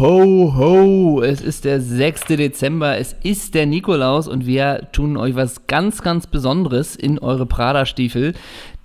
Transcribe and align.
ho, 0.00 0.54
ho! 0.56 1.20
Es 1.20 1.42
ist 1.42 1.66
der 1.66 1.78
6. 1.78 2.24
Dezember, 2.28 2.96
es 2.96 3.14
ist 3.22 3.54
der 3.54 3.66
Nikolaus 3.66 4.28
und 4.28 4.46
wir 4.46 4.88
tun 4.92 5.18
euch 5.18 5.34
was 5.34 5.66
ganz, 5.66 6.00
ganz 6.00 6.26
Besonderes 6.26 6.96
in 6.96 7.18
eure 7.18 7.44
Prada-Stiefel, 7.44 8.32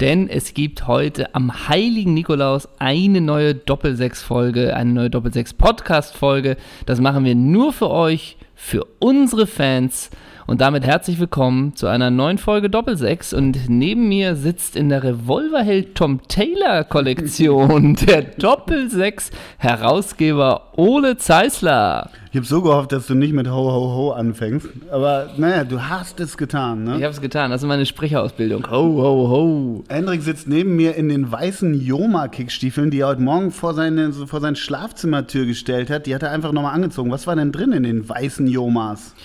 denn 0.02 0.27
es 0.27 0.54
gibt 0.54 0.88
heute 0.88 1.34
am 1.34 1.70
heiligen 1.70 2.13
Nikolaus 2.13 2.67
eine 2.80 3.21
neue 3.21 3.55
Doppelsechs-Folge, 3.55 4.75
eine 4.75 4.91
neue 4.91 5.09
Doppelsechs-Podcast-Folge. 5.09 6.57
Das 6.86 6.99
machen 6.99 7.23
wir 7.23 7.36
nur 7.36 7.71
für 7.71 7.89
euch, 7.89 8.36
für 8.53 8.86
unsere 9.00 9.47
Fans. 9.47 10.09
Und 10.48 10.62
damit 10.62 10.85
herzlich 10.85 11.20
willkommen 11.20 11.76
zu 11.76 11.88
einer 11.88 12.12
neuen 12.12 12.38
Folge 12.38 12.70
Doppelsechs. 12.70 13.34
Und 13.34 13.67
neben 13.67 14.08
mir 14.08 14.36
sitzt 14.36 14.76
in 14.76 14.90
der 14.90 15.02
Revolverheld 15.02 15.95
Tom 15.95 16.22
Taylor 16.27 16.84
Kollektion 16.84 17.95
der 18.08 18.22
Doppelsechs 18.22 19.31
Herausgeber 19.58 20.73
Ole 20.77 21.17
Zeisler. 21.17 22.12
Ich 22.30 22.38
habe 22.38 22.45
so 22.45 22.62
gehofft, 22.62 22.91
dass 22.91 23.08
du 23.08 23.16
nicht 23.16 23.34
mit 23.34 23.50
Ho 23.50 23.72
Ho 23.72 23.95
Ho 23.95 24.12
anfängst. 24.12 24.67
Aber 24.91 25.31
naja, 25.36 25.63
du 25.63 25.81
hast 25.81 26.20
es 26.20 26.38
getan, 26.38 26.84
ne? 26.84 26.98
Ich 26.98 27.03
habe 27.03 27.14
es 27.14 27.22
getan. 27.22 27.50
Das 27.50 27.64
ist 27.64 27.67
meine 27.67 27.88
Sprecherausbildung. 27.88 28.70
Ho 28.70 29.02
Ho 29.02 29.30
Ho. 29.30 29.84
Hendrik 29.89 30.22
sitzt 30.22 30.48
neben 30.48 30.75
mir 30.75 30.94
in 30.94 31.09
den 31.09 31.31
weißen 31.31 31.73
Joma-Kickstiefeln, 31.73 32.91
die 32.91 33.00
er 33.00 33.08
heute 33.08 33.22
Morgen 33.23 33.50
vor 33.50 33.73
seine, 33.73 34.14
vor 34.14 34.41
seine 34.41 34.58
Schlafzimmertür 34.58 35.48
gestellt 35.48 35.89
hat. 35.89 36.05
Die 36.05 36.14
hat 36.14 36.22
er 36.22 36.30
einfach 36.30 36.52
nochmal 36.52 36.75
angezogen. 36.75 37.09
Was 37.09 37.25
war 37.25 37.36
denn 37.36 37.52
drin 37.52 37.72
in 37.72 37.81
den 37.81 38.08
weißen 38.08 38.45
Jomas? 38.45 39.16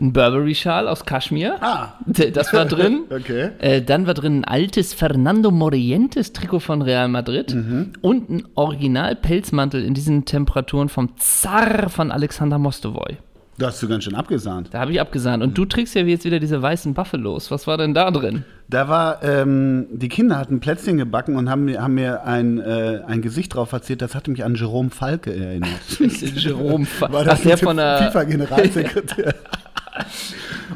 Ein 0.00 0.12
Burberry-Schal 0.12 0.88
aus 0.88 1.04
Kaschmir. 1.04 1.56
Ah. 1.60 1.94
Das 2.06 2.52
war 2.52 2.64
drin. 2.64 3.00
Okay. 3.10 3.50
Äh, 3.58 3.82
dann 3.82 4.06
war 4.06 4.14
drin 4.14 4.40
ein 4.40 4.44
altes 4.44 4.94
Fernando 4.94 5.50
Morientes-Trikot 5.50 6.60
von 6.60 6.82
Real 6.82 7.08
Madrid 7.08 7.54
Mhm. 7.54 7.92
und 8.00 8.30
ein 8.30 8.44
Original-Pelzmantel 8.54 9.84
in 9.84 9.94
diesen 9.94 10.24
Temperaturen 10.24 10.88
vom 10.88 11.10
Zar 11.18 11.88
von 11.90 12.10
Alexander 12.10 12.58
Mostovoy. 12.58 13.18
Da 13.58 13.66
hast 13.66 13.82
du 13.82 13.86
ganz 13.88 14.04
schön 14.04 14.14
abgesahnt. 14.14 14.70
Da 14.72 14.80
habe 14.80 14.92
ich 14.92 15.00
abgesahnt. 15.00 15.42
Und 15.42 15.56
du 15.58 15.66
trägst 15.66 15.94
ja 15.94 16.02
jetzt 16.02 16.24
wieder 16.24 16.40
diese 16.40 16.60
weißen 16.62 16.94
Buffalos. 16.94 17.50
Was 17.50 17.66
war 17.66 17.76
denn 17.76 17.92
da 17.92 18.10
drin? 18.10 18.44
Da 18.70 18.88
war, 18.88 19.22
ähm, 19.22 19.86
die 19.92 20.08
Kinder 20.08 20.38
hatten 20.38 20.58
Plätzchen 20.58 20.96
gebacken 20.96 21.36
und 21.36 21.50
haben, 21.50 21.66
mir- 21.66 21.82
haben 21.82 21.94
mir 21.94 22.24
ein, 22.24 22.58
äh, 22.58 23.00
ein 23.06 23.20
Gesicht 23.20 23.54
drauf 23.54 23.70
erzählt, 23.72 24.00
das 24.00 24.14
hatte 24.14 24.30
mich 24.30 24.42
an 24.42 24.54
Jerome 24.54 24.88
Falke 24.88 25.34
erinnert. 25.36 25.68
Jerome 25.98 26.86
Fa- 26.86 27.12
War 27.12 27.20
Ach, 27.20 27.24
das 27.26 27.42
der 27.42 27.52
ein 27.52 27.58
von 27.58 27.76
der. 27.76 27.98
FIFA-Generalsekretär? 27.98 29.34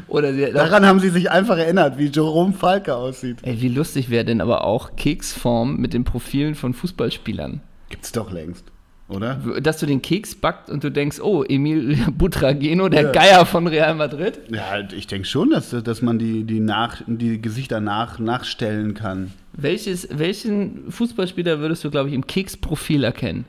Oder 0.07 0.31
der, 0.31 0.53
Daran 0.53 0.85
haben 0.85 0.99
sie 0.99 1.09
sich 1.09 1.31
einfach 1.31 1.57
erinnert, 1.57 1.97
wie 1.97 2.05
Jerome 2.07 2.53
Falke 2.53 2.95
aussieht. 2.95 3.37
Ey, 3.41 3.61
wie 3.61 3.69
lustig 3.69 4.09
wäre 4.09 4.25
denn 4.25 4.41
aber 4.41 4.63
auch 4.63 4.95
Keksform 4.95 5.77
mit 5.77 5.93
den 5.93 6.03
Profilen 6.03 6.55
von 6.55 6.73
Fußballspielern? 6.73 7.61
Gibt's 7.89 8.11
doch 8.11 8.31
längst, 8.31 8.65
oder? 9.09 9.35
Dass 9.61 9.79
du 9.79 9.85
den 9.85 10.01
Keks 10.01 10.35
backt 10.35 10.69
und 10.69 10.83
du 10.83 10.91
denkst, 10.91 11.19
oh, 11.19 11.43
Emil 11.43 11.97
Butrageno, 12.11 12.89
der 12.89 13.03
Ja. 13.03 13.11
Geier 13.11 13.45
von 13.45 13.67
Real 13.67 13.95
Madrid. 13.95 14.39
Ja, 14.49 14.79
ich 14.95 15.07
denke 15.07 15.27
schon, 15.27 15.49
dass, 15.49 15.71
dass 15.71 16.01
man 16.01 16.19
die, 16.19 16.43
die, 16.43 16.59
nach, 16.59 17.01
die 17.07 17.41
Gesichter 17.41 17.79
nach, 17.79 18.19
nachstellen 18.19 18.93
kann. 18.93 19.31
Welches, 19.53 20.07
welchen 20.11 20.91
Fußballspieler 20.91 21.59
würdest 21.59 21.83
du, 21.83 21.89
glaube 21.89 22.09
ich, 22.09 22.15
im 22.15 22.27
Keksprofil 22.27 23.03
erkennen? 23.03 23.45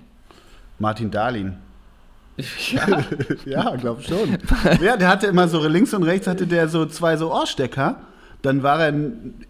Martin 0.78 1.10
Dahlin. 1.10 1.56
Ja. 2.72 3.04
Ja, 3.44 3.76
glaub 3.76 4.02
schon. 4.02 4.38
ja, 4.82 4.96
der 4.96 5.08
hatte 5.08 5.26
immer 5.26 5.48
so 5.48 5.66
links 5.66 5.92
und 5.94 6.02
rechts 6.02 6.26
hatte 6.26 6.46
der 6.46 6.68
so 6.68 6.86
zwei 6.86 7.16
so 7.16 7.32
Ohrstecker. 7.32 7.96
Dann 8.42 8.62
war 8.62 8.80
er, 8.84 8.94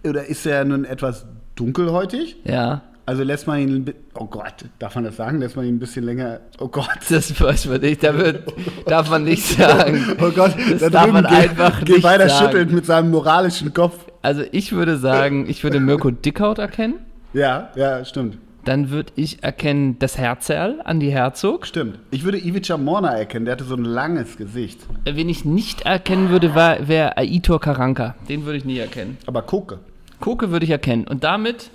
oder 0.09 0.25
ist 0.27 0.47
er 0.47 0.65
nun 0.65 0.85
etwas 0.85 1.27
dunkelhäutig? 1.57 2.37
ja. 2.45 2.83
Also 3.07 3.23
lässt 3.23 3.47
man 3.47 3.59
ihn, 3.61 3.95
oh 4.13 4.27
Gott, 4.27 4.53
darf 4.79 4.95
man 4.95 5.03
das 5.05 5.17
sagen? 5.17 5.39
Lässt 5.41 5.57
man 5.57 5.65
ihn 5.65 5.77
ein 5.77 5.79
bisschen 5.79 6.05
länger, 6.05 6.41
oh 6.61 6.69
Gott. 6.69 6.91
Das 7.09 7.41
weiß 7.41 7.65
man 7.69 7.81
nicht. 7.81 8.05
Da 8.05 8.15
wird, 8.19 8.43
darf 8.85 9.09
man 9.09 9.25
nicht 9.25 9.47
sagen. 9.59 10.15
Oh 10.21 10.29
Gott, 10.31 10.55
das 10.71 10.81
da 10.83 10.91
darf 10.91 11.11
man 11.11 11.25
geht, 11.25 11.33
einfach 11.33 11.79
geht 11.81 11.89
nicht 11.97 12.05
weiter 12.05 12.29
sagen. 12.29 12.45
schüttelt 12.51 12.71
mit 12.71 12.85
seinem 12.85 13.11
moralischen 13.11 13.73
Kopf. 13.73 13.95
Also 14.21 14.43
ich 14.53 14.73
würde 14.73 14.99
sagen, 14.99 15.49
ich 15.49 15.65
würde 15.65 15.81
Mirko 15.81 16.11
Dickhaut 16.11 16.59
erkennen. 16.59 16.97
Ja, 17.33 17.71
ja, 17.77 18.05
stimmt. 18.05 18.37
Dann 18.69 18.91
würde 18.91 19.15
ich 19.17 19.43
erkennen 19.43 19.99
das 19.99 20.19
Herzerl, 20.19 20.83
Andi 20.85 21.09
Herzog. 21.09 21.67
Stimmt. 21.67 22.01
Ich 22.11 22.25
würde 22.25 22.37
Ivica 22.37 22.77
Morna 22.77 23.17
erkennen, 23.17 23.47
der 23.47 23.53
hatte 23.53 23.65
so 23.65 23.75
ein 23.75 23.83
langes 23.87 24.37
Gesicht. 24.37 24.79
Wen 25.07 25.31
ich 25.31 25.47
nicht 25.47 25.87
erkennen 25.87 26.29
würde, 26.29 26.55
wäre 26.55 27.17
Aitor 27.17 27.63
Karanka. 27.63 28.15
Den 28.29 28.45
würde 28.45 28.59
ich 28.59 28.67
nie 28.67 28.77
erkennen. 28.77 29.17
Aber 29.25 29.41
gucke. 29.41 29.79
Koke 30.21 30.51
würde 30.51 30.67
ich 30.67 30.71
erkennen. 30.71 31.09
Und 31.09 31.25
damit 31.25 31.71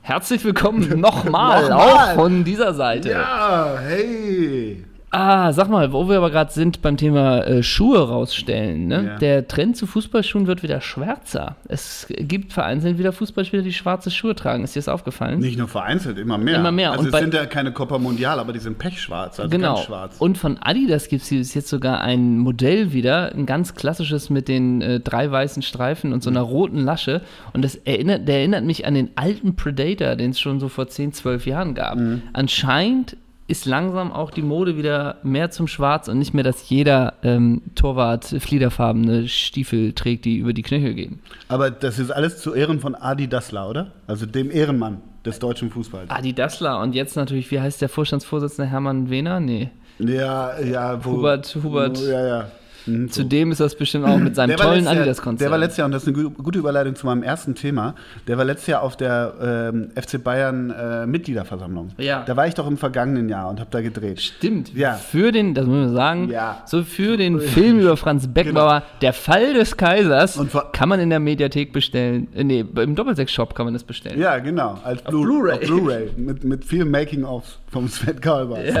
herzlich 0.00 0.42
willkommen 0.42 0.88
nochmal, 0.98 1.68
Nochmal. 1.68 1.78
auch 1.78 2.14
von 2.14 2.42
dieser 2.42 2.72
Seite. 2.72 3.10
Ja, 3.10 3.76
hey. 3.78 4.86
Ah, 5.12 5.52
sag 5.52 5.68
mal, 5.68 5.92
wo 5.92 6.08
wir 6.08 6.18
aber 6.18 6.30
gerade 6.30 6.52
sind 6.52 6.82
beim 6.82 6.96
Thema 6.96 7.40
äh, 7.40 7.64
Schuhe 7.64 8.08
rausstellen. 8.08 8.86
Ne? 8.86 9.04
Ja. 9.06 9.18
Der 9.18 9.48
Trend 9.48 9.76
zu 9.76 9.88
Fußballschuhen 9.88 10.46
wird 10.46 10.62
wieder 10.62 10.80
schwärzer. 10.80 11.56
Es 11.66 12.06
gibt 12.08 12.52
vereinzelt 12.52 12.96
wieder 12.96 13.12
Fußballspieler, 13.12 13.64
die 13.64 13.72
schwarze 13.72 14.12
Schuhe 14.12 14.36
tragen. 14.36 14.62
Ist 14.62 14.76
dir 14.76 14.78
das 14.78 14.88
aufgefallen? 14.88 15.40
Nicht 15.40 15.58
nur 15.58 15.66
vereinzelt, 15.66 16.16
immer 16.16 16.38
mehr. 16.38 16.60
Immer 16.60 16.70
mehr. 16.70 16.92
Also 16.92 17.02
Und 17.02 17.12
es 17.12 17.20
sind 17.20 17.34
ja 17.34 17.46
keine 17.46 17.72
Copa 17.72 17.98
Mundial, 17.98 18.38
aber 18.38 18.52
die 18.52 18.60
sind 18.60 18.78
pechschwarz, 18.78 19.40
also 19.40 19.50
genau. 19.50 19.74
ganz 19.74 19.86
schwarz. 19.86 20.16
Und 20.20 20.38
von 20.38 20.58
Adidas 20.60 21.08
gibt 21.08 21.28
es 21.28 21.54
jetzt 21.54 21.68
sogar 21.68 22.02
ein 22.02 22.38
Modell 22.38 22.92
wieder, 22.92 23.34
ein 23.34 23.46
ganz 23.46 23.74
klassisches 23.74 24.30
mit 24.30 24.46
den 24.46 24.80
äh, 24.80 25.00
drei 25.00 25.28
weißen 25.28 25.64
Streifen 25.64 26.12
und 26.12 26.22
so 26.22 26.30
einer 26.30 26.42
roten 26.42 26.84
Lasche. 26.84 27.22
Und 27.52 27.64
das 27.64 27.74
erinnert, 27.74 28.28
der 28.28 28.38
erinnert 28.38 28.64
mich 28.64 28.86
an 28.86 28.94
den 28.94 29.10
alten 29.16 29.56
Predator, 29.56 30.14
den 30.14 30.30
es 30.30 30.38
schon 30.38 30.60
so 30.60 30.68
vor 30.68 30.86
10, 30.86 31.14
12 31.14 31.46
Jahren 31.46 31.74
gab. 31.74 31.98
Anscheinend 32.32 33.16
ist 33.50 33.66
langsam 33.66 34.12
auch 34.12 34.30
die 34.30 34.42
Mode 34.42 34.76
wieder 34.76 35.16
mehr 35.22 35.50
zum 35.50 35.66
Schwarz 35.66 36.08
und 36.08 36.18
nicht 36.18 36.32
mehr, 36.34 36.44
dass 36.44 36.68
jeder 36.70 37.14
ähm, 37.22 37.62
Torwart 37.74 38.24
fliederfarbene 38.24 39.28
Stiefel 39.28 39.92
trägt, 39.92 40.24
die 40.24 40.36
über 40.38 40.52
die 40.52 40.62
Knöchel 40.62 40.94
gehen. 40.94 41.20
Aber 41.48 41.70
das 41.70 41.98
ist 41.98 42.10
alles 42.10 42.38
zu 42.38 42.54
Ehren 42.54 42.80
von 42.80 42.94
Adi 42.94 43.28
Dassler, 43.28 43.68
oder? 43.68 43.92
Also 44.06 44.26
dem 44.26 44.50
Ehrenmann 44.50 45.02
des 45.24 45.38
deutschen 45.38 45.70
Fußballs. 45.70 46.10
Adi 46.10 46.32
Dassler 46.32 46.80
und 46.80 46.94
jetzt 46.94 47.16
natürlich, 47.16 47.50
wie 47.50 47.60
heißt 47.60 47.82
der 47.82 47.88
Vorstandsvorsitzende 47.88 48.70
Hermann 48.70 49.10
Wehner? 49.10 49.40
Nee. 49.40 49.70
Ja, 49.98 50.58
ja, 50.60 51.04
wo, 51.04 51.12
Hubert- 51.18 51.56
Hubert- 51.62 52.00
Ja, 52.08 52.26
ja. 52.26 52.50
Mhm, 52.86 53.08
so. 53.08 53.22
Zudem 53.22 53.52
ist 53.52 53.60
das 53.60 53.74
bestimmt 53.74 54.06
auch 54.06 54.16
mit 54.18 54.34
seinem 54.36 54.56
tollen 54.56 54.86
Adidas-Konzert. 54.86 55.40
der 55.42 55.50
war 55.50 55.58
letztes 55.58 55.78
Jahr, 55.78 55.86
und 55.86 55.92
das 55.92 56.02
ist 56.02 56.08
eine 56.14 56.22
gu- 56.24 56.30
gute 56.42 56.58
Überleitung 56.58 56.94
zu 56.94 57.06
meinem 57.06 57.22
ersten 57.22 57.54
Thema, 57.54 57.94
der 58.26 58.38
war 58.38 58.44
letztes 58.44 58.66
Jahr 58.68 58.82
auf 58.82 58.96
der 58.96 59.70
ähm, 59.72 59.90
FC 60.00 60.22
Bayern 60.22 60.70
äh, 60.70 61.06
Mitgliederversammlung. 61.06 61.90
Ja. 61.98 62.22
Da 62.26 62.36
war 62.36 62.46
ich 62.46 62.54
doch 62.54 62.66
im 62.66 62.76
vergangenen 62.78 63.28
Jahr 63.28 63.48
und 63.50 63.60
habe 63.60 63.70
da 63.70 63.80
gedreht. 63.80 64.20
Stimmt. 64.20 64.74
Ja. 64.74 64.94
Für 64.94 65.32
den, 65.32 65.54
das 65.54 65.66
muss 65.66 65.76
man 65.86 65.94
sagen, 65.94 66.28
Ja. 66.30 66.62
so 66.66 66.82
für 66.84 67.16
den 67.16 67.40
Film 67.40 67.80
über 67.80 67.96
Franz 67.96 68.26
Beckenbauer, 68.26 68.82
der 69.02 69.12
Fall 69.12 69.54
des 69.54 69.76
Kaisers, 69.76 70.40
kann 70.72 70.88
man 70.88 71.00
in 71.00 71.10
der 71.10 71.20
Mediathek 71.20 71.72
bestellen. 71.72 72.28
Äh, 72.34 72.44
nee, 72.44 72.64
im 72.76 72.94
Doppelsechs-Shop 72.94 73.54
kann 73.54 73.66
man 73.66 73.74
das 73.74 73.84
bestellen. 73.84 74.18
Ja, 74.20 74.38
genau. 74.38 74.78
Als 74.84 75.02
Blu- 75.02 75.22
Blu-ray. 75.24 75.52
auf 75.54 75.60
Blu-ray. 75.60 76.10
mit, 76.16 76.44
mit 76.44 76.64
viel 76.64 76.84
Making-of 76.84 77.58
vom 77.70 77.88
Sven 77.88 78.20
Karlbers. 78.20 78.74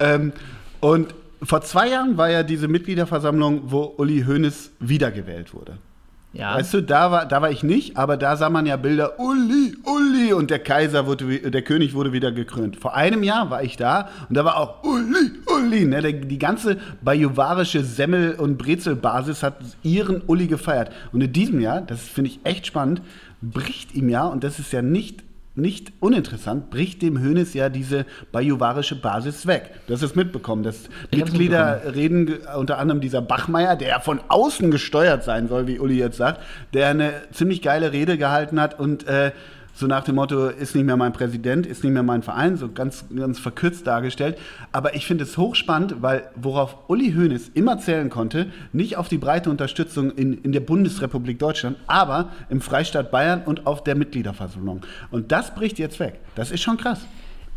Ähm, 0.00 0.32
und 0.80 1.14
vor 1.42 1.60
zwei 1.62 1.88
Jahren 1.88 2.16
war 2.16 2.30
ja 2.30 2.42
diese 2.42 2.68
Mitgliederversammlung, 2.68 3.70
wo 3.70 3.94
Uli 3.96 4.24
Hoeneß 4.26 4.72
wiedergewählt 4.80 5.54
wurde. 5.54 5.78
Ja. 6.34 6.56
Weißt 6.56 6.74
du, 6.74 6.82
da 6.82 7.10
war, 7.10 7.26
da 7.26 7.40
war 7.40 7.50
ich 7.50 7.62
nicht, 7.62 7.96
aber 7.96 8.18
da 8.18 8.36
sah 8.36 8.50
man 8.50 8.66
ja 8.66 8.76
Bilder, 8.76 9.18
Uli, 9.18 9.76
Uli, 9.84 10.32
und 10.34 10.50
der 10.50 10.58
Kaiser 10.58 11.06
wurde, 11.06 11.50
der 11.50 11.62
König 11.62 11.94
wurde 11.94 12.12
wieder 12.12 12.32
gekrönt. 12.32 12.76
Vor 12.76 12.94
einem 12.94 13.22
Jahr 13.22 13.48
war 13.48 13.62
ich 13.62 13.76
da 13.76 14.10
und 14.28 14.36
da 14.36 14.44
war 14.44 14.58
auch 14.58 14.84
Uli, 14.84 15.32
Uli. 15.46 15.86
Ne? 15.86 16.02
Der, 16.02 16.12
die 16.12 16.38
ganze 16.38 16.76
bajuwarische 17.00 17.82
Semmel- 17.82 18.34
und 18.34 18.58
Brezelbasis 18.58 19.42
hat 19.42 19.56
ihren 19.82 20.20
Uli 20.20 20.48
gefeiert. 20.48 20.92
Und 21.12 21.22
in 21.22 21.32
diesem 21.32 21.60
Jahr, 21.60 21.80
das 21.80 22.02
finde 22.02 22.30
ich 22.30 22.40
echt 22.44 22.66
spannend, 22.66 23.00
bricht 23.40 23.94
ihm 23.94 24.10
ja, 24.10 24.26
und 24.26 24.44
das 24.44 24.58
ist 24.58 24.72
ja 24.72 24.82
nicht 24.82 25.24
nicht 25.58 25.92
uninteressant, 26.00 26.70
bricht 26.70 27.02
dem 27.02 27.20
Hönes 27.20 27.54
ja 27.54 27.68
diese 27.68 28.06
bajuwarische 28.32 28.96
Basis 28.96 29.46
weg. 29.46 29.70
Hast 29.88 30.02
es 30.02 30.14
mitbekommen, 30.14 30.62
dass 30.62 30.88
Ich 31.10 31.18
Mitglieder 31.18 31.94
reden 31.94 32.38
unter 32.56 32.78
anderem 32.78 33.00
dieser 33.00 33.20
Bachmeier, 33.20 33.76
der 33.76 34.00
von 34.00 34.20
außen 34.28 34.70
gesteuert 34.70 35.24
sein 35.24 35.48
soll, 35.48 35.66
wie 35.66 35.78
Uli 35.78 35.98
jetzt 35.98 36.16
sagt, 36.16 36.40
der 36.72 36.88
eine 36.88 37.12
ziemlich 37.32 37.62
geile 37.62 37.92
Rede 37.92 38.16
gehalten 38.18 38.60
hat 38.60 38.78
und 38.78 39.06
äh, 39.06 39.32
so 39.78 39.86
nach 39.86 40.02
dem 40.02 40.16
Motto, 40.16 40.48
ist 40.48 40.74
nicht 40.74 40.84
mehr 40.84 40.96
mein 40.96 41.12
Präsident, 41.12 41.64
ist 41.64 41.84
nicht 41.84 41.92
mehr 41.92 42.02
mein 42.02 42.22
Verein, 42.22 42.56
so 42.56 42.68
ganz, 42.68 43.04
ganz 43.14 43.38
verkürzt 43.38 43.86
dargestellt. 43.86 44.36
Aber 44.72 44.96
ich 44.96 45.06
finde 45.06 45.22
es 45.22 45.38
hochspannend, 45.38 46.02
weil 46.02 46.28
worauf 46.34 46.88
Uli 46.88 47.12
Hoeneß 47.12 47.52
immer 47.54 47.78
zählen 47.78 48.10
konnte, 48.10 48.46
nicht 48.72 48.96
auf 48.96 49.06
die 49.06 49.18
breite 49.18 49.50
Unterstützung 49.50 50.10
in, 50.10 50.42
in 50.42 50.50
der 50.50 50.60
Bundesrepublik 50.60 51.38
Deutschland, 51.38 51.76
aber 51.86 52.30
im 52.50 52.60
Freistaat 52.60 53.12
Bayern 53.12 53.42
und 53.46 53.68
auf 53.68 53.84
der 53.84 53.94
Mitgliederversammlung. 53.94 54.80
Und 55.12 55.30
das 55.30 55.54
bricht 55.54 55.78
jetzt 55.78 56.00
weg. 56.00 56.18
Das 56.34 56.50
ist 56.50 56.60
schon 56.60 56.76
krass. 56.76 57.06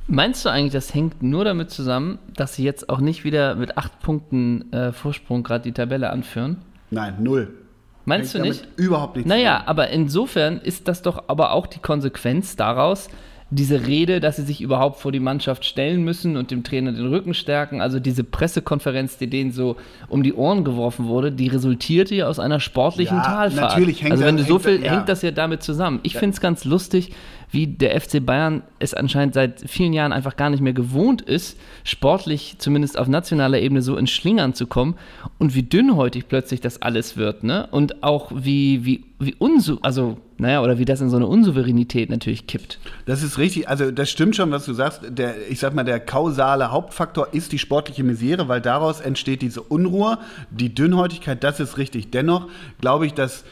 Meinst 0.05 0.45
du 0.45 0.49
eigentlich, 0.49 0.73
das 0.73 0.93
hängt 0.93 1.23
nur 1.23 1.43
damit 1.43 1.71
zusammen, 1.71 2.19
dass 2.35 2.53
sie 2.53 2.63
jetzt 2.63 2.87
auch 2.89 2.99
nicht 2.99 3.23
wieder 3.23 3.55
mit 3.55 3.79
acht 3.79 3.99
Punkten 3.99 4.71
äh, 4.71 4.91
Vorsprung 4.91 5.41
gerade 5.41 5.63
die 5.63 5.71
Tabelle 5.71 6.11
anführen? 6.11 6.57
Nein, 6.91 7.15
null. 7.19 7.60
Meinst 8.05 8.33
du 8.33 8.39
nicht? 8.39 8.67
Überhaupt 8.77 9.15
nichts. 9.15 9.29
Naja, 9.29 9.63
aber 9.65 9.89
insofern 9.89 10.59
ist 10.59 10.87
das 10.87 11.01
doch 11.01 11.25
aber 11.27 11.51
auch 11.51 11.67
die 11.67 11.79
Konsequenz 11.79 12.55
daraus, 12.55 13.09
diese 13.53 13.85
Rede, 13.85 14.21
dass 14.21 14.37
sie 14.37 14.43
sich 14.43 14.61
überhaupt 14.61 14.99
vor 14.99 15.11
die 15.11 15.19
Mannschaft 15.19 15.65
stellen 15.65 16.03
müssen 16.03 16.37
und 16.37 16.51
dem 16.51 16.63
Trainer 16.63 16.93
den 16.93 17.07
Rücken 17.07 17.33
stärken, 17.33 17.81
also 17.81 17.99
diese 17.99 18.23
Pressekonferenz, 18.23 19.17
die 19.17 19.27
denen 19.27 19.51
so 19.51 19.75
um 20.07 20.23
die 20.23 20.33
Ohren 20.33 20.63
geworfen 20.63 21.07
wurde, 21.07 21.33
die 21.33 21.49
resultierte 21.49 22.15
ja 22.15 22.27
aus 22.27 22.39
einer 22.39 22.61
sportlichen 22.61 23.17
Ja, 23.17 23.23
Talfahrt. 23.23 23.71
natürlich 23.71 24.01
hängt 24.01 24.13
also 24.13 24.23
wenn 24.23 24.37
du 24.37 24.43
so 24.43 24.57
viel, 24.57 24.81
ja. 24.81 24.93
hängt 24.93 25.09
das 25.09 25.21
ja 25.21 25.31
damit 25.31 25.63
zusammen. 25.63 25.99
Ich 26.03 26.15
finde 26.15 26.33
es 26.33 26.39
ganz 26.39 26.63
lustig, 26.63 27.11
wie 27.51 27.67
der 27.67 27.99
FC 27.99 28.25
Bayern 28.25 28.63
es 28.79 28.93
anscheinend 28.93 29.33
seit 29.33 29.69
vielen 29.69 29.91
Jahren 29.91 30.13
einfach 30.13 30.37
gar 30.37 30.49
nicht 30.49 30.61
mehr 30.61 30.71
gewohnt 30.71 31.21
ist, 31.21 31.59
sportlich 31.83 32.55
zumindest 32.59 32.97
auf 32.97 33.09
nationaler 33.09 33.59
Ebene 33.59 33.81
so 33.81 33.97
in 33.97 34.07
Schlingern 34.07 34.53
zu 34.53 34.65
kommen 34.65 34.95
und 35.37 35.53
wie 35.53 35.63
dünnhäutig 35.63 36.29
plötzlich 36.29 36.61
das 36.61 36.81
alles 36.81 37.17
wird, 37.17 37.43
ne? 37.43 37.67
Und 37.71 38.03
auch 38.03 38.31
wie, 38.33 38.85
wie, 38.85 39.03
wie 39.19 39.35
unsu 39.37 39.77
also, 39.81 40.17
naja, 40.41 40.63
oder 40.63 40.79
wie 40.79 40.85
das 40.85 40.99
in 41.01 41.11
so 41.11 41.17
eine 41.17 41.27
Unsouveränität 41.27 42.09
natürlich 42.09 42.47
kippt. 42.47 42.79
Das 43.05 43.21
ist 43.21 43.37
richtig, 43.37 43.69
also 43.69 43.91
das 43.91 44.09
stimmt 44.09 44.35
schon, 44.35 44.49
was 44.49 44.65
du 44.65 44.73
sagst. 44.73 45.01
Der, 45.07 45.35
ich 45.49 45.59
sag 45.59 45.75
mal, 45.75 45.83
der 45.83 45.99
kausale 45.99 46.71
Hauptfaktor 46.71 47.27
ist 47.31 47.51
die 47.51 47.59
sportliche 47.59 48.03
Misere, 48.03 48.47
weil 48.47 48.59
daraus 48.59 49.01
entsteht 49.01 49.43
diese 49.43 49.61
Unruhe, 49.61 50.17
die 50.49 50.73
Dünnhäutigkeit, 50.73 51.43
das 51.43 51.59
ist 51.59 51.77
richtig. 51.77 52.09
Dennoch 52.09 52.47
glaube 52.79 53.05
ich, 53.05 53.13
dass, 53.13 53.43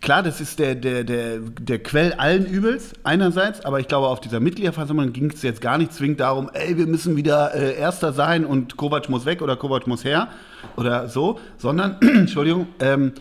klar, 0.00 0.22
das 0.22 0.40
ist 0.40 0.60
der, 0.60 0.76
der, 0.76 1.02
der, 1.02 1.40
der 1.40 1.82
Quell 1.82 2.12
allen 2.12 2.46
Übels 2.46 2.92
einerseits, 3.02 3.64
aber 3.64 3.80
ich 3.80 3.88
glaube, 3.88 4.06
auf 4.06 4.20
dieser 4.20 4.38
Mitgliederversammlung 4.38 5.12
ging 5.12 5.32
es 5.32 5.42
jetzt 5.42 5.60
gar 5.60 5.76
nicht 5.76 5.92
zwingend 5.92 6.20
darum, 6.20 6.50
ey, 6.52 6.78
wir 6.78 6.86
müssen 6.86 7.16
wieder 7.16 7.52
äh, 7.52 7.76
Erster 7.76 8.12
sein 8.12 8.44
und 8.44 8.76
Kovac 8.76 9.08
muss 9.08 9.26
weg 9.26 9.42
oder 9.42 9.56
Kovac 9.56 9.88
muss 9.88 10.04
her 10.04 10.28
oder 10.76 11.08
so, 11.08 11.40
sondern, 11.56 11.96
Entschuldigung, 12.00 12.68
ähm, 12.78 13.12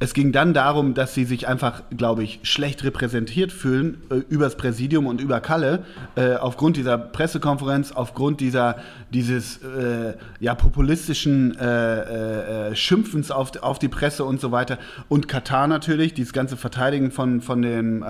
es 0.00 0.12
ging 0.12 0.32
dann 0.32 0.54
darum, 0.54 0.94
dass 0.94 1.14
sie 1.14 1.24
sich 1.24 1.46
einfach, 1.46 1.82
glaube 1.96 2.24
ich, 2.24 2.40
schlecht 2.42 2.82
repräsentiert 2.82 3.52
fühlen 3.52 4.02
äh, 4.10 4.16
übers 4.28 4.56
Präsidium 4.56 5.06
und 5.06 5.20
über 5.20 5.40
Kalle 5.40 5.84
äh, 6.16 6.34
aufgrund 6.34 6.76
dieser 6.76 6.98
Pressekonferenz, 6.98 7.92
aufgrund 7.92 8.40
dieser 8.40 8.76
dieses 9.12 9.62
äh, 9.62 10.14
ja 10.40 10.56
populistischen 10.56 11.56
äh, 11.56 11.64
äh, 11.64 12.70
äh, 12.70 12.76
Schimpfens 12.76 13.30
auf, 13.30 13.56
auf 13.62 13.78
die 13.78 13.88
Presse 13.88 14.24
und 14.24 14.40
so 14.40 14.50
weiter 14.50 14.78
und 15.08 15.28
Katar 15.28 15.68
natürlich, 15.68 16.12
dieses 16.12 16.32
ganze 16.32 16.56
Verteidigen 16.56 17.12
von 17.12 17.40
von 17.40 17.62
dem 17.62 18.04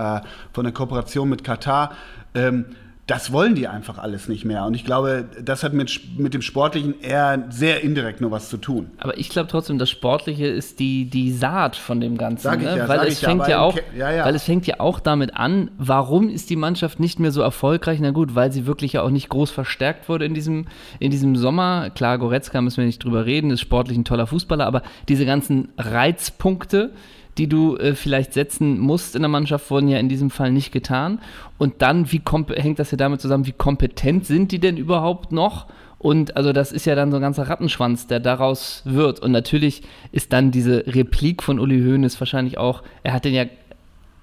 von 0.53 0.63
der 0.63 0.73
Kooperation 0.73 1.29
mit 1.29 1.43
Katar. 1.43 1.91
Ähm, 2.33 2.65
das 3.07 3.31
wollen 3.31 3.53
die 3.53 3.67
einfach 3.67 3.99
alles 3.99 4.27
nicht 4.27 4.45
mehr. 4.45 4.65
Und 4.65 4.73
ich 4.73 4.83
glaube, 4.83 5.25
das 5.43 5.63
hat 5.63 5.73
mit, 5.73 6.17
mit 6.17 6.33
dem 6.33 6.41
Sportlichen 6.41 6.99
eher 7.01 7.45
sehr 7.49 7.83
indirekt 7.83 8.19
nur 8.19 8.31
was 8.31 8.49
zu 8.49 8.57
tun. 8.57 8.89
Aber 8.97 9.17
ich 9.19 9.29
glaube 9.29 9.47
trotzdem, 9.47 9.77
das 9.77 9.91
Sportliche 9.91 10.47
ist 10.47 10.79
die, 10.79 11.05
die 11.05 11.31
Saat 11.31 11.75
von 11.75 11.99
dem 11.99 12.17
Ganzen. 12.17 12.41
Sag 12.43 12.59
ich 12.59 12.65
ne? 12.65 12.77
ja, 12.77 12.87
weil, 12.87 12.97
sag 12.99 13.07
es 13.07 13.13
ich 13.13 13.19
fängt 13.19 13.47
ja 13.47 13.59
auch, 13.61 13.75
Ke- 13.75 13.83
ja, 13.95 14.11
ja. 14.11 14.25
weil 14.25 14.33
es 14.33 14.43
fängt 14.43 14.65
ja 14.65 14.79
auch 14.79 14.99
damit 14.99 15.35
an, 15.35 15.69
warum 15.77 16.29
ist 16.29 16.49
die 16.49 16.55
Mannschaft 16.55 16.99
nicht 16.99 17.19
mehr 17.19 17.31
so 17.31 17.41
erfolgreich? 17.41 17.99
Na 18.01 18.09
gut, 18.09 18.33
weil 18.33 18.51
sie 18.51 18.65
wirklich 18.65 18.93
ja 18.93 19.03
auch 19.03 19.11
nicht 19.11 19.29
groß 19.29 19.51
verstärkt 19.51 20.09
wurde 20.09 20.25
in 20.25 20.33
diesem, 20.33 20.65
in 20.99 21.11
diesem 21.11 21.35
Sommer. 21.35 21.91
Klar, 21.91 22.17
Goretzka 22.17 22.59
müssen 22.61 22.77
wir 22.77 22.85
nicht 22.85 23.03
drüber 23.03 23.27
reden, 23.27 23.51
ist 23.51 23.61
sportlich 23.61 23.99
ein 23.99 24.05
toller 24.05 24.25
Fußballer, 24.25 24.65
aber 24.65 24.81
diese 25.09 25.27
ganzen 25.27 25.69
Reizpunkte, 25.77 26.91
die 27.37 27.47
du 27.47 27.75
äh, 27.77 27.95
vielleicht 27.95 28.33
setzen 28.33 28.79
musst 28.79 29.15
in 29.15 29.21
der 29.21 29.29
Mannschaft, 29.29 29.69
wurden 29.69 29.87
ja 29.87 29.99
in 29.99 30.09
diesem 30.09 30.29
Fall 30.29 30.51
nicht 30.51 30.71
getan. 30.71 31.19
Und 31.57 31.81
dann, 31.81 32.11
wie 32.11 32.21
hängt 32.55 32.79
das 32.79 32.91
ja 32.91 32.97
damit 32.97 33.21
zusammen, 33.21 33.45
wie 33.45 33.51
kompetent 33.51 34.25
sind 34.25 34.51
die 34.51 34.59
denn 34.59 34.77
überhaupt 34.77 35.31
noch? 35.31 35.67
Und 35.97 36.37
also 36.37 36.53
das 36.53 36.71
ist 36.71 36.85
ja 36.85 36.93
dann 36.95 37.09
so 37.11 37.17
ein 37.17 37.21
ganzer 37.21 37.49
Rattenschwanz, 37.49 38.07
der 38.07 38.19
daraus 38.19 38.83
wird. 38.85 39.19
Und 39.19 39.31
natürlich 39.31 39.81
ist 40.11 40.33
dann 40.33 40.51
diese 40.51 40.85
Replik 40.87 41.41
von 41.41 41.59
Uli 41.59 41.81
Hoeneß 41.81 42.19
wahrscheinlich 42.19 42.57
auch, 42.57 42.83
er 43.03 43.13
hat 43.13 43.25
den 43.25 43.33
ja 43.33 43.45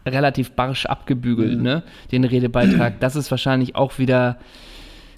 relativ 0.07 0.53
barsch 0.53 0.87
abgebügelt, 0.87 1.59
Mhm. 1.59 1.63
ne? 1.63 1.83
Den 2.11 2.25
Redebeitrag. 2.25 3.01
Das 3.01 3.17
ist 3.17 3.31
wahrscheinlich 3.31 3.75
auch 3.77 3.99
wieder 3.99 4.39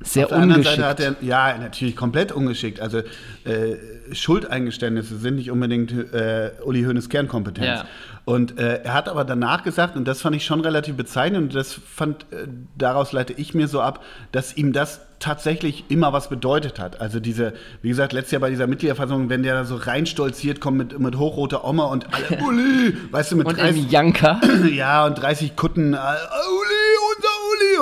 sehr 0.03 0.25
Auf 0.25 0.31
der 0.31 0.39
anderen 0.39 0.61
ungeschickt. 0.61 0.83
Seite 0.83 1.07
hat 1.07 1.21
er, 1.21 1.27
ja, 1.27 1.57
natürlich 1.59 1.97
komplett 1.97 2.33
ungeschickt. 2.33 2.81
Also 2.81 2.99
äh, 2.99 3.77
Schuldeingeständnisse 4.13 5.19
sind 5.19 5.37
nicht 5.37 5.51
unbedingt 5.51 5.93
äh, 6.13 6.51
Uli 6.65 6.85
Hoeneß 6.85 7.09
Kernkompetenz. 7.09 7.67
Ja. 7.67 7.85
Und 8.25 8.59
äh, 8.59 8.81
er 8.85 8.95
hat 8.95 9.09
aber 9.09 9.25
danach 9.25 9.65
gesagt, 9.65 9.97
und 9.97 10.09
das 10.09 10.23
fand 10.23 10.35
ich 10.35 10.47
schon 10.47 10.61
relativ 10.61 10.97
bezeichnend, 10.97 11.43
und 11.43 11.55
das 11.55 11.75
fand, 11.75 12.23
äh, 12.33 12.47
daraus 12.77 13.13
leite 13.13 13.35
ich 13.35 13.53
mir 13.55 13.69
so 13.69 13.83
ab, 13.83 14.03
dass 14.33 14.57
ihm 14.57 14.73
das 14.73 15.01
tatsächlich 15.21 15.85
immer 15.89 16.13
was 16.13 16.29
bedeutet 16.29 16.79
hat. 16.79 17.01
Also 17.01 17.21
diese, 17.21 17.53
wie 17.83 17.89
gesagt, 17.89 18.13
letztes 18.13 18.33
Jahr 18.33 18.41
bei 18.41 18.51
dieser 18.51 18.67
Mitgliederversammlung, 18.67 19.29
wenn 19.29 19.43
der 19.43 19.55
da 19.55 19.65
so 19.65 19.77
reinstolziert 19.77 20.61
kommt 20.61 20.79
mit, 20.79 20.99
mit 20.99 21.19
hochroter 21.19 21.65
Oma 21.65 21.85
und 21.85 22.07
alle, 22.15 22.43
Uli, 22.47 22.97
weißt 23.11 23.33
du, 23.33 23.37
mit 23.37 23.47
und 23.47 23.59
30, 23.59 23.85
im 23.85 23.89
Janker. 23.91 24.41
ja, 24.73 25.05
und 25.05 25.15
30 25.15 25.55
Kutten, 25.55 25.93
äh, 25.93 25.97
Uli. 25.97 26.74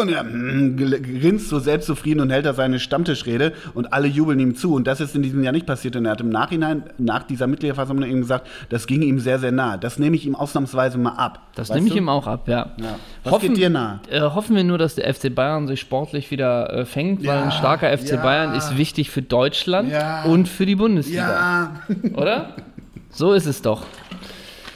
Und 0.01 0.09
er 0.11 0.25
mm, 0.25 0.77
gl- 0.77 1.21
grinst 1.21 1.49
so 1.49 1.59
selbstzufrieden 1.59 2.21
und 2.21 2.31
hält 2.31 2.47
da 2.47 2.55
seine 2.55 2.79
Stammtischrede 2.81 3.53
und 3.75 3.93
alle 3.93 4.09
jubeln 4.09 4.39
ihm 4.41 4.55
zu. 4.55 4.75
Und 4.75 4.87
das 4.87 5.01
ist 5.01 5.15
in 5.15 5.23
diesem 5.23 5.43
Jahr 5.43 5.53
nicht 5.53 5.67
passiert. 5.67 5.97
Und 5.97 6.05
er 6.07 6.13
hat 6.13 6.21
im 6.21 6.29
Nachhinein, 6.31 6.85
nach 6.99 7.23
dieser 7.25 7.47
Mitgliederversammlung 7.47 8.09
eben 8.09 8.21
gesagt, 8.21 8.47
das 8.69 8.87
ging 8.87 9.03
ihm 9.03 9.19
sehr, 9.21 9.39
sehr 9.39 9.53
nah. 9.53 9.77
Das 9.77 9.99
nehme 9.99 10.17
ich 10.17 10.27
ihm 10.27 10.35
ausnahmsweise 10.35 10.99
mal 10.99 11.11
ab. 11.17 11.41
Das 11.55 11.69
nehme 11.71 11.87
ich 11.87 11.93
du? 11.93 11.99
ihm 11.99 12.09
auch 12.09 12.27
ab, 12.27 12.49
ja. 12.49 12.71
Ja. 12.79 12.97
Was 13.25 13.41
geht 13.41 13.57
dir 13.57 13.71
nah? 13.71 14.01
Äh, 14.11 14.21
hoffen 14.21 14.57
wir 14.57 14.65
nur, 14.65 14.79
dass 14.79 14.95
der 14.95 15.13
FC 15.13 15.35
Bayern 15.35 15.67
sich 15.67 15.81
sportlich 15.81 16.31
wieder 16.31 16.73
äh, 16.73 16.85
fängt, 16.85 17.21
weil 17.21 17.27
Ja, 17.37 17.43
ein 17.45 17.53
starker 17.53 17.97
FC 17.97 18.11
ja. 18.13 18.17
Bayern 18.23 18.55
ist 18.55 18.77
wichtig 18.79 19.11
für 19.11 19.23
Deutschland 19.23 19.93
und 20.27 20.49
für 20.49 20.67
die 20.67 20.77
Bundesliga. 20.77 21.71
Ja, 21.93 22.17
Oder? 22.17 22.57
So 23.15 23.35
ist 23.35 23.45
es 23.45 23.61
doch. 23.61 23.85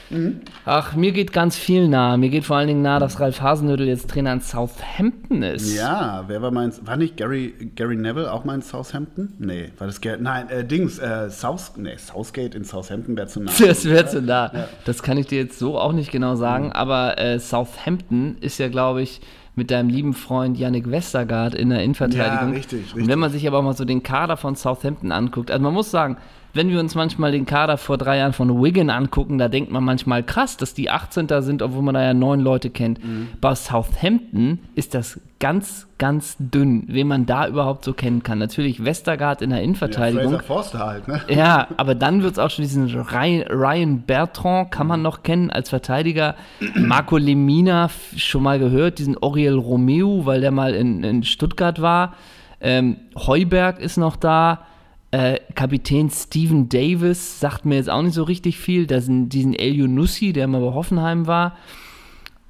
Mhm. 0.09 0.41
Ach, 0.65 0.95
mir 0.95 1.11
geht 1.11 1.33
ganz 1.33 1.57
viel 1.57 1.87
nah. 1.87 2.15
Mir 2.17 2.29
geht 2.29 2.45
vor 2.45 2.57
allen 2.57 2.67
Dingen 2.67 2.81
nah, 2.81 2.99
dass 2.99 3.19
Ralf 3.19 3.41
Hasenhüttl 3.41 3.83
jetzt 3.83 4.09
Trainer 4.09 4.33
in 4.33 4.41
Southampton 4.41 5.43
ist. 5.43 5.75
ja, 5.75 6.23
wer 6.27 6.41
war 6.41 6.51
mein, 6.51 6.71
war 6.85 6.95
nicht 6.97 7.17
Gary, 7.17 7.53
Gary 7.75 7.95
Neville 7.95 8.31
auch 8.31 8.45
mal 8.45 8.55
in 8.55 8.61
Southampton? 8.61 9.33
Nee, 9.39 9.71
war 9.77 9.87
das, 9.87 9.99
Gar- 10.01 10.17
nein, 10.17 10.49
äh, 10.49 10.63
Dings, 10.65 10.99
äh, 10.99 11.29
South, 11.29 11.73
nee, 11.77 11.97
Southgate 11.97 12.55
in 12.55 12.63
Southampton 12.63 13.17
wäre 13.17 13.27
zu 13.27 13.41
nah. 13.41 13.51
Das 13.59 13.85
wäre 13.85 14.05
zu 14.07 14.21
nah. 14.21 14.51
Das 14.85 15.03
kann 15.03 15.17
ich 15.17 15.27
dir 15.27 15.39
jetzt 15.39 15.59
so 15.59 15.77
auch 15.77 15.91
nicht 15.93 16.11
genau 16.11 16.35
sagen, 16.35 16.71
aber 16.71 17.17
äh, 17.17 17.39
Southampton 17.39 18.37
ist 18.39 18.57
ja, 18.59 18.69
glaube 18.69 19.01
ich, 19.01 19.21
mit 19.55 19.71
deinem 19.71 19.89
lieben 19.89 20.13
Freund 20.13 20.57
Yannick 20.57 20.89
Westergaard 20.91 21.55
in 21.55 21.69
der 21.71 21.81
Innenverteidigung. 21.83 22.49
Ja, 22.53 22.57
richtig, 22.57 22.79
Und 22.79 22.85
richtig. 22.99 23.07
wenn 23.07 23.17
man 23.19 23.31
sich 23.31 23.47
aber 23.47 23.57
auch 23.57 23.63
mal 23.63 23.75
so 23.75 23.85
den 23.85 24.03
Kader 24.03 24.37
von 24.37 24.55
Southampton 24.55 25.11
anguckt, 25.11 25.49
also 25.49 25.63
man 25.63 25.73
muss 25.73 25.89
sagen, 25.89 26.17
wenn 26.57 26.69
wir 26.69 26.79
uns 26.79 26.95
manchmal 26.95 27.31
den 27.31 27.45
Kader 27.45 27.77
vor 27.77 27.97
drei 27.97 28.17
Jahren 28.17 28.33
von 28.33 28.61
Wigan 28.61 28.89
angucken, 28.89 29.37
da 29.37 29.47
denkt 29.47 29.71
man 29.71 29.83
manchmal 29.83 30.23
krass, 30.23 30.57
dass 30.57 30.73
die 30.73 30.89
18. 30.89 31.27
sind, 31.41 31.61
obwohl 31.61 31.83
man 31.83 31.93
da 31.93 32.03
ja 32.03 32.13
neun 32.13 32.41
Leute 32.41 32.69
kennt. 32.69 33.01
Mhm. 33.01 33.29
Bei 33.39 33.55
Southampton 33.55 34.59
ist 34.75 34.93
das 34.93 35.21
ganz, 35.39 35.87
ganz 35.99 36.35
dünn, 36.39 36.83
wen 36.87 37.07
man 37.07 37.25
da 37.25 37.47
überhaupt 37.47 37.85
so 37.85 37.93
kennen 37.93 38.23
kann. 38.23 38.39
Natürlich 38.39 38.83
Westergaard 38.83 39.41
in 39.41 39.51
der 39.51 39.59
Ja, 39.59 39.65
Innenverteidigung. 39.65 40.31
Fraser 40.31 40.43
Forster 40.43 40.79
halt, 40.79 41.07
ne? 41.07 41.21
Ja, 41.29 41.67
aber 41.77 41.95
dann 41.95 42.23
wird 42.23 42.33
es 42.33 42.39
auch 42.39 42.49
schon 42.49 42.63
diesen 42.63 42.89
Ryan, 42.89 44.01
Bertrand, 44.01 44.71
kann 44.71 44.87
man 44.87 45.01
noch 45.01 45.23
kennen 45.23 45.51
als 45.51 45.69
Verteidiger. 45.69 46.35
Marco 46.75 47.17
Lemina, 47.17 47.89
schon 48.15 48.43
mal 48.43 48.57
gehört, 48.57 48.99
diesen 48.99 49.17
Oriel 49.17 49.53
Romeo, 49.53 50.25
weil 50.25 50.41
der 50.41 50.51
mal 50.51 50.73
in, 50.73 51.03
in 51.03 51.23
Stuttgart 51.23 51.81
war. 51.81 52.15
Ähm, 52.59 52.97
Heuberg 53.15 53.79
ist 53.79 53.97
noch 53.97 54.15
da. 54.15 54.65
Äh, 55.11 55.39
Kapitän 55.55 56.09
Steven 56.09 56.67
Davis 56.67 57.39
sagt 57.39 57.65
mir 57.65 57.75
jetzt 57.75 57.89
auch 57.89 58.01
nicht 58.01 58.13
so 58.13 58.23
richtig 58.23 58.57
viel. 58.57 58.87
Da 58.87 58.99
sind 59.01 59.29
diesen 59.29 59.53
El 59.53 59.73
Yunussi, 59.75 60.33
der 60.33 60.47
mal 60.47 60.61
bei 60.61 60.73
Hoffenheim 60.73 61.27
war. 61.27 61.55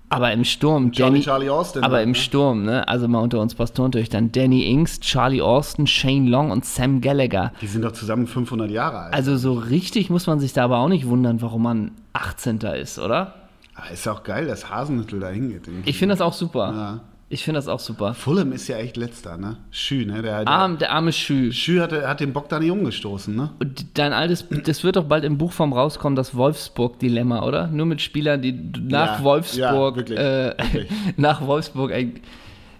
Aber 0.09 0.31
im 0.31 0.45
Sturm, 0.45 0.91
Danny, 0.93 1.19
Charlie 1.19 1.49
Austin. 1.49 1.83
aber 1.83 1.97
halt, 1.97 2.05
im 2.05 2.11
ne? 2.11 2.15
Sturm, 2.15 2.63
ne? 2.63 2.87
Also 2.87 3.09
mal 3.09 3.19
unter 3.19 3.41
uns 3.41 3.55
Pastorentöchtern. 3.55 4.31
dann 4.31 4.43
Danny 4.43 4.71
Ings, 4.71 5.01
Charlie 5.01 5.41
Austin, 5.41 5.85
Shane 5.85 6.27
Long 6.27 6.49
und 6.49 6.63
Sam 6.63 7.01
Gallagher. 7.01 7.51
Die 7.61 7.67
sind 7.67 7.81
doch 7.81 7.91
zusammen 7.91 8.25
500 8.25 8.71
Jahre 8.71 8.99
alt. 8.99 9.13
Also 9.13 9.35
so 9.35 9.53
richtig 9.53 10.09
muss 10.09 10.25
man 10.25 10.39
sich 10.39 10.53
da 10.53 10.63
aber 10.63 10.77
auch 10.77 10.87
nicht 10.87 11.07
wundern, 11.07 11.41
warum 11.41 11.63
man 11.63 11.91
18. 12.13 12.59
ist, 12.59 12.99
oder? 12.99 13.33
Aber 13.75 13.91
ist 13.91 14.07
auch 14.07 14.23
geil, 14.23 14.47
dass 14.47 14.69
Hasenhüttel 14.69 15.19
da 15.19 15.27
hingeht. 15.27 15.63
Ich 15.83 15.97
finde 15.97 16.13
das 16.13 16.21
auch 16.21 16.33
super. 16.33 16.71
Ja. 16.73 17.01
Ich 17.29 17.43
finde 17.43 17.57
das 17.57 17.67
auch 17.67 17.81
super. 17.81 18.13
Fulham 18.13 18.53
ist 18.53 18.69
ja 18.69 18.77
echt 18.77 18.96
letzter, 18.96 19.36
ne? 19.36 19.57
Schü, 19.69 20.05
ne? 20.05 20.22
Der, 20.22 20.46
der, 20.46 20.48
Arm, 20.48 20.77
der 20.77 20.93
arme 20.93 21.12
Schü. 21.12 21.51
Schü 21.51 21.81
hat, 21.81 21.91
hat 21.91 22.22
den 22.22 22.31
Bock 22.31 22.48
da 22.48 22.57
nicht 22.57 22.72
umgestoßen, 22.72 23.36
ne? 23.36 23.50
Und 23.60 23.98
dein 23.98 24.13
altes, 24.13 24.46
das 24.63 24.86
wird 24.86 24.96
doch 24.96 25.03
bald 25.03 25.25
im 25.25 25.38
Buchform 25.38 25.74
rauskommen, 25.74 26.15
das 26.15 26.36
Wolfsburg-Dilemma, 26.36 27.43
oder? 27.43 27.67
Nur 27.67 27.86
mit 27.86 28.01
Spielern, 28.01 28.41
die 28.41 28.53
nach 28.53 29.19
Ja, 29.19 29.24
Wolfsburg, 29.25 29.60
ja, 29.60 29.96
wirklich, 29.96 30.17
äh, 30.17 30.53
wirklich. 30.57 30.89
nach 31.17 31.46
Wolfsburg 31.46 31.91
ein 31.91 32.22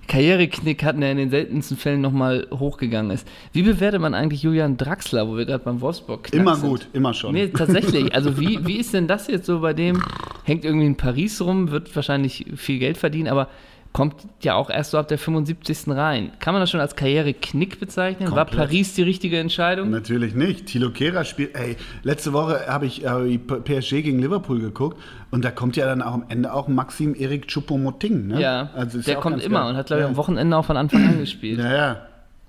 Karriereknick 0.08 0.84
hatten, 0.84 1.02
der 1.02 1.12
in 1.12 1.18
den 1.18 1.30
seltensten 1.30 1.76
Fällen 1.76 2.00
nochmal 2.00 2.48
hochgegangen 2.52 3.12
ist. 3.12 3.28
Wie 3.52 3.64
bewertet 3.64 4.00
man 4.00 4.14
eigentlich 4.14 4.44
Julian 4.44 4.78
Draxler, 4.78 5.28
wo 5.28 5.36
wir 5.36 5.46
gerade 5.46 5.64
beim 5.66 5.82
wolfsburg 5.82 6.32
Immer 6.34 6.56
sind? 6.56 6.70
gut, 6.70 6.88
immer 6.94 7.14
schon. 7.14 7.34
Nee, 7.34 7.50
tatsächlich. 7.50 8.16
Also 8.16 8.40
wie, 8.40 8.60
wie 8.66 8.78
ist 8.78 8.94
denn 8.94 9.08
das 9.08 9.28
jetzt 9.28 9.46
so 9.46 9.60
bei 9.60 9.74
dem? 9.74 10.02
Hängt 10.46 10.64
irgendwie 10.64 10.86
in 10.86 10.96
Paris 10.96 11.42
rum, 11.42 11.72
wird 11.72 11.94
wahrscheinlich 11.94 12.46
viel 12.56 12.80
Geld 12.80 12.98
verdienen, 12.98 13.28
aber 13.28 13.50
kommt 13.94 14.16
ja 14.42 14.54
auch 14.56 14.70
erst 14.70 14.92
so 14.92 14.98
ab 15.00 15.08
der 15.08 15.18
75. 15.18 15.88
rein. 15.90 16.32
Kann 16.40 16.54
man 16.54 16.62
das 16.62 16.70
schon 16.70 16.80
als 16.80 16.96
Karriereknick 16.96 17.80
bezeichnen? 17.80 18.30
War 18.32 18.46
Komplett. 18.46 18.68
Paris 18.70 18.94
die 18.94 19.02
richtige 19.02 19.40
Entscheidung? 19.40 19.90
Natürlich 19.90 20.36
nicht. 20.36 20.68
Thilo 20.68 20.92
Kehrer 20.92 21.24
spielt. 21.26 21.56
Ey, 21.56 21.78
letzte 22.04 22.32
Woche 22.34 22.68
habe 22.68 22.86
ich, 22.86 23.04
ich 23.04 23.40
PSG 23.48 24.04
gegen 24.04 24.20
Liverpool 24.20 24.60
geguckt 24.60 24.98
und 25.32 25.44
da 25.44 25.52
kommt 25.52 25.76
ja 25.78 25.86
dann 25.88 26.02
auch 26.04 26.14
am 26.14 26.26
Ende 26.30 26.54
auch 26.54 26.68
Maxim 26.68 27.16
Erik 27.18 27.48
Choupo-Moting. 27.48 28.28
Ne? 28.28 28.42
Ja, 28.42 28.70
Also 28.76 29.02
der 29.02 29.16
ja 29.16 29.20
kommt 29.20 29.42
immer 29.44 29.62
geil. 29.62 29.70
und 29.72 29.78
hat, 29.78 29.88
glaube 29.88 30.02
ich, 30.02 30.06
ja. 30.06 30.10
am 30.10 30.18
Wochenende 30.18 30.56
auch 30.58 30.66
von 30.66 30.78
Anfang 30.78 31.08
an 31.08 31.20
gespielt. 31.20 31.60
Ja, 31.60 31.74
ja. 31.76 32.02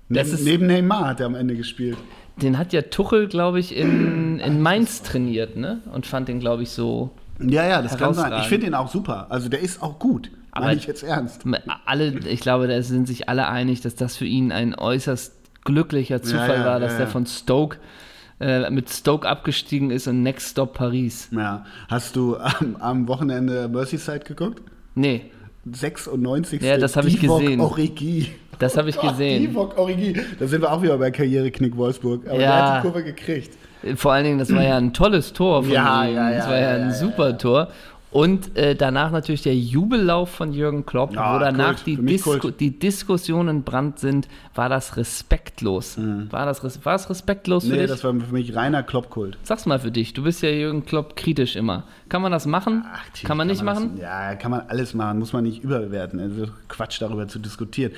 Neben, 0.09 0.29
ist- 0.31 0.43
neben 0.43 0.67
Neymar 0.67 1.07
hat 1.07 1.19
er 1.19 1.25
am 1.25 1.35
Ende 1.35 1.55
gespielt. 1.55 1.97
Den 2.37 2.57
hat 2.57 2.71
ja 2.73 2.83
Tuchel, 2.83 3.27
glaube 3.27 3.59
ich, 3.59 3.75
in, 3.75 4.39
in 4.39 4.61
Mainz 4.61 5.01
trainiert, 5.03 5.57
ne? 5.57 5.79
Und 5.93 6.05
fand 6.05 6.27
den, 6.29 6.39
glaube 6.39 6.63
ich, 6.63 6.69
so. 6.69 7.09
Ja, 7.41 7.65
ja, 7.67 7.81
das 7.81 7.97
kann 7.97 8.13
sein. 8.13 8.33
Ich 8.41 8.47
finde 8.47 8.67
ihn 8.67 8.73
auch 8.73 8.89
super. 8.89 9.27
Also 9.29 9.49
der 9.49 9.59
ist 9.61 9.81
auch 9.81 9.99
gut. 9.99 10.31
Aber- 10.51 10.65
Meine 10.65 10.79
ich 10.79 10.87
jetzt 10.87 11.03
ernst. 11.03 11.43
Alle, 11.85 12.07
ich 12.27 12.39
glaube, 12.41 12.67
da 12.67 12.81
sind 12.81 13.07
sich 13.07 13.29
alle 13.29 13.47
einig, 13.47 13.81
dass 13.81 13.95
das 13.95 14.17
für 14.17 14.25
ihn 14.25 14.51
ein 14.51 14.75
äußerst 14.75 15.33
glücklicher 15.63 16.21
Zufall 16.21 16.59
ja, 16.59 16.65
war, 16.65 16.79
dass 16.79 16.93
ja, 16.93 16.97
der 16.99 17.05
ja. 17.07 17.11
von 17.11 17.25
Stoke 17.25 17.77
äh, 18.39 18.69
mit 18.69 18.89
Stoke 18.89 19.27
abgestiegen 19.27 19.91
ist 19.91 20.07
und 20.07 20.23
Next 20.23 20.51
Stop 20.51 20.73
Paris. 20.73 21.29
Ja. 21.31 21.65
Hast 21.89 22.15
du 22.15 22.37
am, 22.37 22.75
am 22.79 23.07
Wochenende 23.07 23.67
Merseyside 23.67 24.19
geguckt? 24.21 24.61
Nee, 24.95 25.29
96. 25.71 26.61
Ja, 26.61 26.77
das 26.77 26.95
hab 26.95 27.05
ich 27.05 27.19
gesehen. 27.19 27.59
Origi. 27.61 28.31
das 28.57 28.77
habe 28.77 28.89
ich 28.89 28.99
gesehen. 29.01 29.41
Divock 29.47 29.77
Origi. 29.77 30.19
Da 30.39 30.47
sind 30.47 30.61
wir 30.61 30.71
auch 30.71 30.81
wieder 30.81 30.97
bei 30.97 31.11
Karriereknick 31.11 31.75
Wolfsburg. 31.77 32.27
Aber 32.27 32.39
Ja. 32.39 32.39
der 32.39 32.65
hat 32.73 32.77
die 32.83 32.87
Kurve 32.87 33.03
gekriegt. 33.03 33.57
Vor 33.95 34.11
allen 34.11 34.25
Dingen, 34.25 34.39
das 34.39 34.53
war 34.53 34.61
ja 34.63 34.77
ein 34.77 34.91
tolles 34.93 35.31
Tor 35.33 35.63
von 35.63 35.71
Ja, 35.71 36.03
ihm. 36.03 36.15
ja, 36.15 36.29
ja, 36.31 36.37
das 36.37 36.47
war 36.47 36.55
ja, 36.57 36.77
ja, 36.77 36.83
ein 36.85 36.93
super 36.93 37.37
Tor. 37.37 37.69
Und 38.11 38.57
äh, 38.57 38.75
danach 38.75 39.11
natürlich 39.11 39.43
der 39.43 39.55
Jubellauf 39.55 40.31
von 40.31 40.51
Jürgen 40.51 40.83
Klopp, 40.83 41.13
Ja, 41.13 41.35
wo 41.35 41.39
danach 41.39 41.75
Kult. 41.75 41.85
die, 41.85 41.95
Disku 41.97 42.37
Kult. 42.39 42.59
die 42.59 42.79
Diskussionen 42.79 43.61
brand 43.61 43.99
sind, 43.99 44.27
war 44.55 44.67
das 44.67 44.97
respektlos. 44.97 45.95
War, 46.31 46.47
das, 46.47 46.83
war 46.85 46.95
es 46.95 47.07
respektlos 47.07 47.65
für 47.65 47.69
Mhm. 47.69 47.75
Nee, 47.75 47.81
dich? 47.81 47.91
das 47.91 48.03
war 48.03 48.13
für 48.15 48.33
mich 48.33 48.55
reiner 48.55 48.81
Kloppkult. 48.81 49.37
Sag's 49.43 49.67
mal 49.67 49.77
für 49.79 49.91
dich, 49.91 50.13
du 50.15 50.23
bist 50.23 50.41
ja 50.41 50.49
Jürgen 50.49 50.85
Klopp 50.85 51.15
kritisch 51.15 51.55
immer. 51.55 51.83
Kann 52.09 52.23
man 52.23 52.31
das 52.31 52.47
machen? 52.47 52.83
Ach, 52.91 53.03
kann 53.23 53.37
man 53.37 53.45
nicht 53.45 53.59
das- 53.61 53.65
machen? 53.65 53.99
Ja, 54.01 54.33
kann 54.33 54.49
man 54.49 54.61
alles 54.69 54.95
machen, 54.95 55.19
muss 55.19 55.31
man 55.31 55.43
nicht 55.43 55.63
überbewerten. 55.63 56.19
Also 56.19 56.47
Quatsch 56.67 56.99
darüber 57.01 57.27
zu 57.27 57.37
diskutieren. 57.37 57.91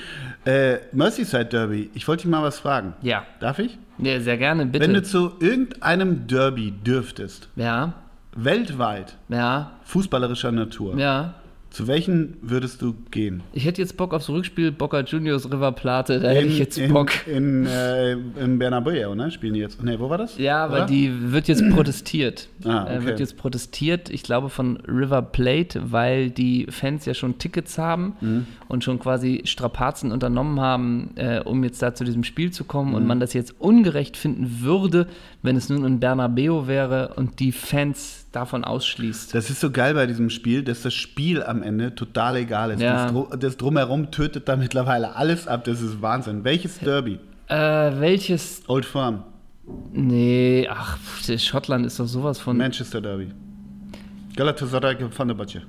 Äh, 0.44 0.80
Merseyside 0.92 1.46
Derby, 1.46 1.90
ich 1.94 2.06
wollte 2.10 2.24
dich 2.24 2.32
mal 2.32 2.44
was 2.44 2.60
fragen. 2.60 2.94
Ja. 3.02 3.24
Darf 3.40 3.60
ich? 3.60 3.78
Ja, 3.98 4.20
sehr 4.20 4.38
gerne, 4.38 4.66
bitte. 4.66 4.84
Wenn 4.86 4.94
du 4.94 5.04
zu 5.04 5.32
irgendeinem 5.40 6.28
Derby 6.28 6.72
dürftest, 6.72 7.48
ja, 7.56 7.94
weltweit, 8.36 9.18
ja, 9.30 9.72
fußballerischer 9.84 10.52
Natur, 10.52 10.98
ja. 10.98 11.36
zu 11.70 11.88
welchen 11.88 12.36
würdest 12.42 12.82
du 12.82 12.94
gehen? 13.12 13.44
Ich 13.54 13.64
hätte 13.66 13.82
jetzt 13.82 13.96
Bock 13.96 14.14
aufs 14.14 14.28
Rückspiel 14.30 14.72
Boca 14.74 15.02
Juniors 15.02 15.50
River 15.50 15.72
Plate, 15.72 16.20
da 16.20 16.30
hätte 16.30 16.48
ich 16.48 16.60
jetzt 16.60 16.78
in, 16.78 16.92
Bock. 16.94 17.12
In, 17.28 17.66
äh, 17.66 18.12
in 18.12 18.60
Bernabeu, 18.60 19.16
ne? 19.16 19.32
Spielen 19.32 19.54
die 19.54 19.62
jetzt. 19.62 19.82
Ne, 19.82 19.98
wo 19.98 20.10
war 20.10 20.18
das? 20.18 20.38
Ja, 20.38 20.68
Oder? 20.68 20.86
die 20.86 21.32
wird 21.32 21.48
jetzt 21.48 21.64
protestiert. 21.70 22.50
Ah, 22.66 22.88
Äh, 22.90 22.98
okay. 22.98 23.06
Wird 23.06 23.20
jetzt 23.22 23.38
protestiert, 23.38 24.10
ich 24.10 24.24
glaube 24.24 24.50
von 24.50 24.78
River 24.86 25.22
Plate, 25.22 25.92
weil 25.94 26.30
die 26.30 26.68
Fans 26.70 27.06
ja 27.06 27.14
schon 27.14 27.38
Tickets 27.38 27.78
haben 27.78 28.14
Mhm. 28.20 28.48
und 28.68 28.84
schon 28.84 29.00
quasi 29.00 29.42
Strapazen 29.46 30.12
unternommen 30.12 30.60
haben, 30.60 31.12
äh, 31.16 31.40
um 31.40 31.64
jetzt 31.64 31.82
da 31.82 31.94
zu 31.96 32.04
diesem 32.04 32.26
Spiel 32.26 32.52
zu 32.52 32.66
kommen 32.66 32.90
Mhm. 32.90 32.96
und 32.96 33.08
man 33.08 33.20
das 33.22 33.32
jetzt 33.34 33.56
ungerecht 33.62 34.18
finden 34.18 34.58
würde, 34.62 35.08
wenn 35.42 35.56
es 35.56 35.70
nun 35.70 35.86
in 35.86 36.00
Bernabeu 36.02 36.68
wäre 36.68 37.14
und 37.16 37.40
die 37.40 37.54
Fans 37.54 38.21
davon 38.32 38.64
ausschließt. 38.64 39.34
Das 39.36 39.50
ist 39.50 39.60
so 39.60 39.72
geil 39.72 39.94
bei 39.94 40.08
diesem 40.08 40.30
Spiel, 40.30 40.64
dass 40.64 40.82
das 40.82 40.94
Spiel 40.94 41.44
am 41.44 41.64
Ende 41.64 41.96
total 41.96 42.38
egal 42.38 42.72
ist. 42.72 42.82
Ja. 42.82 43.12
Das, 43.12 43.40
das 43.40 43.58
Drumherum 43.58 44.12
tötet 44.12 44.48
da 44.48 44.56
mittlerweile 44.58 45.16
alles 45.16 45.48
ab. 45.48 45.64
Das 45.66 45.82
ist 45.82 46.02
Wahnsinn. 46.02 46.44
Welches 46.44 46.80
Derby? 46.80 47.20
Äh, 47.48 47.56
welches? 47.56 48.64
Old 48.68 48.86
Firm. 48.86 49.24
Nee, 49.94 50.68
ach, 50.70 50.98
Schottland 51.38 51.86
ist 51.86 52.00
doch 52.00 52.08
sowas 52.08 52.40
von. 52.40 52.58
Manchester 52.58 53.02
Derby. 53.02 53.30
Galatasaray 54.36 54.98
Fenerbahce. 55.12 55.62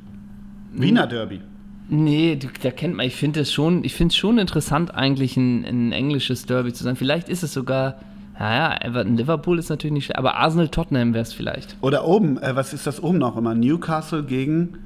Wiener 0.73 1.07
Derby. 1.07 1.41
Nee, 1.89 2.39
da 2.63 2.71
kennt 2.71 2.95
man, 2.95 3.07
ich 3.07 3.17
finde 3.17 3.41
es 3.41 3.53
schon, 3.53 3.85
ich 3.85 3.95
finde 3.95 4.13
es 4.13 4.17
schon 4.17 4.39
interessant, 4.39 4.95
eigentlich 4.95 5.37
ein, 5.37 5.65
ein 5.65 5.93
englisches 5.93 6.47
Derby 6.47 6.73
zu 6.73 6.85
sein. 6.85 6.97
Vielleicht 6.97 7.29
ist 7.29 7.43
es 7.43 7.53
sogar, 7.53 7.99
naja, 8.39 8.77
Everton 8.81 9.17
Liverpool 9.17 9.59
ist 9.59 9.69
natürlich 9.69 9.93
nicht 9.95 10.05
schlecht, 10.07 10.19
aber 10.19 10.37
Arsenal 10.37 10.69
Tottenham 10.69 11.15
wäre 11.15 11.23
es 11.23 11.33
vielleicht. 11.33 11.77
Oder 11.81 12.07
oben, 12.07 12.39
äh, 12.43 12.57
was 12.57 12.73
ist 12.73 12.87
das 12.87 13.03
oben 13.03 13.19
noch 13.19 13.37
immer? 13.37 13.55
Newcastle 13.55 14.25
gegen. 14.25 14.79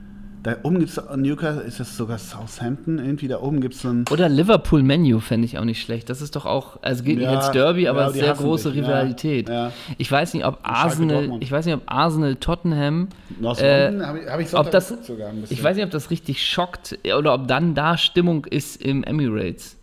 Da 0.43 0.55
oben 0.63 0.79
gibt 0.79 0.91
es 0.91 1.01
Newcastle, 1.17 1.63
ist 1.63 1.81
das 1.81 1.97
sogar 1.97 2.19
Southampton? 2.19 2.99
Irgendwie 3.01 3.27
da 3.27 3.41
oben 3.41 3.61
gibt 3.61 3.75
es 3.75 3.83
so 3.83 3.89
ein. 3.89 4.05
Oder 4.13 4.29
Liverpool 4.29 4.81
Menu 4.85 5.19
fände 5.19 5.45
ich 5.45 5.59
auch 5.59 5.65
nicht 5.65 5.83
schlecht. 5.83 6.09
Das 6.09 6.21
ist 6.23 6.37
doch 6.37 6.47
auch, 6.47 6.81
also 6.83 7.03
geht 7.03 7.17
nicht 7.19 7.25
Ja, 7.25 7.35
ins 7.35 7.51
Derby, 7.51 7.89
aber 7.89 8.03
ja, 8.03 8.11
sehr 8.11 8.33
große 8.35 8.71
sich, 8.71 8.77
ja, 8.81 8.87
Rivalität. 8.87 9.49
ja. 9.49 9.73
Ich 9.99 10.13
weiß 10.13 10.35
nicht, 10.35 10.47
ob 10.47 10.61
Arsenal, 10.63 11.39
ich 11.41 11.51
weiß 11.51 11.67
nicht, 11.67 11.75
ob 11.75 11.83
Arsenal 11.87 12.37
Tottenham, 12.37 13.09
äh, 13.43 13.91
habe 14.01 14.21
ich, 14.21 14.29
hab 14.29 14.41
ich 14.41 14.55
ob 14.55 14.71
das, 14.71 14.95
sogar 15.05 15.31
ein 15.31 15.41
bisschen. 15.41 15.57
ich 15.57 15.65
weiß 15.65 15.75
nicht, 15.75 15.85
ob 15.85 15.91
das 15.91 16.11
richtig 16.11 16.47
schockt 16.47 16.97
oder 17.19 17.35
ob 17.35 17.49
dann 17.49 17.75
da 17.75 17.97
Stimmung 17.97 18.45
ist 18.45 18.81
im 18.81 19.03
Emirates. 19.03 19.77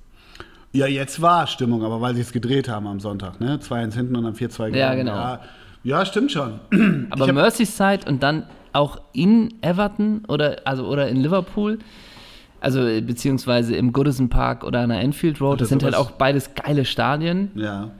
Ja, 0.73 0.87
jetzt 0.87 1.21
war 1.21 1.45
Stimmung, 1.45 1.83
aber 1.83 2.01
weil 2.01 2.15
sie 2.15 2.21
es 2.21 2.31
gedreht 2.31 2.67
haben 2.67 2.87
am 2.87 2.99
Sonntag, 2.99 3.39
ne? 3.39 3.57
2-1 3.57 3.93
hinten 3.93 4.15
und 4.15 4.23
dann 4.23 4.33
4-2 4.33 4.57
gewonnen. 4.57 4.75
Ja, 4.75 4.95
genau. 4.95 5.13
Ja, 5.13 5.41
ja, 5.83 6.05
stimmt 6.05 6.31
schon. 6.31 6.59
Aber 7.11 7.31
Merseyside 7.31 8.07
und 8.07 8.23
dann 8.23 8.47
auch 8.71 8.99
in 9.11 9.53
Everton 9.61 10.23
oder, 10.27 10.57
also, 10.65 10.87
oder 10.87 11.09
in 11.09 11.17
Liverpool, 11.17 11.77
also 12.59 12.79
beziehungsweise 12.79 13.75
im 13.75 13.93
Goodison 13.93 14.29
Park 14.29 14.63
oder 14.63 14.79
an 14.79 14.89
der 14.89 15.01
Enfield 15.01 15.41
Road, 15.41 15.53
Oder 15.53 15.59
das 15.59 15.69
sind 15.69 15.83
halt 15.83 15.95
auch 15.95 16.11
beides 16.11 16.55
geile 16.55 16.85
Stadien. 16.85 17.51
Ja. 17.55 17.91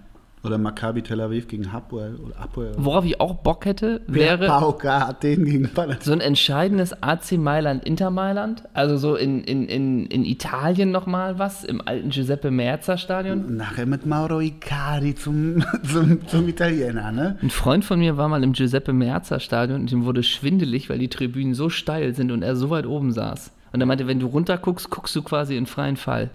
Oder 0.44 0.58
Maccabi 0.58 1.02
Tel 1.02 1.22
Aviv 1.22 1.48
gegen 1.48 1.72
Hapoel 1.72 2.16
oder 2.16 2.38
Apoel. 2.38 2.74
Worauf 2.76 3.06
ich 3.06 3.22
auch 3.22 3.36
Bock 3.36 3.66
hätte, 3.66 4.02
wäre 4.08 4.46
PAOK 4.46 4.86
Athen 4.86 5.46
gegen 5.46 5.70
so 6.02 6.12
ein 6.12 6.20
entscheidendes 6.20 7.02
AC 7.02 7.34
Mailand 7.38 7.86
Inter 7.86 8.10
Mailand, 8.10 8.64
also 8.74 8.98
so 8.98 9.16
in, 9.16 9.42
in, 9.46 9.70
in, 9.70 10.06
in 10.08 10.26
Italien 10.26 10.92
nochmal 10.92 11.40
was, 11.40 11.64
im 11.64 11.82
alten 11.86 12.10
Giuseppe 12.10 12.52
Meazza 12.52 12.98
Stadion. 12.98 13.56
Nachher 13.56 13.86
mit 13.86 14.06
Mauro 14.06 14.42
Icardi 14.42 15.16
zum, 15.16 15.64
zum, 15.90 16.28
zum 16.28 16.50
Italiener, 16.50 17.14
ne? 17.14 17.38
Ein 17.42 17.50
Freund 17.50 17.86
von 17.86 18.00
mir 18.00 18.18
war 18.18 18.28
mal 18.28 18.44
im 18.44 18.52
Giuseppe 18.52 18.92
Meazza 18.92 19.40
Stadion 19.40 19.80
und 19.80 19.92
ihm 19.94 20.04
wurde 20.04 20.24
schwindelig, 20.24 20.90
weil 20.90 21.00
die 21.00 21.08
Tribünen 21.08 21.54
so 21.54 21.70
steil 21.70 22.16
sind 22.16 22.34
und 22.34 22.42
er 22.42 22.58
so 22.58 22.70
weit 22.70 22.86
oben 22.86 23.14
saß. 23.14 23.52
Und 23.72 23.80
er 23.80 23.88
meinte, 23.88 24.08
wenn 24.08 24.20
du 24.20 24.28
runter 24.28 24.58
guckst, 24.58 24.90
guckst 24.90 25.16
du 25.16 25.24
quasi 25.24 25.56
in 25.56 25.68
freien 25.68 25.96
Fall. 25.98 26.30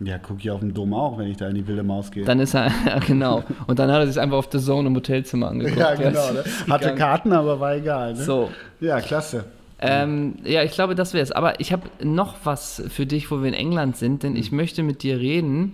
Ja, 0.00 0.18
guck 0.18 0.40
ich 0.40 0.50
auf 0.50 0.60
dem 0.60 0.74
Dom 0.74 0.92
auch, 0.92 1.18
wenn 1.18 1.28
ich 1.28 1.38
da 1.38 1.48
in 1.48 1.54
die 1.54 1.66
wilde 1.66 1.82
Maus 1.82 2.10
gehe. 2.10 2.24
Dann 2.24 2.38
ist 2.40 2.54
er, 2.54 2.66
ja 2.86 2.98
genau. 2.98 3.42
Und 3.66 3.78
dann 3.78 3.90
hat 3.90 4.00
er 4.00 4.06
sich 4.06 4.20
einfach 4.20 4.36
auf 4.36 4.48
The 4.52 4.58
Zone 4.58 4.88
im 4.88 4.94
Hotelzimmer 4.94 5.48
angeguckt. 5.48 5.78
ja, 5.78 5.94
genau. 5.94 6.32
Ne? 6.32 6.44
Hatte. 6.68 6.94
Karten, 6.94 7.32
aber 7.32 7.58
war 7.60 7.74
egal. 7.76 8.12
Ne? 8.12 8.22
So. 8.22 8.50
Ja, 8.80 9.00
klasse. 9.00 9.44
Ähm, 9.78 10.36
ja, 10.44 10.62
ich 10.62 10.72
glaube, 10.72 10.94
das 10.94 11.12
wäre 11.14 11.22
es. 11.22 11.32
Aber 11.32 11.60
ich 11.60 11.72
habe 11.72 11.82
noch 12.02 12.34
was 12.44 12.82
für 12.88 13.04
dich, 13.06 13.30
wo 13.30 13.40
wir 13.42 13.48
in 13.48 13.54
England 13.54 13.96
sind, 13.96 14.22
denn 14.22 14.34
ich 14.36 14.50
möchte 14.52 14.82
mit 14.82 15.02
dir 15.02 15.18
reden 15.18 15.72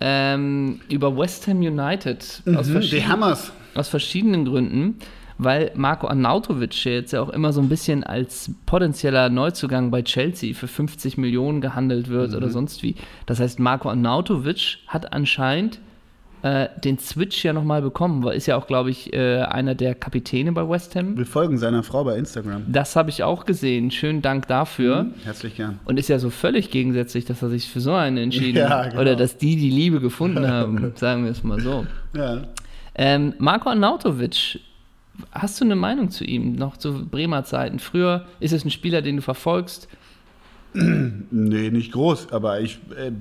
ähm, 0.00 0.80
über 0.88 1.16
West 1.16 1.46
Ham 1.48 1.58
United. 1.60 2.42
Aus, 2.54 2.68
Mhm, 2.68 2.80
die 2.80 3.06
Hammers. 3.06 3.52
aus 3.74 3.88
verschiedenen 3.88 4.44
Gründen. 4.44 4.96
Weil 5.42 5.70
Marco 5.74 6.06
Arnautovic 6.06 6.84
jetzt 6.84 7.12
ja 7.12 7.22
auch 7.22 7.30
immer 7.30 7.52
so 7.54 7.60
ein 7.62 7.68
bisschen 7.70 8.04
als 8.04 8.50
potenzieller 8.66 9.30
Neuzugang 9.30 9.90
bei 9.90 10.02
Chelsea 10.02 10.52
für 10.54 10.68
50 10.68 11.16
Millionen 11.16 11.60
gehandelt 11.62 12.08
wird 12.08 12.32
Mhm. 12.32 12.36
oder 12.36 12.50
sonst 12.50 12.82
wie. 12.82 12.94
Das 13.24 13.40
heißt, 13.40 13.58
Marco 13.58 13.88
Arnautovic 13.88 14.78
hat 14.86 15.12
anscheinend 15.14 15.78
äh, 16.42 16.68
den 16.84 16.98
Switch 16.98 17.44
ja 17.44 17.52
nochmal 17.52 17.82
bekommen, 17.82 18.22
weil 18.24 18.34
ist 18.36 18.46
ja 18.46 18.56
auch, 18.56 18.66
glaube 18.66 18.88
ich, 18.90 19.12
äh, 19.12 19.40
einer 19.42 19.74
der 19.74 19.94
Kapitäne 19.94 20.52
bei 20.52 20.66
West 20.66 20.96
Ham. 20.96 21.16
Wir 21.18 21.26
folgen 21.26 21.58
seiner 21.58 21.82
Frau 21.82 22.02
bei 22.04 22.16
Instagram. 22.16 22.62
Das 22.66 22.96
habe 22.96 23.10
ich 23.10 23.22
auch 23.22 23.44
gesehen. 23.44 23.90
Schönen 23.90 24.22
Dank 24.22 24.46
dafür. 24.48 25.06
Herzlich 25.24 25.56
gern. 25.56 25.80
Und 25.84 25.98
ist 25.98 26.08
ja 26.08 26.18
so 26.18 26.30
völlig 26.30 26.70
gegensätzlich, 26.70 27.26
dass 27.26 27.42
er 27.42 27.50
sich 27.50 27.68
für 27.68 27.80
so 27.80 27.92
einen 27.92 28.16
entschieden 28.16 28.56
Ja, 28.56 28.70
hat. 28.70 28.90
genau. 28.90 29.02
Oder 29.02 29.16
dass 29.16 29.36
die 29.36 29.56
die 29.56 29.68
Liebe 29.70 30.00
gefunden 30.00 30.46
haben, 30.50 30.92
sagen 30.96 31.24
wir 31.24 31.30
es 31.30 31.42
mal 31.44 31.60
so. 31.60 31.84
Ja. 32.16 32.42
Ähm, 32.94 33.34
Marco 33.38 33.68
Arnautovic, 33.68 34.60
hast 35.32 35.60
du 35.60 35.64
eine 35.64 35.76
Meinung 35.76 36.10
zu 36.10 36.24
ihm, 36.24 36.54
noch 36.54 36.76
zu 36.76 37.06
Bremer 37.06 37.44
Zeiten? 37.44 37.78
Früher 37.78 38.26
ist 38.40 38.52
es 38.52 38.64
ein 38.64 38.70
Spieler, 38.70 39.02
den 39.02 39.16
du 39.16 39.22
verfolgst. 39.22 39.88
Nee, 41.32 41.70
nicht 41.70 41.92
groß, 41.92 42.32
aber 42.32 42.60
ich, 42.60 42.78
äh, 42.96 43.12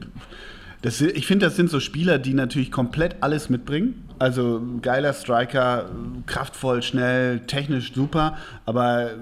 ich 0.82 1.28
finde, 1.28 1.46
das 1.46 1.56
sind 1.56 1.70
so 1.70 1.80
Spieler, 1.80 2.20
die 2.20 2.34
natürlich 2.34 2.72
komplett 2.72 3.18
alles 3.22 3.50
mitbringen. 3.50 4.06
Also 4.18 4.62
geiler 4.82 5.14
Striker, 5.14 5.90
kraftvoll, 6.26 6.84
schnell, 6.84 7.40
technisch 7.42 7.94
super, 7.94 8.38
aber 8.66 9.12
äh, 9.12 9.16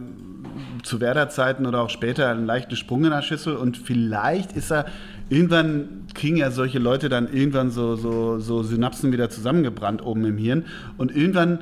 zu 0.84 1.00
Werder-Zeiten 1.00 1.66
oder 1.66 1.82
auch 1.82 1.90
später 1.90 2.30
einen 2.30 2.46
leichten 2.46 2.76
Sprung 2.76 3.06
in 3.06 3.12
der 3.12 3.22
Schüssel 3.22 3.56
und 3.56 3.78
vielleicht 3.78 4.54
ist 4.54 4.72
er, 4.72 4.86
irgendwann 5.30 6.06
kriegen 6.14 6.38
ja 6.38 6.52
solche 6.52 6.80
Leute 6.80 7.10
dann 7.10 7.32
irgendwann 7.32 7.70
so, 7.70 7.96
so, 7.96 8.40
so 8.40 8.64
Synapsen 8.64 9.12
wieder 9.12 9.30
zusammengebrannt 9.30 10.04
oben 10.04 10.26
im 10.26 10.38
Hirn 10.38 10.66
und 10.98 11.16
irgendwann 11.16 11.60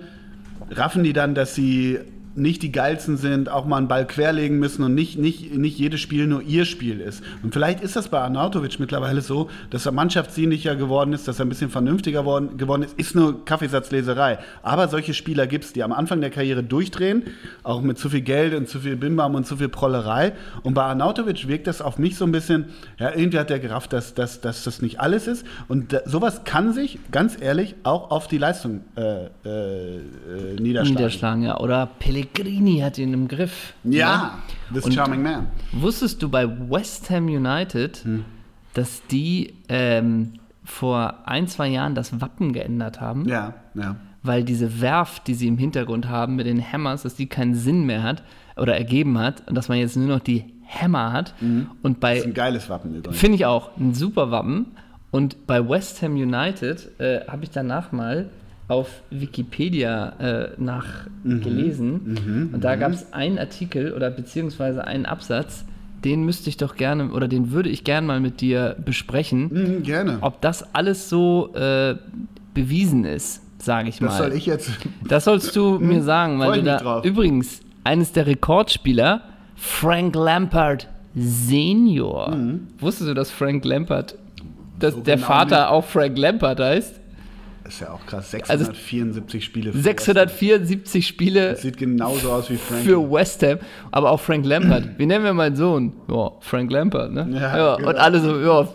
raffen 0.72 1.04
die 1.04 1.14
dann, 1.14 1.36
dass 1.36 1.56
sie 1.56 2.00
nicht 2.36 2.64
die 2.64 2.72
geilsten 2.72 3.18
sind, 3.18 3.50
auch 3.50 3.66
mal 3.66 3.78
einen 3.78 3.88
Ball 3.88 4.06
querlegen 4.06 4.60
müssen 4.60 4.84
und 4.84 4.94
nicht, 4.94 5.18
nicht, 5.18 5.56
nicht 5.56 5.78
jedes 5.78 6.02
Spiel 6.02 6.28
nur 6.28 6.42
ihr 6.42 6.66
Spiel 6.66 7.00
ist. 7.00 7.24
Und 7.44 7.54
vielleicht 7.54 7.82
ist 7.82 7.96
das 7.96 8.10
bei 8.10 8.20
Arnautovic 8.20 8.80
mittlerweile 8.80 9.22
so, 9.22 9.50
dass 9.70 9.86
er 9.86 9.94
mannschaftsdienlicher 9.94 10.76
geworden 10.76 11.14
ist, 11.14 11.28
dass 11.28 11.40
er 11.40 11.46
ein 11.46 11.50
bisschen 11.50 11.70
vernünftiger 11.70 12.26
worden, 12.26 12.58
geworden 12.58 12.84
ist. 12.84 13.00
Ist 13.00 13.16
nur 13.16 13.46
Kaffeesatzleserei. 13.46 14.40
Aber 14.64 14.90
solche 14.90 15.14
Spieler 15.14 15.48
gibt 15.48 15.66
es, 15.66 15.74
die 15.74 15.84
am 15.84 15.94
Anfang 15.94 16.20
der 16.20 16.30
Karriere 16.30 16.64
durchdrehen, 16.64 17.24
auch 17.64 17.82
mit 17.82 17.98
zu 17.98 18.10
viel 18.10 18.22
Geld 18.22 18.54
und 18.54 18.68
zu 18.68 18.80
viel 18.80 18.98
Bimbam 18.98 19.36
und 19.36 19.48
zu 19.48 19.56
viel 19.56 19.70
Prollerei. 19.70 20.34
Und 20.64 20.74
bei 20.74 20.84
Arnautovic 20.84 21.48
wirkt 21.48 21.68
das 21.68 21.82
auf 21.82 21.98
mich 21.98 22.18
so 22.18 22.26
ein 22.26 22.32
bisschen, 22.34 22.66
ja, 23.00 23.12
irgendwie 23.16 23.40
hat 23.40 23.50
er 23.50 23.60
gerafft, 23.60 23.94
dass, 23.94 24.14
dass, 24.14 24.42
dass 24.42 24.66
das 24.66 24.82
nicht 24.82 25.00
alles 25.00 25.28
ist. 25.28 25.46
Und 25.70 25.94
da, 25.94 26.00
sowas 26.06 26.44
kann 26.44 26.74
sich, 26.74 27.00
ganz 27.12 27.38
ehrlich, 27.40 27.76
auch 27.84 28.12
auf 28.12 28.28
die 28.28 28.38
Leistung 28.38 28.82
äh, 28.98 29.26
äh, 29.26 30.02
niederschlagen. 30.60 30.96
Niederschlagen, 30.96 31.44
ja. 31.44 31.60
Oder 31.60 31.90
Pellegrini 32.00 32.25
hat 32.84 32.98
ihn 32.98 33.14
im 33.14 33.28
Griff. 33.28 33.74
Ja, 33.84 34.40
ne? 34.72 34.82
this 34.82 34.94
charming 34.94 35.22
man. 35.22 35.48
Wusstest 35.72 36.22
du 36.22 36.30
bei 36.30 36.48
West 36.48 37.10
Ham 37.10 37.28
United, 37.28 37.98
hm. 38.04 38.26
dass 38.74 39.06
die 39.08 39.54
ähm, 39.70 40.34
vor 40.64 41.20
ein, 41.26 41.48
zwei 41.48 41.68
Jahren 41.68 41.96
das 41.96 42.22
Wappen 42.22 42.54
geändert 42.54 43.02
haben? 43.02 43.26
Ja, 43.28 43.54
ja. 43.74 43.96
Weil 44.24 44.44
diese 44.44 44.82
Werft, 44.82 45.28
die 45.28 45.36
sie 45.36 45.48
im 45.48 45.58
Hintergrund 45.58 46.10
haben 46.10 46.36
mit 46.36 46.48
den 46.48 46.62
Hammers, 46.72 47.04
dass 47.04 47.16
die 47.16 47.28
keinen 47.28 47.54
Sinn 47.54 47.86
mehr 47.86 48.02
hat 48.02 48.24
oder 48.58 48.76
ergeben 48.76 49.20
hat 49.20 49.48
und 49.48 49.56
dass 49.56 49.70
man 49.70 49.78
jetzt 49.78 49.96
nur 49.96 50.08
noch 50.08 50.20
die 50.20 50.46
Hammer 50.68 51.14
hat. 51.14 51.36
Mhm. 51.42 51.70
Und 51.84 52.00
bei, 52.00 52.16
das 52.16 52.22
ist 52.22 52.28
ein 52.28 52.34
geiles 52.34 52.70
Wappen 52.70 52.96
übrigens. 52.96 53.20
Finde 53.20 53.36
ich 53.36 53.46
auch, 53.46 53.78
ein 53.78 53.94
super 53.94 54.32
Wappen. 54.32 54.68
Und 55.12 55.48
bei 55.48 55.68
West 55.68 56.02
Ham 56.02 56.16
United 56.16 57.00
äh, 57.00 57.22
habe 57.28 57.44
ich 57.44 57.52
danach 57.52 57.92
mal 57.92 58.30
auf 58.68 59.04
Wikipedia 59.12 60.14
äh, 60.20 60.50
nachgelesen. 60.58 61.92
Mhm, 62.04 62.12
mhm, 62.14 62.54
und 62.54 62.64
da 62.64 62.76
mhm. 62.76 62.80
gab 62.80 62.92
es 62.92 63.14
einen 63.14 63.38
Artikel 63.38 63.94
oder 63.94 64.10
beziehungsweise 64.10 64.86
einen 64.86 65.06
Absatz, 65.06 65.66
den 66.04 66.24
müsste 66.24 66.50
ich 66.50 66.58
doch 66.58 66.76
gerne 66.76 67.12
oder 67.12 67.28
den 67.28 67.52
würde 67.52 67.70
ich 67.70 67.84
gerne 67.84 68.06
mal 68.08 68.20
mit 68.20 68.42
dir 68.42 68.76
besprechen. 68.84 69.50
Mhm, 69.52 69.84
gerne. 69.84 70.18
Ob 70.22 70.42
das 70.42 70.74
alles 70.76 71.10
so 71.10 71.54
äh, 71.56 71.96
bewiesen 72.54 73.06
ist, 73.06 73.42
sage 73.64 73.90
ich 73.90 73.96
das 73.98 74.02
mal. 74.02 74.08
Das 74.08 74.18
soll 74.18 74.34
ich 74.34 74.46
jetzt. 74.46 74.72
Das 75.08 75.26
sollst 75.26 75.56
du 75.56 75.80
mir 75.80 76.02
sagen, 76.02 76.40
weil 76.40 76.60
du 76.60 76.64
da. 76.64 76.78
Drauf. 76.78 77.06
Übrigens, 77.06 77.62
eines 77.84 78.12
der 78.12 78.26
Rekordspieler, 78.26 79.22
Frank 79.56 80.16
Lampard 80.16 80.88
Senior. 81.16 82.36
Mhm. 82.36 82.68
Wusstest 82.80 83.10
du, 83.10 83.14
dass 83.14 83.32
Frank 83.32 83.64
Lampard, 83.66 84.16
dass 84.80 84.96
so 84.96 85.02
der 85.02 85.16
genau 85.16 85.28
Vater 85.28 85.62
nicht. 85.62 85.70
auch 85.70 85.86
Frank 85.86 86.18
Lampard 86.18 86.60
heißt? 86.60 87.00
Ist 87.68 87.82
ja 87.82 87.92
auch 87.92 88.06
krass. 88.06 88.32
674 88.32 89.42
also, 89.42 89.46
Spiele. 89.46 89.72
674 89.72 91.08
Spiele. 91.08 91.50
Das 91.52 91.62
sieht 91.62 91.78
genauso 91.78 92.32
aus 92.32 92.50
wie 92.50 92.58
Frank. 92.58 92.84
Für 92.84 93.12
West 93.12 93.42
Ham. 93.42 93.58
Aber 93.92 94.12
auch 94.12 94.20
Frank 94.20 94.46
Lampard. 94.46 94.90
Wie 94.98 95.06
nennen 95.06 95.26
wir 95.26 95.34
meinen 95.34 95.56
Sohn? 95.56 95.94
Ja, 96.08 96.32
Frank 96.42 96.72
Lampard, 96.72 97.12
ne? 97.12 97.28
Ja, 97.32 97.58
ja 97.58 97.76
genau. 97.76 97.90
Und 97.90 97.96
alle 97.98 98.20
so, 98.20 98.40
ja, 98.40 98.68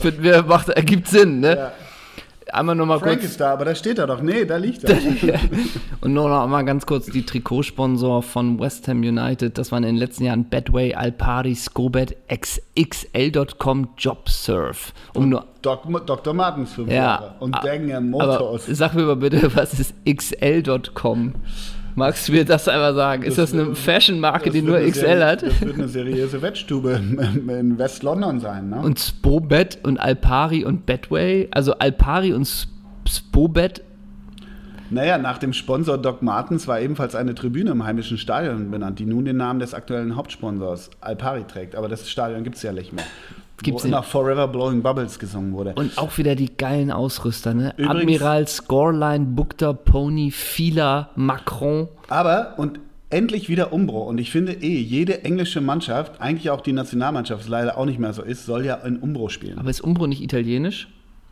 für, 0.00 0.42
macht, 0.44 0.70
ergibt 0.70 1.08
Sinn, 1.08 1.40
ne? 1.40 1.56
Ja. 1.56 1.72
Einmal 2.52 2.74
nur 2.74 2.86
mal 2.86 2.98
Frank 2.98 3.20
kurz. 3.20 3.32
ist 3.32 3.40
da, 3.40 3.52
aber 3.52 3.64
da 3.64 3.74
steht 3.74 3.98
er 3.98 4.06
doch. 4.06 4.22
Nee, 4.22 4.44
da 4.44 4.56
liegt 4.56 4.84
er. 4.84 4.96
und 6.00 6.12
nur 6.12 6.28
noch 6.28 6.46
mal 6.46 6.62
ganz 6.62 6.86
kurz 6.86 7.06
die 7.06 7.24
Trikotsponsor 7.24 8.22
von 8.22 8.58
West 8.58 8.88
Ham 8.88 8.98
United. 8.98 9.58
Das 9.58 9.70
waren 9.72 9.84
in 9.84 9.94
den 9.94 9.98
letzten 9.98 10.24
Jahren 10.24 10.48
Badway, 10.48 10.94
Alpari, 10.94 11.54
Scobet, 11.54 12.16
XXL.com, 12.28 13.88
JobSurf. 13.98 14.92
Um 15.14 15.24
und 15.24 15.28
nur 15.30 15.44
Doc, 15.62 16.06
Dr. 16.06 16.34
Martens 16.34 16.72
fünf 16.72 16.88
ja, 16.88 16.94
Jahre. 16.94 17.34
Und 17.40 17.54
Danger 17.62 18.00
Motors. 18.00 18.66
sag 18.66 18.94
mir 18.94 19.02
mal 19.02 19.16
bitte, 19.16 19.54
was 19.54 19.78
ist 19.78 19.94
XL.com? 20.06 21.34
Magst 21.98 22.28
du 22.28 22.32
mir 22.32 22.44
das 22.44 22.68
einmal 22.68 22.94
sagen? 22.94 23.24
Das 23.24 23.36
ist 23.36 23.38
das 23.38 23.52
eine 23.52 23.74
Fashion-Marke, 23.74 24.50
die 24.50 24.62
nur 24.62 24.78
XL 24.78 25.24
hat? 25.24 25.42
Das 25.42 25.60
wird 25.60 25.74
eine 25.74 25.88
seriöse 25.88 26.40
Wettstube 26.40 26.92
in 27.48 27.76
West-London 27.76 28.38
sein, 28.38 28.68
ne? 28.68 28.80
Und 28.80 29.00
Spobet 29.00 29.80
und 29.82 29.98
Alpari 29.98 30.64
und 30.64 30.86
Betway, 30.86 31.48
also 31.50 31.74
Alpari 31.74 32.32
und 32.32 32.48
Spobet. 33.08 33.82
Naja, 34.90 35.18
nach 35.18 35.38
dem 35.38 35.52
Sponsor 35.52 35.98
Doc 35.98 36.22
Martens 36.22 36.68
war 36.68 36.80
ebenfalls 36.80 37.16
eine 37.16 37.34
Tribüne 37.34 37.72
im 37.72 37.84
heimischen 37.84 38.16
Stadion 38.16 38.70
benannt, 38.70 39.00
die 39.00 39.04
nun 39.04 39.24
den 39.24 39.36
Namen 39.36 39.58
des 39.58 39.74
aktuellen 39.74 40.14
Hauptsponsors 40.14 40.90
Alpari 41.00 41.44
trägt. 41.48 41.74
Aber 41.74 41.88
das 41.88 42.08
Stadion 42.08 42.44
gibt 42.44 42.56
es 42.56 42.62
ja 42.62 42.72
nicht 42.72 42.92
mehr. 42.92 43.04
Gibt's 43.62 43.84
wo 43.84 43.88
nach 43.88 44.04
Forever 44.04 44.48
Blowing 44.48 44.82
Bubbles 44.82 45.18
gesungen 45.18 45.52
wurde. 45.52 45.74
Und 45.74 45.98
auch 45.98 46.16
wieder 46.18 46.34
die 46.34 46.56
geilen 46.56 46.90
Ausrüster, 46.90 47.54
ne? 47.54 47.74
Übrigens, 47.76 48.20
Admiral, 48.20 48.48
Scoreline, 48.48 49.24
Bukta, 49.26 49.72
Pony, 49.72 50.30
Fila, 50.30 51.10
Macron. 51.16 51.88
Aber, 52.08 52.54
und 52.56 52.80
endlich 53.10 53.48
wieder 53.48 53.72
Umbro. 53.72 54.02
Und 54.02 54.18
ich 54.18 54.30
finde 54.30 54.52
eh, 54.52 54.78
jede 54.78 55.24
englische 55.24 55.60
Mannschaft, 55.60 56.20
eigentlich 56.20 56.50
auch 56.50 56.60
die 56.60 56.72
Nationalmannschaft, 56.72 57.42
was 57.42 57.48
leider 57.48 57.78
auch 57.78 57.86
nicht 57.86 57.98
mehr 57.98 58.12
so 58.12 58.22
ist, 58.22 58.46
soll 58.46 58.64
ja 58.64 58.74
in 58.74 58.98
Umbro 58.98 59.28
spielen. 59.28 59.58
Aber 59.58 59.70
ist 59.70 59.80
Umbro 59.80 60.06
nicht 60.06 60.22
italienisch? 60.22 60.88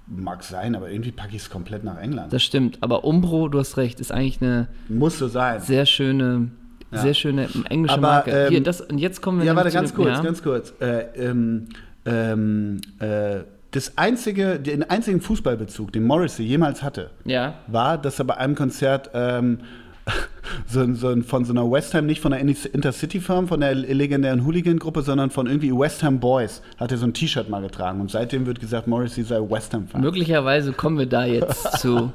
Mag 0.08 0.44
sein, 0.44 0.76
aber 0.76 0.90
irgendwie 0.90 1.10
packe 1.10 1.34
ich 1.34 1.42
es 1.42 1.50
komplett 1.50 1.82
nach 1.82 2.00
England. 2.00 2.32
Das 2.32 2.42
stimmt, 2.42 2.78
aber 2.80 3.04
Umbro, 3.04 3.48
du 3.48 3.58
hast 3.58 3.76
recht, 3.76 3.98
ist 3.98 4.12
eigentlich 4.12 4.40
eine 4.40 4.68
Muss 4.88 5.18
so 5.18 5.26
sein. 5.26 5.60
sehr 5.60 5.84
schöne 5.84 6.50
ja. 6.92 7.02
Sehr 7.02 7.14
schöne 7.14 7.48
englische 7.68 7.94
aber, 7.94 8.06
Marke. 8.06 8.30
Ähm, 8.30 8.50
Hier, 8.50 8.62
das, 8.62 8.80
und 8.80 8.98
jetzt 8.98 9.20
kommen 9.20 9.38
wir 9.38 9.46
Ja, 9.46 9.56
warte, 9.56 9.70
ganz 9.70 9.92
kurz, 9.92 10.08
ja? 10.08 10.22
ganz 10.22 10.42
kurz. 10.42 10.72
Äh, 10.80 11.06
ähm, 11.16 11.66
ähm, 12.06 12.80
äh, 13.00 13.40
das 13.72 13.98
einzige, 13.98 14.58
den 14.58 14.88
einzigen 14.88 15.20
Fußballbezug, 15.20 15.92
den 15.92 16.04
Morrissey 16.04 16.44
jemals 16.44 16.82
hatte, 16.82 17.10
ja. 17.24 17.54
war, 17.66 17.98
dass 17.98 18.18
er 18.18 18.24
bei 18.24 18.36
einem 18.36 18.54
Konzert 18.54 19.10
ähm, 19.12 19.58
so, 20.66 20.94
so, 20.94 21.20
von 21.22 21.44
so 21.44 21.52
einer 21.52 21.70
West 21.70 21.92
Ham, 21.94 22.06
nicht 22.06 22.20
von 22.20 22.30
der 22.30 22.40
Intercity-Firm, 22.40 23.48
von 23.48 23.60
der 23.60 23.74
legendären 23.74 24.46
Hooligan-Gruppe, 24.46 25.02
sondern 25.02 25.30
von 25.30 25.46
irgendwie 25.46 25.72
West 25.72 26.02
Ham 26.02 26.20
Boys, 26.20 26.62
hat 26.78 26.92
er 26.92 26.98
so 26.98 27.06
ein 27.06 27.12
T-Shirt 27.12 27.48
mal 27.48 27.60
getragen. 27.60 28.00
Und 28.00 28.10
seitdem 28.10 28.46
wird 28.46 28.60
gesagt, 28.60 28.86
Morrissey 28.86 29.24
sei 29.24 29.40
West 29.40 29.74
Ham-Fan. 29.74 30.00
Möglicherweise 30.00 30.72
kommen 30.72 30.98
wir 30.98 31.06
da 31.06 31.26
jetzt 31.26 31.78
zu. 31.80 32.12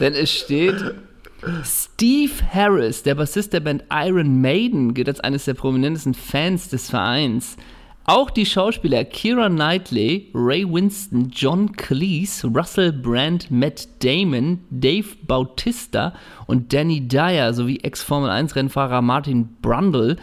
Denn 0.00 0.14
es 0.14 0.30
steht, 0.30 0.94
Steve 1.64 2.32
Harris, 2.52 3.02
der 3.02 3.16
Bassist 3.16 3.52
der 3.52 3.60
Band 3.60 3.84
Iron 3.90 4.40
Maiden, 4.40 4.94
gilt 4.94 5.08
als 5.08 5.20
eines 5.20 5.44
der 5.44 5.54
prominentesten 5.54 6.14
Fans 6.14 6.68
des 6.68 6.90
Vereins. 6.90 7.56
Auch 8.08 8.30
die 8.30 8.46
Schauspieler 8.46 9.04
Kira 9.04 9.48
Knightley, 9.48 10.30
Ray 10.32 10.64
Winston, 10.64 11.28
John 11.32 11.72
Cleese, 11.72 12.46
Russell 12.46 12.92
Brand, 12.92 13.50
Matt 13.50 13.88
Damon, 14.00 14.60
Dave 14.70 15.08
Bautista 15.26 16.12
und 16.46 16.72
Danny 16.72 17.08
Dyer 17.08 17.52
sowie 17.52 17.80
Ex-Formel-1-Rennfahrer 17.82 19.02
Martin 19.02 19.56
Brundle, 19.60 20.18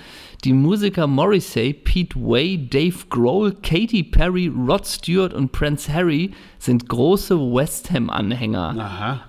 die 0.46 0.54
Musiker 0.54 1.08
Morrissey, 1.08 1.74
Pete 1.74 2.16
Way, 2.16 2.70
Dave 2.70 2.96
Grohl, 3.10 3.52
Katy 3.52 4.04
Perry, 4.04 4.48
Rod 4.48 4.88
Stewart 4.88 5.34
und 5.34 5.52
Prince 5.52 5.94
Harry 5.94 6.32
sind 6.60 6.88
große 6.88 7.38
West 7.38 7.92
Ham-Anhänger. 7.92 8.76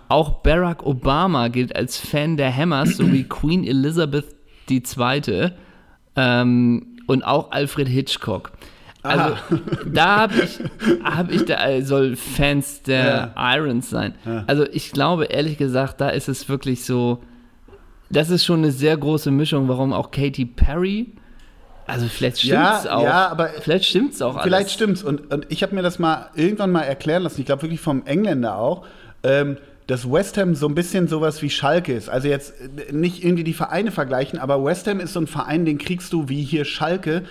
Auch 0.09 0.43
Barack 0.43 0.87
Obama 0.87 1.49
gilt 1.49 1.75
als 1.75 1.99
Fan 1.99 2.37
der 2.37 2.57
Hammers 2.57 2.99
sowie 2.99 3.25
Queen 3.25 3.65
Elizabeth 3.65 4.27
II. 4.71 5.51
Ähm, 6.17 6.94
und 7.07 7.23
auch 7.23 7.51
Alfred 7.51 7.89
Hitchcock. 7.89 8.53
Also 9.05 9.35
Aha. 9.35 9.39
da 9.87 10.17
habe 10.23 10.35
ich, 10.43 10.61
hab 11.05 11.31
ich 11.31 11.45
da 11.45 11.69
äh, 11.69 11.83
soll 11.83 12.17
Fans 12.17 12.83
der 12.83 13.33
ja. 13.37 13.57
Irons 13.57 13.91
sein. 13.91 14.15
Ja. 14.25 14.45
Also 14.47 14.67
ich 14.73 14.93
glaube 14.93 15.27
ehrlich 15.27 15.59
gesagt, 15.59 16.01
da 16.01 16.09
ist 16.09 16.29
es 16.29 16.49
wirklich 16.49 16.85
so, 16.85 17.23
das 18.09 18.31
ist 18.31 18.47
schon 18.47 18.61
eine 18.61 18.73
sehr 18.73 18.97
große 18.97 19.31
Mischung, 19.31 19.69
warum 19.69 19.93
auch 19.93 20.11
Katy 20.11 20.47
Perry. 20.47 21.13
Also 21.87 22.07
vielleicht 22.07 22.39
stimmt's 22.39 22.85
ja, 22.85 22.97
auch. 22.97 23.03
Ja, 23.03 23.29
aber 23.29 23.51
vielleicht 23.61 23.85
stimmt's 23.85 24.23
auch. 24.23 24.43
Vielleicht 24.43 24.55
alles. 24.55 24.73
stimmt's 24.73 25.03
und, 25.03 25.31
und 25.31 25.47
ich 25.51 25.63
habe 25.63 25.75
mir 25.75 25.83
das 25.83 25.99
mal 25.99 26.31
irgendwann 26.35 26.73
mal 26.73 26.83
erklären 26.83 27.23
lassen. 27.23 27.41
Ich 27.41 27.47
glaube 27.47 27.61
wirklich 27.61 27.81
vom 27.81 28.07
Engländer 28.07 28.57
auch. 28.57 28.87
Ähm, 29.23 29.59
dass 29.87 30.11
West 30.11 30.39
Ham 30.39 30.55
so 30.55 30.67
ein 30.67 30.75
bisschen 30.75 31.09
sowas 31.09 31.43
wie 31.43 31.51
Schalke 31.51 31.93
ist. 31.93 32.09
Also 32.09 32.29
jetzt 32.29 32.55
äh, 32.61 32.93
nicht 32.93 33.25
irgendwie 33.25 33.45
die 33.45 33.53
Vereine 33.53 33.91
vergleichen, 33.91 34.39
aber 34.39 34.65
West 34.65 34.87
Ham 34.87 35.01
ist 35.01 35.13
so 35.13 35.21
ein 35.21 35.27
Verein, 35.27 35.65
den 35.65 35.79
kriegst 35.79 36.13
du 36.13 36.29
wie 36.29 36.43
hier 36.43 36.65
Schalke 36.65 37.25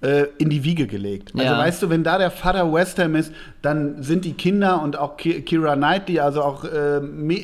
äh, 0.00 0.26
in 0.38 0.48
die 0.48 0.64
Wiege 0.64 0.86
gelegt. 0.86 1.32
Also 1.34 1.44
ja. 1.44 1.58
weißt 1.58 1.82
du, 1.82 1.90
wenn 1.90 2.02
da 2.02 2.18
der 2.18 2.30
Vater 2.30 2.72
West 2.72 2.98
Ham 2.98 3.14
ist, 3.14 3.32
dann 3.62 4.02
sind 4.02 4.24
die 4.24 4.32
Kinder 4.32 4.82
und 4.82 4.98
auch 4.98 5.16
Kira 5.16 5.76
Knightley, 5.76 6.20
also 6.20 6.42
auch 6.42 6.64
äh, 6.64 7.00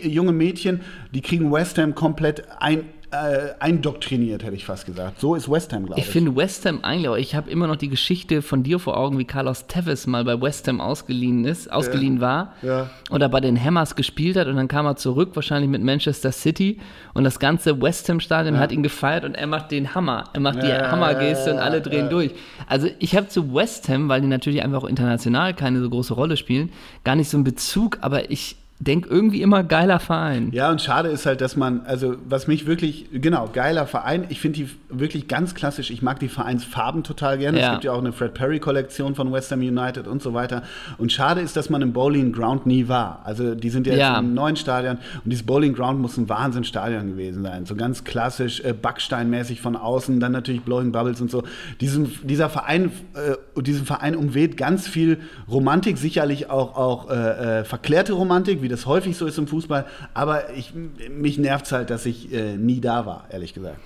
junge 0.09 0.33
Mädchen, 0.33 0.81
die 1.13 1.21
kriegen 1.21 1.53
West 1.53 1.79
Ham 1.79 1.95
komplett 1.95 2.45
ein, 2.59 2.85
äh, 3.11 3.55
eindoktriniert, 3.61 4.43
hätte 4.43 4.57
ich 4.57 4.65
fast 4.65 4.87
gesagt. 4.87 5.21
So 5.21 5.35
ist 5.35 5.51
West 5.51 5.73
Ham, 5.73 5.87
glaube 5.87 6.01
ich. 6.01 6.07
Ich 6.07 6.13
finde 6.13 6.35
West 6.35 6.67
Ham 6.67 6.81
eigentlich, 6.83 7.29
ich 7.29 7.35
habe 7.35 7.51
immer 7.51 7.67
noch 7.67 7.77
die 7.77 7.89
Geschichte 7.89 8.43
von 8.43 8.63
dir 8.63 8.79
vor 8.79 8.97
Augen, 8.97 9.19
wie 9.19 9.25
Carlos 9.25 9.67
Tevez 9.67 10.07
mal 10.07 10.25
bei 10.25 10.41
West 10.41 10.67
Ham 10.69 10.81
ausgeliehen 10.81 11.45
ist, 11.45 11.71
ausgeliehen 11.71 12.17
ja. 12.17 12.21
war 12.21 12.55
ja. 12.63 12.91
oder 13.11 13.29
bei 13.29 13.41
den 13.41 13.63
Hammers 13.63 13.95
gespielt 13.95 14.37
hat 14.37 14.49
und 14.49 14.57
dann 14.57 14.69
kam 14.69 14.87
er 14.87 14.97
zurück, 14.97 15.31
wahrscheinlich 15.35 15.71
mit 15.71 15.83
Manchester 15.83 16.33
City 16.33 16.81
und 17.15 17.25
das 17.25 17.39
ganze 17.39 17.81
West 17.81 18.09
Ham 18.09 18.21
Stadion 18.21 18.57
ja. 18.57 18.61
hat 18.61 18.73
ihn 18.73 18.83
gefeiert 18.83 19.25
und 19.25 19.35
er 19.35 19.47
macht 19.47 19.71
den 19.71 19.95
Hammer, 19.95 20.25
er 20.33 20.41
macht 20.41 20.63
die 20.63 20.73
Hammergeste 20.73 21.53
und 21.53 21.59
alle 21.59 21.81
drehen 21.81 22.11
durch. 22.11 22.33
Also 22.67 22.89
ich 22.99 23.17
habe 23.17 23.29
zu 23.29 23.55
West 23.55 23.89
Ham, 23.89 24.09
weil 24.09 24.21
die 24.21 24.27
natürlich 24.27 24.63
einfach 24.63 24.83
auch 24.83 24.89
international 24.89 25.55
keine 25.55 25.81
so 25.81 25.89
große 25.89 26.15
Rolle 26.15 26.37
spielen, 26.37 26.73
gar 27.05 27.15
nicht 27.15 27.31
so 27.31 27.37
einen 27.37 27.45
Bezug, 27.45 27.99
aber 28.01 28.31
ich 28.31 28.57
denk 28.79 29.07
irgendwie 29.07 29.41
immer 29.41 29.65
geiler 29.65 29.99
Verein. 29.99 30.51
Ja, 30.53 30.71
und 30.71 30.83
schade 30.83 31.09
ist 31.09 31.25
halt, 31.25 31.41
dass 31.41 31.57
man, 31.57 31.81
also 31.87 32.17
was 32.29 32.47
mich 32.47 32.67
wirklich, 32.67 33.07
genau, 33.11 33.49
geiler 33.53 33.87
Verein, 33.87 34.27
ich 34.29 34.39
finde 34.41 34.59
die 34.59 34.69
wirklich 34.91 35.29
ganz 35.29 35.55
klassisch, 35.55 35.91
ich 35.91 36.03
mag 36.03 36.21
die 36.21 36.29
Vereinsfarben 36.29 37.03
total 37.03 37.39
gerne. 37.39 37.59
Ja. 37.59 37.67
Es 37.69 37.73
gibt 37.73 37.85
ja 37.85 37.93
auch 37.93 37.99
eine 37.99 38.13
Fred 38.13 38.35
Perry-Kollektion 38.35 39.15
von 39.15 39.33
West 39.33 39.51
Ham 39.51 39.61
United 39.61 40.07
und 40.07 40.23
so 40.23 40.35
weiter. 40.35 40.63
Und 40.99 41.11
schade 41.11 41.41
ist, 41.41 41.57
dass 41.57 41.71
man 41.71 41.81
im 41.81 41.95
Bowling 41.95 42.33
Ground 42.33 42.67
nie 42.67 42.87
war. 42.87 43.23
Also 43.25 43.55
die 43.55 43.71
sind 43.71 43.87
ja, 43.87 43.95
Ja. 43.95 44.11
jetzt 44.11 44.21
im 44.21 44.35
neuen 44.35 44.57
Stadion 44.57 44.97
und 45.25 45.31
dieses 45.31 45.47
Bowling 45.47 45.73
Ground 45.75 45.99
muss 46.01 46.19
ein 46.19 46.29
Wahnsinnsstadion 46.29 47.07
gewesen 47.09 47.43
sein. 47.43 47.65
So 47.65 47.77
ganz 47.77 48.05
klassisch, 48.05 48.61
äh, 48.61 48.75
backsteinmäßig 48.75 49.63
von 49.63 49.77
außen, 49.77 50.21
dann 50.21 50.33
natürlich 50.33 50.63
Blowing 50.63 50.93
Bubbles 50.93 51.23
und 51.23 51.31
so. 51.31 51.45
Diesem, 51.81 52.11
dieser 52.25 52.51
Verein, 52.51 52.93
äh, 53.15 53.63
diesem 53.63 53.87
Verein 53.87 54.17
umweht 54.17 54.59
ganz 54.59 54.87
viel 54.87 55.19
Romantik, 55.51 55.97
sicherlich 55.97 56.51
auch, 56.51 56.77
auch 56.77 57.11
äh, 57.11 57.61
äh, 57.61 57.65
verklärte 57.65 58.13
Romantik, 58.13 58.66
wie 58.67 58.69
das 58.69 58.85
häufig 58.85 59.17
so 59.17 59.27
ist 59.27 59.39
im 59.39 59.47
Fußball. 59.47 59.87
Aber 60.13 60.53
ich, 60.55 60.73
mich 60.75 61.39
nervt 61.39 61.67
es 61.67 61.73
halt, 61.73 61.89
dass 61.91 62.05
ich 62.05 62.33
äh, 62.33 62.57
nie 62.57 62.81
da 62.81 63.07
war, 63.07 63.27
ehrlich 63.31 63.55
gesagt. 63.55 63.79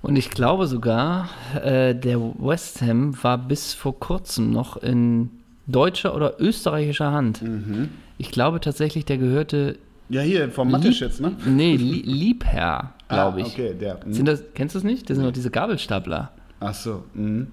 Und 0.00 0.16
ich 0.16 0.30
glaube 0.30 0.66
sogar, 0.66 1.28
äh, 1.62 1.94
der 1.94 2.18
West 2.38 2.80
Ham 2.80 3.14
war 3.22 3.36
bis 3.36 3.74
vor 3.74 4.00
kurzem 4.00 4.50
noch 4.50 4.78
in 4.78 5.28
deutscher 5.66 6.16
oder 6.16 6.40
österreichischer 6.40 7.12
Hand. 7.12 7.42
Mhm. 7.42 7.90
Ich 8.16 8.30
glaube 8.30 8.60
tatsächlich, 8.60 9.04
der 9.04 9.18
gehörte, 9.18 9.76
Ja, 10.08 10.22
hier 10.22 10.50
vom 10.50 10.70
Mateschitz, 10.70 11.20
ne? 11.20 11.36
nee, 11.44 11.76
Lie- 11.76 12.02
Liebherr, 12.06 12.94
glaube 13.08 13.42
ich. 13.42 13.48
Ah, 13.48 13.50
okay, 13.52 13.74
der. 13.78 14.00
mhm. 14.06 14.12
Sind 14.14 14.26
das, 14.26 14.42
kennst 14.54 14.74
du 14.74 14.78
es 14.78 14.84
nicht? 14.84 15.08
Das 15.10 15.16
sind 15.18 15.26
doch 15.26 15.32
diese 15.32 15.50
Gabelstapler. 15.50 16.32
Ach 16.58 16.74
so, 16.74 17.04
mhm. 17.14 17.48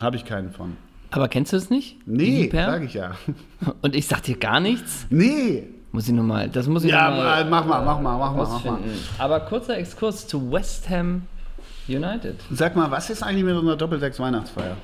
habe 0.00 0.16
ich 0.16 0.24
keinen 0.24 0.50
von. 0.50 0.76
Aber 1.12 1.28
kennst 1.28 1.52
du 1.52 1.56
es 1.56 1.70
nicht? 1.70 1.98
Nee, 2.06 2.42
Liebherr? 2.42 2.66
sag 2.72 2.82
ich 2.84 2.94
ja. 2.94 3.12
Und 3.82 3.94
ich 3.94 4.08
sag 4.08 4.22
dir 4.24 4.36
gar 4.36 4.58
nichts? 4.58 5.06
Nee. 5.08 5.68
Muss 5.96 6.06
ich 6.08 6.12
nochmal, 6.12 6.50
das 6.50 6.66
muss 6.66 6.84
ich 6.84 6.90
Ja, 6.90 7.08
noch 7.08 7.16
mal 7.16 7.40
äh, 7.40 7.44
mach 7.46 7.64
mal, 7.64 7.82
mach 7.82 7.98
mal, 7.98 8.18
mach 8.18 8.34
mal, 8.34 8.46
mach 8.46 8.64
mal. 8.66 8.78
Aber 9.16 9.40
kurzer 9.40 9.78
Exkurs 9.78 10.26
zu 10.28 10.52
West 10.52 10.90
Ham 10.90 11.22
United. 11.88 12.38
Sag 12.50 12.76
mal, 12.76 12.90
was 12.90 13.08
ist 13.08 13.22
eigentlich 13.22 13.44
mit 13.44 13.56
unserer 13.56 13.76
Doppelsechs 13.76 14.20
Weihnachtsfeier? 14.20 14.76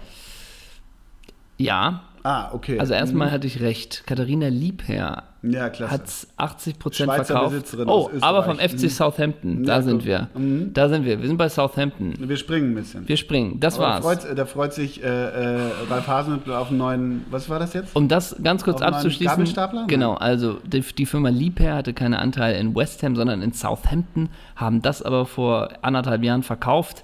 Ja, 1.58 2.04
Ah, 2.22 2.48
okay. 2.54 2.80
also 2.80 2.94
erstmal 2.94 3.30
hatte 3.30 3.46
ich 3.46 3.60
recht. 3.60 4.04
Katharina 4.06 4.48
Liebherr 4.48 5.24
Ja, 5.44 5.68
klasse. 5.70 5.92
hat 5.92 6.02
80 6.36 6.76
Schweizer 6.92 7.50
verkauft. 7.50 7.76
Oh, 7.86 8.10
aber 8.20 8.44
vom 8.44 8.58
FC 8.58 8.84
Mhm. 8.84 8.88
Southampton. 8.90 9.64
Da 9.64 9.76
Ja, 9.76 9.82
sind 9.82 10.04
wir. 10.04 10.28
Mhm. 10.36 10.72
Da 10.72 10.88
sind 10.88 11.04
wir. 11.04 11.20
Wir 11.20 11.26
sind 11.26 11.36
bei 11.36 11.48
Southampton. 11.48 12.14
Wir 12.18 12.36
springen 12.36 12.70
ein 12.70 12.74
bisschen. 12.76 13.08
Wir 13.08 13.16
springen. 13.16 13.58
Das 13.58 13.74
Aber 13.74 13.86
war's. 13.86 14.04
Da 14.04 14.26
freut, 14.28 14.38
da 14.38 14.46
freut 14.46 14.72
sich 14.72 15.02
äh, 15.02 15.06
äh, 15.06 15.70
Ralf 15.90 16.06
Hasenhüttl 16.06 16.52
auf 16.52 16.68
einen 16.68 16.78
neuen, 16.78 17.24
was 17.30 17.48
war 17.48 17.58
das 17.58 17.72
jetzt? 17.72 17.96
Um 17.96 18.06
das 18.06 18.36
ganz 18.42 18.62
kurz 18.62 18.82
Auf 18.82 18.88
abzuschließen. 18.94 19.26
Gabelstapler? 19.36 19.84
Genau, 19.88 20.14
also 20.14 20.58
die, 20.64 20.80
die 20.80 21.06
Firma 21.06 21.28
Liebherr 21.30 21.74
hatte 21.74 21.92
keine 21.92 22.20
Anteile 22.20 22.58
in 22.58 22.74
West 22.76 23.02
Ham, 23.02 23.16
sondern 23.16 23.42
in 23.42 23.52
Southampton, 23.52 24.28
haben 24.54 24.80
das 24.80 25.02
aber 25.02 25.26
vor 25.26 25.70
anderthalb 25.82 26.22
Jahren 26.22 26.44
verkauft 26.44 27.02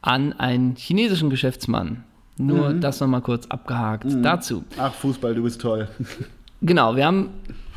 an 0.00 0.32
einen 0.32 0.76
chinesischen 0.76 1.28
Geschäftsmann. 1.28 2.04
Nur 2.38 2.70
Mhm. 2.70 2.80
das 2.80 2.98
nochmal 3.00 3.20
kurz 3.20 3.46
abgehakt 3.46 4.06
dazu. 4.22 4.64
Ach, 4.78 4.92
Fußball, 4.94 5.34
du 5.34 5.42
bist 5.42 5.60
toll. 5.60 5.86
Genau, 6.62 6.96
wir 6.96 7.04
haben, 7.04 7.28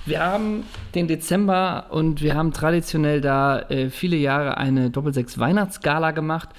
wir 0.08 0.20
haben 0.24 0.64
den 0.96 1.08
Dezember 1.08 1.86
und 1.90 2.22
wir 2.22 2.36
haben 2.36 2.52
traditionell 2.54 3.22
da 3.22 3.60
äh, 3.70 3.90
viele 3.90 4.16
Jahre 4.18 4.58
eine 4.58 4.90
Doppelsechs 4.90 5.38
Weihnachtsgala 5.40 6.12
gemacht. 6.12 6.50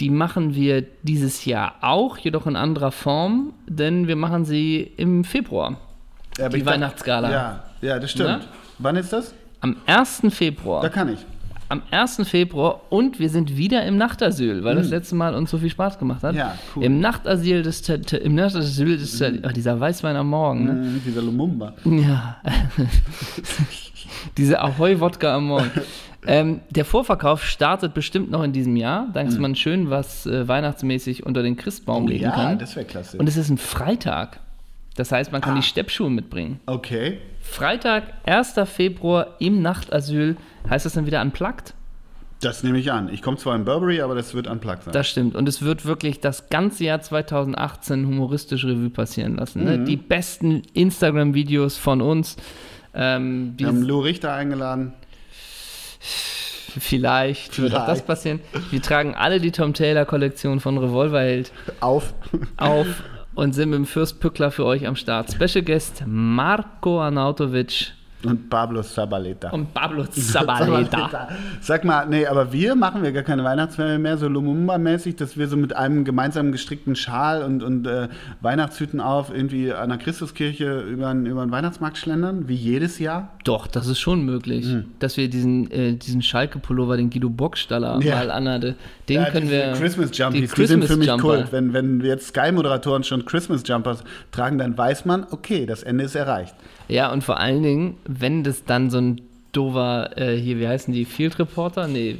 Die 0.00 0.10
machen 0.10 0.54
wir 0.54 0.82
dieses 1.02 1.44
Jahr 1.44 1.74
auch, 1.80 2.18
jedoch 2.18 2.46
in 2.46 2.56
anderer 2.56 2.90
Form, 2.92 3.52
denn 3.66 4.08
wir 4.08 4.16
machen 4.16 4.44
sie 4.44 4.80
im 4.96 5.24
Februar. 5.24 5.76
Ja, 6.38 6.48
Die 6.48 6.56
ich 6.58 6.64
dachte- 6.64 6.74
Weihnachtsgala. 6.76 7.30
Ja, 7.30 7.62
ja, 7.82 7.98
das 7.98 8.10
stimmt. 8.10 8.28
Na? 8.28 8.40
Wann 8.78 8.96
ist 8.96 9.12
das? 9.12 9.34
Am 9.60 9.76
1. 9.86 10.22
Februar. 10.30 10.82
Da 10.82 10.88
kann 10.88 11.12
ich. 11.12 11.20
Am 11.72 11.80
1. 11.90 12.28
Februar 12.28 12.82
und 12.90 13.18
wir 13.18 13.30
sind 13.30 13.56
wieder 13.56 13.82
im 13.86 13.96
Nachtasyl, 13.96 14.62
weil 14.62 14.76
das 14.76 14.90
letzte 14.90 15.14
Mal 15.14 15.34
uns 15.34 15.50
so 15.50 15.56
viel 15.56 15.70
Spaß 15.70 15.98
gemacht 15.98 16.22
hat. 16.22 16.32
Hm. 16.32 16.38
Ja, 16.38 16.58
cool. 16.76 16.84
Im 16.84 17.00
Nachtasyl 17.00 17.62
des, 17.62 17.88
im 17.88 18.34
Nachtasyl 18.34 18.98
des, 18.98 19.16
Te- 19.18 19.40
ach, 19.42 19.52
dieser 19.52 19.80
Weißwein 19.80 20.14
am 20.16 20.28
Morgen, 20.28 20.64
ne? 20.64 20.72
Mhm, 20.74 21.02
dieser 21.06 21.22
Lumumba. 21.22 21.72
Ja. 21.86 22.36
Diese 24.36 24.60
Ahoi-Wodka 24.60 25.34
am 25.34 25.46
Morgen. 25.46 25.70
ähm, 26.26 26.60
der 26.70 26.84
Vorverkauf 26.84 27.42
startet 27.44 27.94
bestimmt 27.94 28.30
noch 28.30 28.42
in 28.42 28.52
diesem 28.52 28.76
Jahr, 28.76 29.08
dass 29.14 29.38
man 29.38 29.54
schön 29.56 29.88
was 29.90 30.26
äh, 30.26 30.46
weihnachtsmäßig 30.46 31.24
unter 31.26 31.42
den 31.42 31.56
Christbaum 31.56 32.06
legen 32.06 32.26
Mhm. 32.26 32.32
Oh 32.32 32.36
ja, 32.38 32.44
kann. 32.48 32.58
das 32.58 32.76
wäre 32.76 32.84
klasse. 32.86 33.16
Und 33.16 33.28
es 33.28 33.36
ist 33.38 33.48
ein 33.48 33.58
Freitag. 33.58 34.40
Das 34.96 35.10
heißt, 35.10 35.32
man 35.32 35.40
kann 35.40 35.54
Ah. 35.54 35.56
die 35.56 35.62
Steppschuhe 35.62 36.10
mitbringen. 36.10 36.60
okay. 36.66 37.18
Freitag, 37.42 38.04
1. 38.24 38.54
Februar 38.64 39.36
im 39.38 39.60
Nachtasyl. 39.62 40.36
Heißt 40.70 40.86
das 40.86 40.94
dann 40.94 41.06
wieder 41.06 41.20
unplugged? 41.20 41.74
Das 42.40 42.64
nehme 42.64 42.78
ich 42.78 42.90
an. 42.90 43.08
Ich 43.12 43.22
komme 43.22 43.36
zwar 43.36 43.54
in 43.54 43.64
Burberry, 43.64 44.00
aber 44.00 44.14
das 44.16 44.34
wird 44.34 44.48
unplugged 44.48 44.84
sein. 44.84 44.92
Das 44.92 45.08
stimmt. 45.08 45.36
Und 45.36 45.48
es 45.48 45.62
wird 45.62 45.84
wirklich 45.84 46.20
das 46.20 46.48
ganze 46.48 46.84
Jahr 46.84 47.00
2018 47.00 48.06
humoristisch 48.06 48.64
Revue 48.64 48.90
passieren 48.90 49.36
lassen. 49.36 49.60
Mhm. 49.60 49.64
Ne? 49.64 49.78
Die 49.84 49.96
besten 49.96 50.62
Instagram-Videos 50.72 51.76
von 51.76 52.00
uns. 52.00 52.36
Ähm, 52.94 53.54
Wir 53.56 53.68
haben 53.68 53.82
Lou 53.82 54.00
Richter 54.00 54.32
eingeladen. 54.32 54.92
Vielleicht 56.00 57.58
wird 57.60 57.74
auch 57.74 57.80
das 57.86 57.98
Vielleicht. 57.98 58.06
passieren. 58.06 58.40
Wir 58.70 58.82
tragen 58.82 59.14
alle 59.14 59.40
die 59.40 59.52
Tom 59.52 59.74
Taylor 59.74 60.04
Kollektion 60.04 60.58
von 60.58 60.78
Revolverheld 60.78 61.52
Auf. 61.80 62.14
auf 62.56 62.86
und 63.34 63.54
sind 63.54 63.70
mit 63.70 63.78
dem 63.78 63.86
Fürst 63.86 64.20
Pückler 64.20 64.50
für 64.50 64.64
euch 64.64 64.86
am 64.86 64.96
Start. 64.96 65.32
Special 65.32 65.64
Guest 65.64 66.04
Marco 66.06 67.00
Arnautovic 67.00 67.92
Und 68.24 68.48
Pablo 68.50 68.82
Zabaleta. 68.82 69.50
und 69.50 69.72
Pablo 69.74 70.04
Zabaleta. 70.10 71.28
Sag 71.60 71.84
mal, 71.84 72.06
nee, 72.06 72.26
aber 72.26 72.52
wir 72.52 72.74
machen 72.74 73.02
wir 73.02 73.12
gar 73.12 73.22
keine 73.22 73.44
Weihnachtsfeier 73.44 73.98
mehr, 73.98 74.16
so 74.18 74.26
Lumumba-mäßig, 74.26 75.16
dass 75.16 75.36
wir 75.36 75.48
so 75.48 75.56
mit 75.56 75.74
einem 75.74 76.04
gemeinsam 76.04 76.52
gestrickten 76.52 76.94
Schal 76.96 77.42
und, 77.42 77.62
und 77.62 77.86
äh, 77.86 78.08
Weihnachtshüten 78.40 79.00
auf 79.00 79.34
irgendwie 79.34 79.72
an 79.72 79.88
der 79.88 79.98
Christuskirche 79.98 80.80
über 80.82 81.08
einen, 81.08 81.26
über 81.26 81.48
Weihnachtsmarkt 81.50 81.98
schlendern, 81.98 82.48
wie 82.48 82.54
jedes 82.54 82.98
Jahr. 82.98 83.30
Doch, 83.44 83.66
das 83.66 83.86
ist 83.86 83.98
schon 84.00 84.24
möglich, 84.24 84.66
dass 84.98 85.16
wir 85.16 85.28
diesen, 85.28 85.70
äh, 85.70 85.94
diesen 85.94 86.22
Schalke-Pullover, 86.22 86.96
den 86.96 87.10
Guido 87.10 87.28
Bockstaller 87.30 87.98
Ja. 88.02 88.16
mal 88.16 88.30
anhatte, 88.30 88.76
den 89.08 89.16
Ja, 89.22 89.30
können 89.30 89.50
wir. 89.50 89.72
Christmas 89.72 90.16
Jumpies, 90.16 90.52
die 90.52 90.60
die, 90.60 90.66
sind 90.66 90.84
für 90.84 90.96
mich 90.96 91.08
Christmas-Jumper. 91.08 91.36
Kult. 91.42 91.52
Wenn, 91.52 91.72
wenn 91.72 92.00
jetzt 92.02 92.28
Sky-Moderatoren 92.28 93.04
schon 93.04 93.24
Christmas 93.24 93.62
Jumpers 93.66 94.04
tragen, 94.30 94.58
dann 94.58 94.76
weiß 94.78 95.04
man, 95.04 95.26
okay, 95.30 95.66
das 95.66 95.82
Ende 95.82 96.04
ist 96.04 96.14
erreicht. 96.14 96.54
Ja, 96.88 97.10
und 97.12 97.24
vor 97.24 97.38
allen 97.40 97.62
Dingen, 97.62 97.96
wenn 98.20 98.44
das 98.44 98.64
dann 98.64 98.90
so 98.90 98.98
ein 98.98 99.20
dover, 99.52 100.16
äh, 100.16 100.36
hier, 100.36 100.58
wie 100.58 100.68
heißen 100.68 100.92
die, 100.92 101.04
Field 101.04 101.38
Reporter? 101.38 101.86
Nee, 101.86 102.16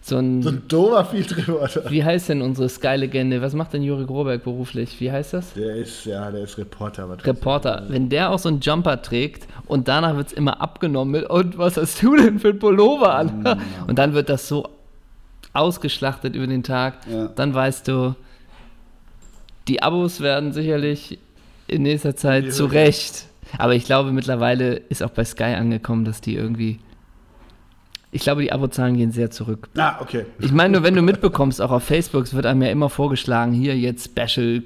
so 0.00 0.16
ein. 0.16 0.42
So 0.42 0.50
ein 0.50 0.62
dober 0.68 1.04
Field 1.04 1.36
Reporter. 1.36 1.90
wie 1.90 2.02
heißt 2.02 2.30
denn 2.30 2.40
unsere 2.42 2.68
Sky-Legende? 2.68 3.42
Was 3.42 3.54
macht 3.54 3.72
denn 3.72 3.82
Juri 3.82 4.06
Groberg 4.06 4.42
beruflich? 4.44 4.98
Wie 5.00 5.10
heißt 5.10 5.34
das? 5.34 5.52
Der 5.54 5.76
ist, 5.76 6.04
ja, 6.06 6.30
der 6.30 6.44
ist 6.44 6.56
Reporter. 6.56 7.08
Reporter. 7.24 7.84
Wenn 7.88 8.08
der 8.08 8.30
auch 8.30 8.38
so 8.38 8.48
einen 8.48 8.60
Jumper 8.60 9.02
trägt 9.02 9.46
und 9.66 9.88
danach 9.88 10.16
wird 10.16 10.28
es 10.28 10.32
immer 10.32 10.60
abgenommen 10.60 11.12
mit, 11.12 11.28
und 11.28 11.58
was 11.58 11.76
hast 11.76 12.02
du 12.02 12.16
denn 12.16 12.38
für 12.38 12.48
ein 12.48 12.58
Pullover 12.58 13.14
an? 13.14 13.60
Und 13.86 13.98
dann 13.98 14.14
wird 14.14 14.28
das 14.28 14.48
so 14.48 14.68
ausgeschlachtet 15.52 16.34
über 16.34 16.46
den 16.46 16.62
Tag. 16.62 16.94
Ja. 17.10 17.28
Dann 17.28 17.52
weißt 17.52 17.88
du, 17.88 18.14
die 19.66 19.82
Abos 19.82 20.20
werden 20.20 20.52
sicherlich 20.52 21.18
in 21.66 21.82
nächster 21.82 22.16
Zeit 22.16 22.46
Die 22.46 22.50
zu. 22.50 22.66
Recht. 22.66 23.27
Aber 23.56 23.74
ich 23.74 23.84
glaube, 23.84 24.12
mittlerweile 24.12 24.74
ist 24.76 25.02
auch 25.02 25.10
bei 25.10 25.24
Sky 25.24 25.54
angekommen, 25.54 26.04
dass 26.04 26.20
die 26.20 26.34
irgendwie. 26.34 26.78
Ich 28.10 28.22
glaube, 28.22 28.40
die 28.40 28.52
Abozahlen 28.52 28.96
gehen 28.96 29.12
sehr 29.12 29.30
zurück. 29.30 29.68
Ah, 29.76 29.96
okay. 30.00 30.24
Ich 30.38 30.50
meine, 30.50 30.72
nur 30.72 30.82
wenn 30.82 30.94
du 30.94 31.02
mitbekommst, 31.02 31.60
auch 31.60 31.70
auf 31.70 31.82
Facebook, 31.84 32.24
es 32.24 32.32
wird 32.32 32.46
einem 32.46 32.62
ja 32.62 32.70
immer 32.70 32.88
vorgeschlagen, 32.88 33.52
hier 33.52 33.76
jetzt 33.76 34.10
Special 34.16 34.62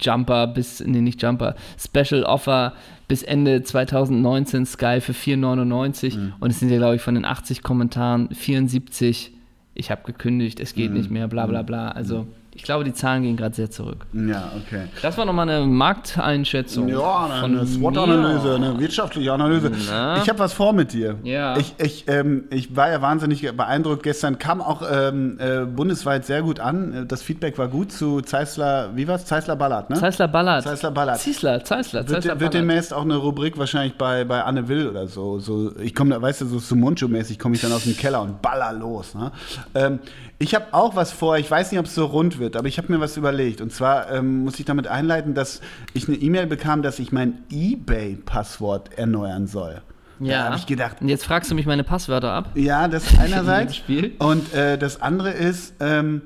Jumper 0.00 0.48
bis, 0.48 0.80
nee, 0.84 1.00
nicht 1.00 1.22
Jumper, 1.22 1.54
Special 1.78 2.24
Offer 2.24 2.72
bis 3.06 3.22
Ende 3.22 3.62
2019 3.62 4.66
Sky 4.66 5.00
für 5.00 5.12
4,99 5.12 6.16
Mhm. 6.16 6.32
und 6.40 6.50
es 6.50 6.58
sind 6.58 6.70
ja, 6.70 6.78
glaube 6.78 6.96
ich, 6.96 7.02
von 7.02 7.14
den 7.14 7.24
80 7.24 7.62
Kommentaren 7.62 8.28
74, 8.34 9.32
ich 9.74 9.90
habe 9.92 10.02
gekündigt, 10.04 10.58
es 10.58 10.72
Mhm. 10.74 10.80
geht 10.80 10.92
nicht 10.92 11.10
mehr, 11.10 11.28
bla 11.28 11.46
bla 11.46 11.62
bla. 11.62 11.90
Also 11.92 12.26
ich 12.54 12.64
glaube, 12.64 12.84
die 12.84 12.92
Zahlen 12.92 13.22
gehen 13.22 13.36
gerade 13.36 13.54
sehr 13.54 13.70
zurück. 13.70 14.04
Ja, 14.12 14.52
okay. 14.56 14.88
Das 15.00 15.16
war 15.16 15.24
nochmal 15.24 15.48
eine 15.48 15.66
Markteinschätzung. 15.66 16.88
Ja, 16.88 17.24
eine, 17.24 17.44
eine 17.44 17.66
SWOT-Analyse, 17.66 18.56
eine 18.56 18.78
wirtschaftliche 18.78 19.32
Analyse. 19.32 19.72
Na? 19.88 20.18
Ich 20.18 20.28
habe 20.28 20.38
was 20.38 20.52
vor 20.52 20.74
mit 20.74 20.92
dir. 20.92 21.16
Ja. 21.22 21.56
Ich, 21.56 21.74
ich, 21.78 22.04
ähm, 22.08 22.44
ich 22.50 22.76
war 22.76 22.90
ja 22.90 23.00
wahnsinnig 23.00 23.40
beeindruckt. 23.56 24.02
Gestern 24.02 24.38
kam 24.38 24.60
auch 24.60 24.82
ähm, 24.90 25.38
äh, 25.40 25.64
bundesweit 25.64 26.26
sehr 26.26 26.42
gut 26.42 26.60
an. 26.60 27.06
Das 27.08 27.22
Feedback 27.22 27.56
war 27.56 27.68
gut 27.68 27.90
zu 27.90 28.20
Zeissler, 28.20 28.90
wie 28.94 29.08
war's? 29.08 29.24
Zeissler 29.24 29.56
Ballard, 29.56 29.88
ne? 29.88 29.96
Zeissler 29.96 30.28
Ballard. 30.28 30.64
Zeissler 30.64 30.90
Ballard. 30.90 31.20
Zeissler, 31.20 31.64
Zeissler, 31.64 32.00
Wird, 32.00 32.10
Zeissler 32.10 32.30
wird 32.32 32.38
Ballard. 32.38 32.54
demnächst 32.54 32.92
auch 32.92 33.02
eine 33.02 33.16
Rubrik 33.16 33.56
wahrscheinlich 33.56 33.96
bei, 33.96 34.24
bei 34.24 34.42
Anne 34.42 34.68
Will 34.68 34.88
oder 34.88 35.06
so. 35.06 35.38
so 35.38 35.72
ich 35.78 35.94
komme 35.94 36.10
da, 36.10 36.20
weißt 36.20 36.42
du, 36.42 36.46
so 36.46 36.58
Sumunchu-mäßig 36.58 37.38
komme 37.38 37.54
ich 37.54 37.62
dann 37.62 37.72
aus 37.72 37.84
dem 37.84 37.96
Keller 37.96 38.20
und 38.20 38.42
baller 38.42 38.74
los. 38.74 39.14
Ne? 39.14 39.32
Ähm, 39.74 40.00
ich 40.38 40.54
habe 40.56 40.66
auch 40.72 40.96
was 40.96 41.12
vor, 41.12 41.38
ich 41.38 41.48
weiß 41.48 41.70
nicht, 41.70 41.78
ob 41.78 41.86
es 41.86 41.94
so 41.94 42.04
rund 42.04 42.38
wird, 42.40 42.41
aber 42.56 42.68
ich 42.68 42.78
habe 42.78 42.92
mir 42.92 43.00
was 43.00 43.16
überlegt. 43.16 43.60
Und 43.60 43.72
zwar 43.72 44.10
ähm, 44.12 44.44
muss 44.44 44.58
ich 44.58 44.64
damit 44.64 44.86
einleiten, 44.88 45.34
dass 45.34 45.60
ich 45.94 46.08
eine 46.08 46.16
E-Mail 46.16 46.46
bekam, 46.46 46.82
dass 46.82 46.98
ich 46.98 47.12
mein 47.12 47.38
Ebay-Passwort 47.50 48.90
erneuern 48.98 49.46
soll. 49.46 49.82
Da 50.20 50.44
habe 50.44 50.56
ich 50.56 50.66
gedacht, 50.66 50.98
Und 51.00 51.08
jetzt 51.08 51.24
fragst 51.24 51.50
du 51.50 51.54
mich 51.56 51.66
meine 51.66 51.82
Passwörter 51.82 52.30
ab. 52.32 52.50
ja, 52.54 52.86
das 52.86 53.18
einerseits. 53.18 53.74
Spiel. 53.74 54.12
Und 54.20 54.54
äh, 54.54 54.78
das 54.78 55.02
andere 55.02 55.30
ist, 55.32 55.74
ähm, 55.80 56.22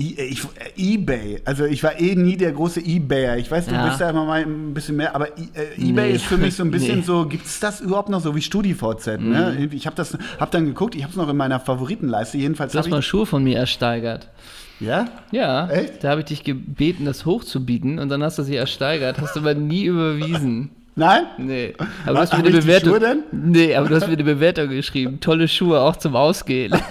I- 0.00 0.16
äh, 0.18 0.24
ich, 0.24 0.42
äh, 0.42 0.94
eBay. 0.94 1.40
Also 1.44 1.64
ich 1.66 1.84
war 1.84 2.00
eh 2.00 2.16
nie 2.16 2.36
der 2.36 2.50
große 2.50 2.80
Ebayer. 2.80 3.36
Ich 3.36 3.48
weiß, 3.48 3.66
du 3.66 3.74
Ja. 3.74 3.86
bist 3.86 4.00
da 4.00 4.10
immer 4.10 4.24
mal 4.24 4.42
ein 4.42 4.74
bisschen 4.74 4.96
mehr, 4.96 5.14
aber 5.14 5.38
I- 5.38 5.50
äh, 5.54 5.74
eBay 5.90 6.08
Nee. 6.08 6.16
ist 6.16 6.24
für 6.24 6.36
mich 6.38 6.56
so 6.56 6.64
ein 6.64 6.70
bisschen 6.72 7.00
Nee. 7.00 7.04
so, 7.04 7.26
gibt 7.26 7.46
es 7.46 7.60
das 7.60 7.80
überhaupt 7.80 8.08
noch 8.08 8.20
so 8.20 8.34
wie 8.34 8.42
StudiVZ? 8.42 9.06
Ne? 9.20 9.54
Mhm. 9.56 9.68
Ich 9.72 9.86
habe 9.86 9.94
das, 9.94 10.18
hab 10.40 10.50
dann 10.50 10.64
geguckt, 10.64 10.96
ich 10.96 11.02
habe 11.04 11.12
es 11.12 11.16
noch 11.16 11.28
in 11.28 11.36
meiner 11.36 11.60
Favoritenleiste. 11.60 12.38
Jedenfalls 12.38 12.72
Du 12.72 12.78
hast 12.80 12.88
mal. 12.90 13.02
Schuhe 13.02 13.26
von 13.26 13.44
mir 13.44 13.58
ersteigert. 13.58 14.30
Ja? 14.80 15.06
Ja, 15.30 15.68
Echt? 15.68 16.02
da 16.02 16.10
habe 16.10 16.20
ich 16.20 16.26
dich 16.26 16.44
gebeten, 16.44 17.04
das 17.04 17.24
hochzubieten 17.24 17.98
und 17.98 18.08
dann 18.08 18.22
hast 18.22 18.38
du 18.38 18.42
sie 18.42 18.56
ersteigert, 18.56 19.20
hast 19.20 19.36
du 19.36 19.40
aber 19.40 19.54
nie 19.54 19.84
überwiesen. 19.84 20.70
Nein? 20.94 21.24
Nee. 21.38 21.74
Aber 21.78 21.88
du 22.06 22.14
Was, 22.14 22.32
hast 22.32 22.32
mir 22.32 22.38
eine 22.48 22.50
die 22.50 22.60
Bewertung. 22.60 22.90
Schuhe 22.90 23.00
denn? 23.00 23.22
Nee, 23.32 23.74
aber 23.74 23.88
du 23.88 23.94
hast 23.94 24.06
mir 24.08 24.12
eine 24.12 24.24
Bewertung 24.24 24.68
geschrieben. 24.68 25.20
Tolle 25.20 25.48
Schuhe, 25.48 25.80
auch 25.80 25.96
zum 25.96 26.16
Ausgehen. 26.16 26.74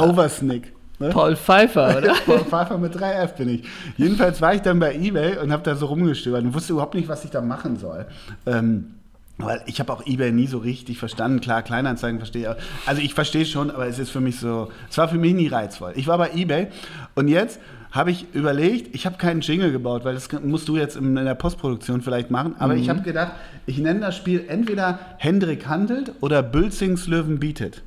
Oversnick. 0.00 0.72
Ne? 0.98 1.08
Paul 1.08 1.34
Pfeiffer, 1.34 1.96
oder? 1.96 2.14
Paul 2.26 2.40
Pfeiffer 2.40 2.78
mit 2.78 2.94
3F 2.94 3.36
bin 3.36 3.48
ich. 3.48 3.62
Jedenfalls 3.96 4.40
war 4.42 4.54
ich 4.54 4.60
dann 4.60 4.78
bei 4.78 4.94
Ebay 4.94 5.38
und 5.38 5.50
habe 5.50 5.62
da 5.62 5.74
so 5.74 5.86
rumgestöbert 5.86 6.44
und 6.44 6.52
wusste 6.54 6.74
überhaupt 6.74 6.94
nicht, 6.94 7.08
was 7.08 7.24
ich 7.24 7.30
da 7.30 7.40
machen 7.40 7.76
soll. 7.78 8.06
Ähm, 8.46 8.96
weil 9.44 9.62
ich 9.66 9.80
habe 9.80 9.92
auch 9.92 10.06
Ebay 10.06 10.32
nie 10.32 10.46
so 10.46 10.58
richtig 10.58 10.98
verstanden. 10.98 11.40
Klar, 11.40 11.62
Kleinanzeigen 11.62 12.18
verstehe 12.18 12.42
ich 12.42 12.48
auch. 12.48 12.56
Also 12.86 13.02
ich 13.02 13.14
verstehe 13.14 13.44
schon, 13.44 13.70
aber 13.70 13.86
es 13.86 13.98
ist 13.98 14.10
für 14.10 14.20
mich 14.20 14.38
so, 14.38 14.70
es 14.88 14.98
war 14.98 15.08
für 15.08 15.18
mich 15.18 15.34
nie 15.34 15.48
reizvoll. 15.48 15.92
Ich 15.96 16.06
war 16.06 16.18
bei 16.18 16.32
Ebay 16.34 16.68
und 17.14 17.28
jetzt 17.28 17.60
habe 17.92 18.10
ich 18.10 18.26
überlegt, 18.34 18.94
ich 18.94 19.04
habe 19.06 19.16
keinen 19.16 19.40
Jingle 19.40 19.72
gebaut, 19.72 20.04
weil 20.04 20.14
das 20.14 20.28
musst 20.42 20.68
du 20.68 20.76
jetzt 20.76 20.96
in, 20.96 21.14
der 21.16 21.34
Postproduktion 21.34 22.02
vielleicht 22.02 22.30
machen, 22.30 22.54
aber 22.58 22.76
ich 22.76 22.88
habe 22.88 23.02
gedacht, 23.02 23.32
ich 23.66 23.78
nenne 23.78 24.00
das 24.00 24.16
Spiel 24.16 24.44
entweder 24.46 24.98
Hendrik 25.18 25.66
handelt 25.66 26.12
oder 26.20 26.42
Bülzings 26.42 27.08
Löwen 27.08 27.40
bietet. 27.40 27.82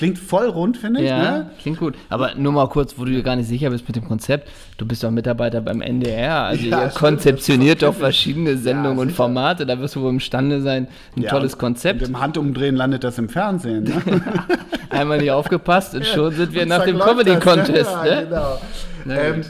Klingt 0.00 0.18
voll 0.18 0.48
rund, 0.48 0.78
finde 0.78 1.02
ich. 1.02 1.08
Ja, 1.10 1.18
Ne? 1.20 1.50
klingt 1.60 1.78
gut. 1.78 1.94
Aber 2.08 2.34
nur 2.34 2.52
mal 2.52 2.66
kurz, 2.70 2.94
wo 2.96 3.04
du 3.04 3.10
dir 3.12 3.22
gar 3.22 3.36
nicht 3.36 3.48
sicher 3.48 3.68
bist 3.68 3.86
mit 3.86 3.96
dem 3.96 4.06
Konzept. 4.08 4.48
Du 4.78 4.86
bist 4.86 5.04
doch 5.04 5.10
Mitarbeiter 5.10 5.60
beim 5.60 5.82
NDR. 5.82 6.44
Also 6.44 6.64
Ja, 6.64 6.84
ihr 6.84 6.90
stimmt, 6.90 6.94
konzeptioniert 6.94 7.82
doch 7.82 7.94
verschiedene 8.08 8.56
Sendungen 8.56 8.98
und 8.98 9.08
sicher. 9.08 9.16
Formate. 9.18 9.66
Da 9.66 9.78
wirst 9.78 9.96
du 9.96 10.00
wohl 10.00 10.08
imstande 10.08 10.62
sein, 10.62 10.88
ein 11.16 11.22
Ja, 11.24 11.28
tolles 11.30 11.52
und- 11.52 11.58
Konzept. 11.60 12.00
Und 12.00 12.08
im 12.08 12.18
Handumdrehen 12.20 12.76
landet 12.76 13.04
das 13.04 13.18
im 13.18 13.28
Fernsehen. 13.28 13.84
Ne? 13.84 14.00
Einmal 14.88 15.18
nicht 15.18 15.30
aufgepasst 15.32 15.94
und 15.94 16.06
schon 16.06 16.32
sind 16.34 16.54
wir 16.54 16.62
Und 16.62 16.68
nach 16.68 16.84
dem 16.86 16.98
Comedy 16.98 17.32
das, 17.34 17.44
Contest. 17.44 17.90
Ja, 17.90 18.04
Ne? 18.04 18.24
genau. 18.26 18.58
Na 19.04 19.14
Ähm, 19.20 19.40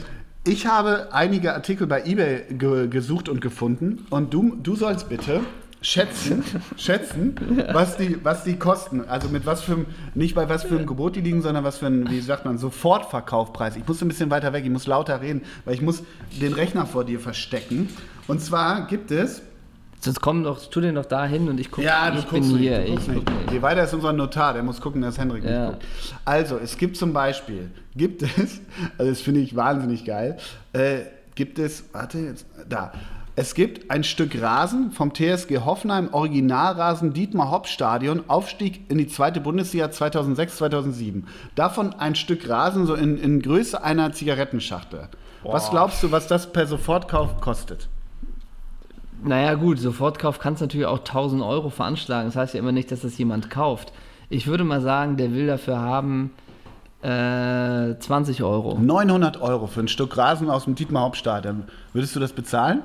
ich 0.49 0.67
habe 0.67 1.09
einige 1.13 1.55
Artikel 1.55 1.87
bei 1.87 2.03
eBay 2.05 2.43
ge 2.51 2.89
gesucht 2.89 3.29
und 3.29 3.41
gefunden 3.41 4.05
und 4.11 4.35
du, 4.35 4.57
du 4.61 4.75
sollst 4.75 5.09
bitte 5.09 5.41
schätzen, 5.83 6.45
schätzen, 6.77 7.35
was 7.73 7.97
die, 7.97 8.23
was 8.25 8.45
die 8.45 8.57
kosten. 8.57 9.09
Also 9.09 9.29
mit 9.29 9.47
was 9.47 9.63
für 9.63 9.73
einem, 9.73 9.87
nicht 10.15 10.35
bei 10.35 10.49
was 10.49 10.65
für 10.65 10.77
einem 10.77 10.87
Gebot 10.87 11.17
die 11.17 11.21
liegen, 11.21 11.43
sondern 11.43 11.65
was 11.65 11.79
für 11.79 11.87
ein, 11.87 12.11
wie 12.11 12.21
sagt 12.21 12.45
man, 12.45 12.59
Sofortverkaufpreis. 12.59 13.77
Ich 13.77 13.87
muss 13.87 14.01
ein 14.03 14.09
bisschen 14.09 14.31
weiter 14.31 14.53
weg, 14.53 14.65
ich 14.65 14.71
muss 14.71 14.87
lauter 14.87 15.21
reden, 15.21 15.43
weil 15.65 15.75
ich 15.75 15.83
muss 15.83 16.03
den 16.41 16.53
Rechner 16.53 16.87
vor 16.87 17.05
dir 17.05 17.21
verstecken. 17.21 17.89
Und 18.29 18.41
zwar 18.41 18.87
gibt 18.87 19.11
es 19.11 19.43
Sonst 20.03 20.23
komm 20.23 20.45
doch, 20.45 20.65
tu 20.71 20.81
den 20.81 20.95
doch 20.95 21.05
da 21.05 21.27
hin 21.27 21.47
und 21.51 21.61
ich 21.61 21.71
gucke. 21.71 21.87
Ja, 21.87 22.11
du 22.11 22.21
ich 22.21 22.25
bin 22.25 22.41
guckst 22.41 22.53
nicht, 22.53 22.63
hier. 22.63 22.83
ich 22.85 22.91
guckst 22.93 23.09
guck 23.13 23.17
nicht. 23.17 23.53
Je 23.53 23.61
weiter 23.61 23.85
ist 23.85 23.93
unser 23.93 24.15
Notar, 24.15 24.55
der 24.55 24.63
muss 24.63 24.81
gucken, 24.81 25.03
dass 25.03 25.19
Henrik 25.19 25.45
Ja. 25.45 25.51
nicht 25.73 25.73
guckt. 25.73 25.85
Also, 26.25 26.57
es 26.57 26.79
gibt 26.79 26.97
zum 26.97 27.13
Beispiel, 27.13 27.71
gibt 27.95 28.23
es, 28.23 28.63
also 28.99 29.11
das 29.11 29.21
finde 29.21 29.41
ich 29.41 29.55
wahnsinnig 29.57 30.07
geil, 30.07 30.39
äh, 30.73 31.01
gibt 31.35 31.59
es, 31.59 31.85
warte 31.93 32.19
jetzt, 32.19 32.47
da. 32.67 32.93
Es 33.41 33.55
gibt 33.55 33.91
ein 33.91 34.05
Stück 34.05 34.39
Rasen 34.43 34.93
vom 34.93 35.15
TSG 35.15 35.61
Hoffenheim, 35.65 36.11
Originalrasen 36.13 37.15
Dietmar 37.15 37.51
Hopp 37.51 37.69
Stadion, 37.69 38.25
Aufstieg 38.29 38.83
in 38.91 38.99
die 38.99 39.09
zweite 39.09 39.41
Bundesliga 39.41 39.91
2006, 39.91 40.57
2007. 40.57 41.27
Davon 41.55 41.95
ein 41.95 42.17
Stück 42.17 42.47
Rasen 42.51 42.85
so 42.85 42.93
in, 42.93 43.17
in 43.17 43.41
Größe 43.41 43.83
einer 43.83 44.13
Zigarettenschachtel. 44.13 45.09
Was 45.43 45.71
glaubst 45.71 46.03
du, 46.03 46.13
was 46.13 46.27
das 46.27 46.53
per 46.53 46.67
Sofortkauf 46.67 47.41
kostet? 47.41 47.89
Naja, 49.25 49.55
gut, 49.55 49.79
Sofortkauf 49.79 50.39
kannst 50.39 50.61
natürlich 50.61 50.87
auch 50.87 50.99
1000 50.99 51.43
Euro 51.43 51.71
veranschlagen. 51.71 52.29
Das 52.29 52.37
heißt 52.37 52.53
ja 52.53 52.61
immer 52.61 52.73
nicht, 52.73 52.93
dass 52.93 53.01
das 53.01 53.17
jemand 53.17 53.49
kauft. 53.49 53.95
Ich 54.29 54.49
würde 54.49 54.65
mal 54.65 54.83
sagen, 54.83 55.17
der 55.17 55.33
will 55.33 55.47
dafür 55.47 55.79
haben 55.79 56.33
äh, 57.01 57.99
20 57.99 58.43
Euro. 58.43 58.79
900 58.79 59.41
Euro 59.41 59.67
für 59.67 59.81
ein 59.81 59.89
Stück 59.89 60.19
Rasen 60.19 60.51
aus 60.51 60.65
dem 60.65 60.75
Dietmar 60.75 61.05
Hopp 61.05 61.17
Stadion. 61.17 61.65
Würdest 61.95 62.15
du 62.15 62.21
das 62.21 62.35
bezahlen? 62.35 62.83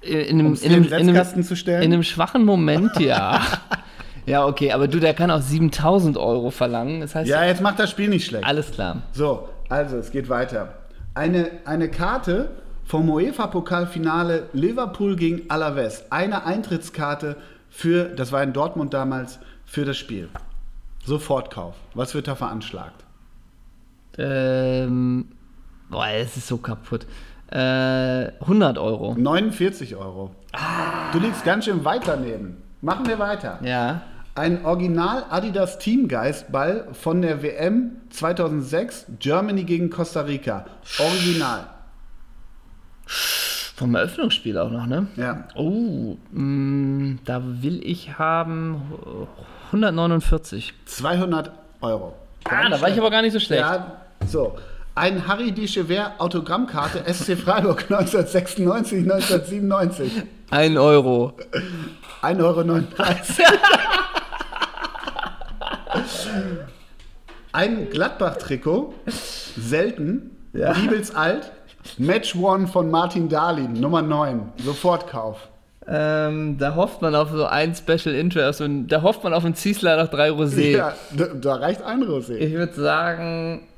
In 0.00 0.38
einem, 0.40 0.54
in 0.54 0.72
einem, 0.72 0.84
in 0.84 1.16
einem, 1.16 1.42
zu 1.42 1.56
stellen? 1.56 1.82
in 1.82 1.92
einem 1.92 2.02
schwachen 2.04 2.44
Moment, 2.44 2.98
ja. 3.00 3.40
ja, 4.26 4.46
okay, 4.46 4.72
aber 4.72 4.86
du, 4.86 5.00
der 5.00 5.12
kann 5.14 5.30
auch 5.30 5.42
7000 5.42 6.16
Euro 6.16 6.50
verlangen. 6.50 7.00
Das 7.00 7.14
heißt, 7.14 7.28
Ja, 7.28 7.44
jetzt 7.44 7.60
macht 7.60 7.78
das 7.78 7.90
Spiel 7.90 8.08
nicht 8.08 8.26
schlecht. 8.26 8.44
alles 8.44 8.70
klar. 8.70 9.02
So, 9.12 9.48
also 9.68 9.96
es 9.96 10.10
geht 10.10 10.28
weiter. 10.28 10.74
Eine, 11.14 11.50
eine 11.64 11.90
Karte 11.90 12.50
vom 12.84 13.10
UEFA-Pokalfinale 13.10 14.48
Liverpool 14.52 15.16
gegen 15.16 15.50
Alaves. 15.50 16.04
Eine 16.10 16.46
Eintrittskarte 16.46 17.36
für, 17.68 18.04
das 18.04 18.32
war 18.32 18.42
in 18.42 18.52
Dortmund 18.52 18.94
damals, 18.94 19.40
für 19.66 19.84
das 19.84 19.96
Spiel. 19.98 20.28
Sofortkauf. 21.04 21.74
Was 21.94 22.14
wird 22.14 22.28
da 22.28 22.34
veranschlagt? 22.34 23.04
Ähm, 24.16 25.26
boah, 25.90 26.08
es 26.08 26.36
ist 26.36 26.48
so 26.48 26.56
kaputt. 26.58 27.06
Äh, 27.50 28.32
100 28.40 28.78
Euro. 28.78 29.14
49 29.16 29.96
Euro. 29.96 30.30
Du 31.12 31.18
liegst 31.18 31.44
ganz 31.44 31.64
schön 31.64 31.84
weit 31.84 32.02
daneben. 32.06 32.62
Machen 32.80 33.06
wir 33.06 33.18
weiter. 33.18 33.58
Ja. 33.62 34.02
Ein 34.34 34.64
Original 34.64 35.24
Adidas 35.30 35.78
Teamgeist 35.78 36.52
Ball 36.52 36.86
von 36.92 37.22
der 37.22 37.42
WM 37.42 37.92
2006 38.10 39.06
Germany 39.18 39.64
gegen 39.64 39.90
Costa 39.90 40.20
Rica. 40.20 40.66
Original. 40.98 41.66
Vom 43.76 43.94
Eröffnungsspiel 43.94 44.58
auch 44.58 44.70
noch, 44.70 44.86
ne? 44.86 45.06
Ja. 45.16 45.44
Oh, 45.54 46.16
mh, 46.32 47.18
da 47.24 47.42
will 47.62 47.80
ich 47.84 48.18
haben 48.18 48.82
149. 49.66 50.74
200 50.84 51.50
Euro. 51.80 52.14
Ah, 52.44 52.68
da 52.68 52.80
war 52.80 52.88
ich 52.90 52.98
aber 52.98 53.10
gar 53.10 53.22
nicht 53.22 53.32
so 53.32 53.40
schlecht. 53.40 53.62
Ja, 53.62 53.92
so. 54.26 54.56
Ein 54.98 55.28
Harry 55.28 55.52
Dechever 55.52 56.10
Autogrammkarte 56.18 57.04
SC 57.06 57.36
Freiburg 57.38 57.82
1996, 57.88 59.04
1997. 59.04 60.10
1 60.50 60.76
Euro. 60.76 61.34
1,39 62.20 62.42
Euro. 62.42 62.82
Ein 67.52 67.90
Gladbach-Trikot, 67.90 68.92
selten, 69.56 70.36
Ja. 70.52 70.74
Alt, 71.14 71.52
Match 71.98 72.34
One 72.34 72.66
von 72.66 72.90
Martin 72.90 73.28
Dahlin, 73.28 73.74
Nummer 73.74 74.02
9, 74.02 74.52
Sofortkauf. 74.64 75.48
Ähm, 75.86 76.58
da 76.58 76.74
hofft 76.74 77.02
man 77.02 77.14
auf 77.14 77.30
so 77.30 77.46
ein 77.46 77.72
Special 77.76 78.16
Interest 78.16 78.60
und 78.60 78.88
da 78.88 79.02
hofft 79.02 79.22
man 79.22 79.32
auf 79.32 79.44
einen 79.44 79.54
Ziesler 79.54 79.96
nach 79.96 80.08
3 80.08 80.30
Rosé. 80.30 80.76
Ja, 80.76 80.94
da, 81.16 81.26
da 81.26 81.54
reicht 81.54 81.82
ein 81.82 82.02
Rosé. 82.02 82.34
Ich 82.34 82.52
würde 82.52 82.74
sagen 82.74 83.68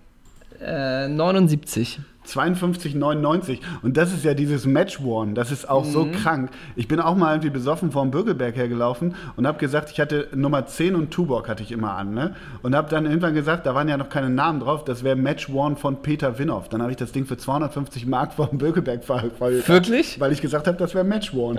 äh, 0.60 1.08
79. 1.08 2.00
52,99. 2.26 3.58
Und 3.82 3.96
das 3.96 4.12
ist 4.12 4.24
ja 4.24 4.34
dieses 4.34 4.66
Match 4.66 5.00
One. 5.00 5.34
Das 5.34 5.50
ist 5.50 5.68
auch 5.68 5.84
so 5.84 6.06
krank. 6.22 6.50
Ich 6.76 6.86
bin 6.86 7.00
auch 7.00 7.16
mal 7.16 7.32
irgendwie 7.32 7.50
besoffen 7.50 7.90
vom 7.90 8.10
Bürgelberg 8.10 8.54
hergelaufen 8.54 9.14
und 9.36 9.46
habe 9.46 9.58
gesagt, 9.58 9.90
ich 9.90 10.00
hatte 10.00 10.28
Nummer 10.34 10.66
10 10.66 10.94
und 10.94 11.10
Tuborg 11.10 11.48
hatte 11.48 11.62
ich 11.62 11.72
immer 11.72 11.92
an. 11.92 12.14
Ne? 12.14 12.34
Und 12.62 12.76
habe 12.76 12.88
dann 12.90 13.06
irgendwann 13.06 13.34
gesagt, 13.34 13.66
da 13.66 13.74
waren 13.74 13.88
ja 13.88 13.96
noch 13.96 14.08
keine 14.08 14.30
Namen 14.30 14.60
drauf, 14.60 14.84
das 14.84 15.02
wäre 15.02 15.16
Match 15.16 15.48
One 15.48 15.76
von 15.76 16.02
Peter 16.02 16.38
Winhoff. 16.38 16.68
Dann 16.68 16.82
habe 16.82 16.90
ich 16.90 16.98
das 16.98 17.12
Ding 17.12 17.26
für 17.26 17.36
250 17.36 18.06
Mark 18.06 18.34
vom 18.34 18.58
Bürgelberg 18.58 19.02
verkauft. 19.02 19.68
Wirklich? 19.68 20.20
Weil 20.20 20.32
ich 20.32 20.40
gesagt 20.40 20.66
habe, 20.66 20.76
das 20.76 20.94
wäre 20.94 21.04
Match 21.04 21.34
One. 21.34 21.58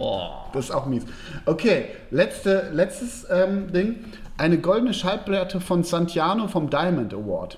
Das 0.54 0.66
ist 0.66 0.72
auch 0.72 0.86
mies. 0.86 1.06
Okay, 1.46 1.86
letzte, 2.12 2.70
letztes 2.72 3.26
ähm, 3.30 3.72
Ding. 3.74 3.96
Eine 4.38 4.58
goldene 4.58 4.94
Schallplatte 4.94 5.60
von 5.60 5.84
Santiano 5.84 6.48
vom 6.48 6.70
Diamond 6.70 7.14
Award. 7.14 7.58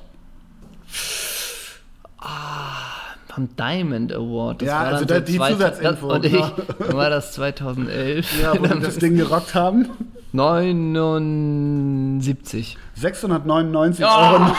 Vom 3.34 3.50
Diamond 3.56 4.14
Award. 4.14 4.62
Das 4.62 4.68
Ja, 4.68 4.82
also 4.84 5.06
da 5.06 5.20
die 5.20 5.38
Zusatzinfo, 5.40 6.14
Und 6.14 6.24
ich, 6.26 6.34
genau. 6.34 6.52
wann 6.78 6.94
war 6.98 7.10
das 7.10 7.32
2011? 7.34 8.42
Ja, 8.42 8.54
wo 8.58 8.62
wir 8.64 8.76
das 8.76 8.98
Ding 9.00 9.16
gerockt 9.18 9.56
haben. 9.56 9.90
79. 10.34 12.78
699,99 13.02 14.04
Oh! 14.04 14.36
Euro. 14.36 14.56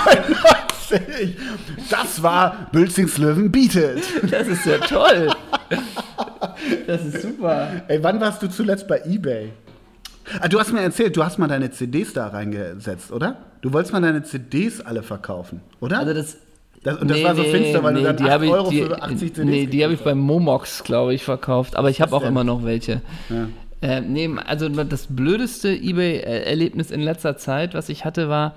Das 1.90 2.22
war 2.22 2.68
Bülzings 2.72 3.16
Löwen 3.18 3.50
bietet. 3.50 4.03
Das 4.31 4.46
ist 4.48 4.64
ja 4.66 4.79
toll. 4.79 5.31
Das 6.87 7.03
ist 7.05 7.22
super. 7.22 7.68
Ey, 7.88 8.00
wann 8.03 8.20
warst 8.20 8.42
du 8.42 8.48
zuletzt 8.48 8.87
bei 8.87 9.00
Ebay? 9.07 9.50
Ah, 10.40 10.48
du 10.48 10.59
hast 10.61 10.72
mir 10.72 10.81
erzählt, 10.83 11.16
du 11.16 11.24
hast 11.24 11.38
mal 11.38 11.48
deine 11.48 11.70
CDs 11.70 12.12
da 12.12 12.29
reingesetzt, 12.29 13.11
oder? 13.12 13.37
Du 13.61 13.72
wolltest 13.72 13.92
mal 13.92 14.00
deine 14.03 14.22
CDs 14.22 14.81
alle 14.81 15.03
verkaufen, 15.03 15.61
oder? 15.81 15.98
Also 15.98 16.14
das, 16.14 16.37
Das- 16.85 16.99
und 17.01 17.11
das 17.11 17.23
war 17.25 17.35
so 17.35 17.42
finster, 17.42 17.83
weil 17.83 17.94
du 17.94 18.03
dann 18.03 18.16
die 18.16 18.25
8 18.25 18.31
hab 18.31 18.42
ich, 18.42 18.51
Euro 18.51 18.70
für 18.70 19.03
80 19.03 19.35
CDs 19.35 19.51
Nee, 19.51 19.66
die 19.66 19.83
habe 19.83 19.94
ich 19.94 20.01
beim 20.01 20.18
Momox, 20.18 20.85
glaube 20.85 21.14
ich, 21.14 21.25
verkauft. 21.25 21.77
Aber 21.77 21.90
ich 21.90 22.01
habe 22.01 22.14
auch 22.14 22.20
denn? 22.20 22.29
immer 22.29 22.44
noch 22.44 22.64
welche. 22.64 23.01
Ja. 23.31 23.49
Äh, 23.81 24.01
nee, 24.03 24.31
also 24.47 24.68
das 24.68 25.09
blödeste 25.09 25.70
Ebay-Erlebnis 25.75 26.90
in 26.90 27.01
letzter 27.01 27.37
Zeit, 27.37 27.75
was 27.75 27.88
ich 27.88 28.05
hatte, 28.05 28.29
war, 28.29 28.55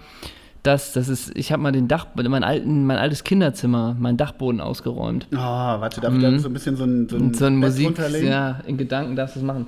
dass 0.63 0.91
das 0.91 1.07
ist, 1.07 1.31
ich 1.35 1.53
habe 1.53 1.63
mal 1.63 1.71
den 1.71 1.87
Dach, 1.87 2.07
mein, 2.15 2.43
alten, 2.43 2.85
mein 2.85 2.97
altes 2.97 3.23
Kinderzimmer, 3.23 3.95
meinen 3.97 4.17
Dachboden 4.17 4.59
ausgeräumt. 4.59 5.27
Oh, 5.31 5.37
warte, 5.37 6.01
darf 6.01 6.13
ich 6.13 6.21
da 6.21 6.37
so 6.39 6.49
ein 6.49 6.53
bisschen 6.53 6.75
so 6.75 6.83
ein, 6.83 7.07
so 7.07 7.15
ein, 7.15 7.33
so 7.33 7.45
ein 7.45 7.55
Musik, 7.55 7.87
runterlegen? 7.87 8.29
ja, 8.29 8.59
in 8.67 8.77
Gedanken 8.77 9.15
darfst 9.15 9.37
du 9.37 9.39
es 9.39 9.45
machen. 9.45 9.67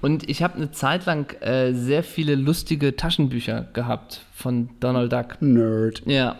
Und 0.00 0.28
ich 0.28 0.42
habe 0.42 0.56
eine 0.56 0.72
Zeit 0.72 1.06
lang 1.06 1.32
äh, 1.40 1.72
sehr 1.72 2.02
viele 2.02 2.34
lustige 2.34 2.96
Taschenbücher 2.96 3.66
gehabt 3.72 4.22
von 4.34 4.70
Donald 4.80 5.12
Duck. 5.12 5.40
Nerd. 5.40 6.02
Ja. 6.06 6.36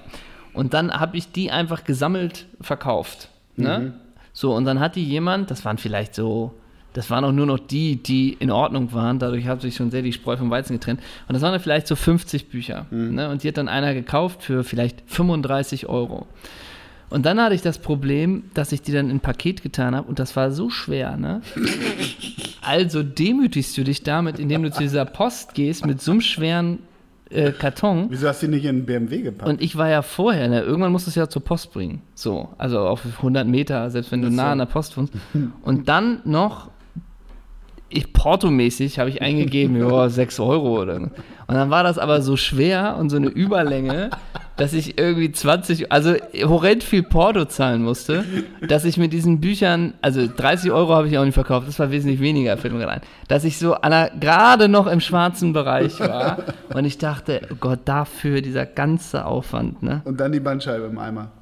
Und 0.54 0.72
dann 0.72 0.92
habe 0.92 1.16
ich 1.16 1.32
die 1.32 1.50
einfach 1.50 1.84
gesammelt 1.84 2.46
verkauft. 2.60 3.28
Ne? 3.56 3.94
So, 4.32 4.54
und 4.54 4.64
dann 4.64 4.80
hat 4.80 4.96
die 4.96 5.04
jemand, 5.04 5.50
das 5.50 5.64
waren 5.64 5.78
vielleicht 5.78 6.14
so, 6.14 6.54
das 6.92 7.10
waren 7.10 7.24
auch 7.24 7.32
nur 7.32 7.46
noch 7.46 7.58
die, 7.58 7.96
die 7.96 8.32
in 8.32 8.50
Ordnung 8.50 8.92
waren, 8.92 9.18
dadurch 9.18 9.46
hat 9.46 9.60
sich 9.60 9.76
schon 9.76 9.90
sehr 9.90 10.02
die 10.02 10.12
Spreu 10.12 10.36
vom 10.36 10.50
Weizen 10.50 10.74
getrennt. 10.74 11.00
Und 11.28 11.34
das 11.34 11.42
waren 11.42 11.52
dann 11.52 11.60
vielleicht 11.60 11.86
so 11.86 11.96
50 11.96 12.48
Bücher. 12.48 12.86
Ne? 12.90 13.28
Und 13.30 13.42
die 13.42 13.48
hat 13.48 13.56
dann 13.56 13.68
einer 13.68 13.94
gekauft 13.94 14.42
für 14.42 14.64
vielleicht 14.64 15.02
35 15.06 15.88
Euro. 15.88 16.26
Und 17.10 17.26
dann 17.26 17.40
hatte 17.40 17.54
ich 17.54 17.62
das 17.62 17.78
Problem, 17.78 18.44
dass 18.54 18.72
ich 18.72 18.82
die 18.82 18.90
dann 18.90 19.10
in 19.10 19.16
ein 19.16 19.20
Paket 19.20 19.62
getan 19.62 19.94
habe 19.94 20.08
und 20.08 20.18
das 20.18 20.34
war 20.34 20.50
so 20.50 20.70
schwer, 20.70 21.16
ne? 21.16 21.42
Also 22.66 23.02
demütigst 23.02 23.76
du 23.76 23.84
dich 23.84 24.04
damit, 24.04 24.38
indem 24.38 24.62
du 24.62 24.70
zu 24.70 24.80
dieser 24.80 25.04
Post 25.04 25.52
gehst 25.52 25.84
mit 25.84 26.00
so 26.00 26.12
einem 26.12 26.22
schweren 26.22 26.78
äh, 27.34 27.52
Karton. 27.52 28.06
Wieso 28.10 28.28
hast 28.28 28.42
du 28.42 28.48
nicht 28.48 28.64
in 28.64 28.76
den 28.76 28.86
BMW 28.86 29.22
gepackt? 29.22 29.48
Und 29.48 29.60
ich 29.60 29.76
war 29.76 29.88
ja 29.88 30.02
vorher, 30.02 30.48
ne? 30.48 30.62
irgendwann 30.62 30.92
musst 30.92 31.06
du 31.06 31.10
es 31.10 31.14
ja 31.14 31.28
zur 31.28 31.42
Post 31.42 31.72
bringen. 31.72 32.02
So, 32.14 32.48
also 32.58 32.80
auf 32.80 33.04
100 33.04 33.46
Meter, 33.46 33.90
selbst 33.90 34.12
wenn 34.12 34.22
du 34.22 34.30
nah 34.30 34.52
an 34.52 34.58
der 34.58 34.66
Post 34.66 34.96
wohnst. 34.96 35.12
Und 35.62 35.88
dann 35.88 36.20
noch, 36.24 36.70
ich 37.88 38.12
portomäßig 38.12 38.98
habe 38.98 39.10
ich 39.10 39.22
eingegeben, 39.22 39.76
ja, 39.88 40.08
6 40.08 40.40
Euro 40.40 40.82
oder. 40.82 40.96
Und 40.96 41.12
dann 41.48 41.70
war 41.70 41.82
das 41.82 41.98
aber 41.98 42.22
so 42.22 42.36
schwer 42.36 42.96
und 42.98 43.10
so 43.10 43.16
eine 43.16 43.28
Überlänge, 43.28 44.10
dass 44.56 44.72
ich 44.72 44.98
irgendwie 44.98 45.32
20, 45.32 45.90
also 45.90 46.14
horrend 46.42 46.84
viel 46.84 47.02
Porto 47.02 47.44
zahlen 47.44 47.82
musste, 47.82 48.24
dass 48.66 48.84
ich 48.84 48.96
mit 48.96 49.12
diesen 49.12 49.40
Büchern, 49.40 49.94
also 50.00 50.26
30 50.26 50.70
Euro 50.70 50.94
habe 50.94 51.08
ich 51.08 51.18
auch 51.18 51.24
nicht 51.24 51.34
verkauft, 51.34 51.66
das 51.68 51.78
war 51.78 51.90
wesentlich 51.90 52.20
weniger, 52.20 52.56
fällt 52.56 52.72
mir 52.74 52.80
gerade 52.80 52.92
ein, 52.92 53.00
dass 53.28 53.44
ich 53.44 53.58
so 53.58 53.76
gerade 54.20 54.68
noch 54.68 54.86
im 54.86 55.00
schwarzen 55.00 55.52
Bereich 55.52 55.98
war 56.00 56.38
und 56.74 56.84
ich 56.84 56.98
dachte, 56.98 57.42
oh 57.50 57.56
Gott, 57.58 57.80
dafür 57.84 58.40
dieser 58.40 58.66
ganze 58.66 59.24
Aufwand, 59.26 59.82
ne? 59.82 60.02
Und 60.04 60.20
dann 60.20 60.32
die 60.32 60.40
Bandscheibe 60.40 60.86
im 60.86 60.98
Eimer. 60.98 61.32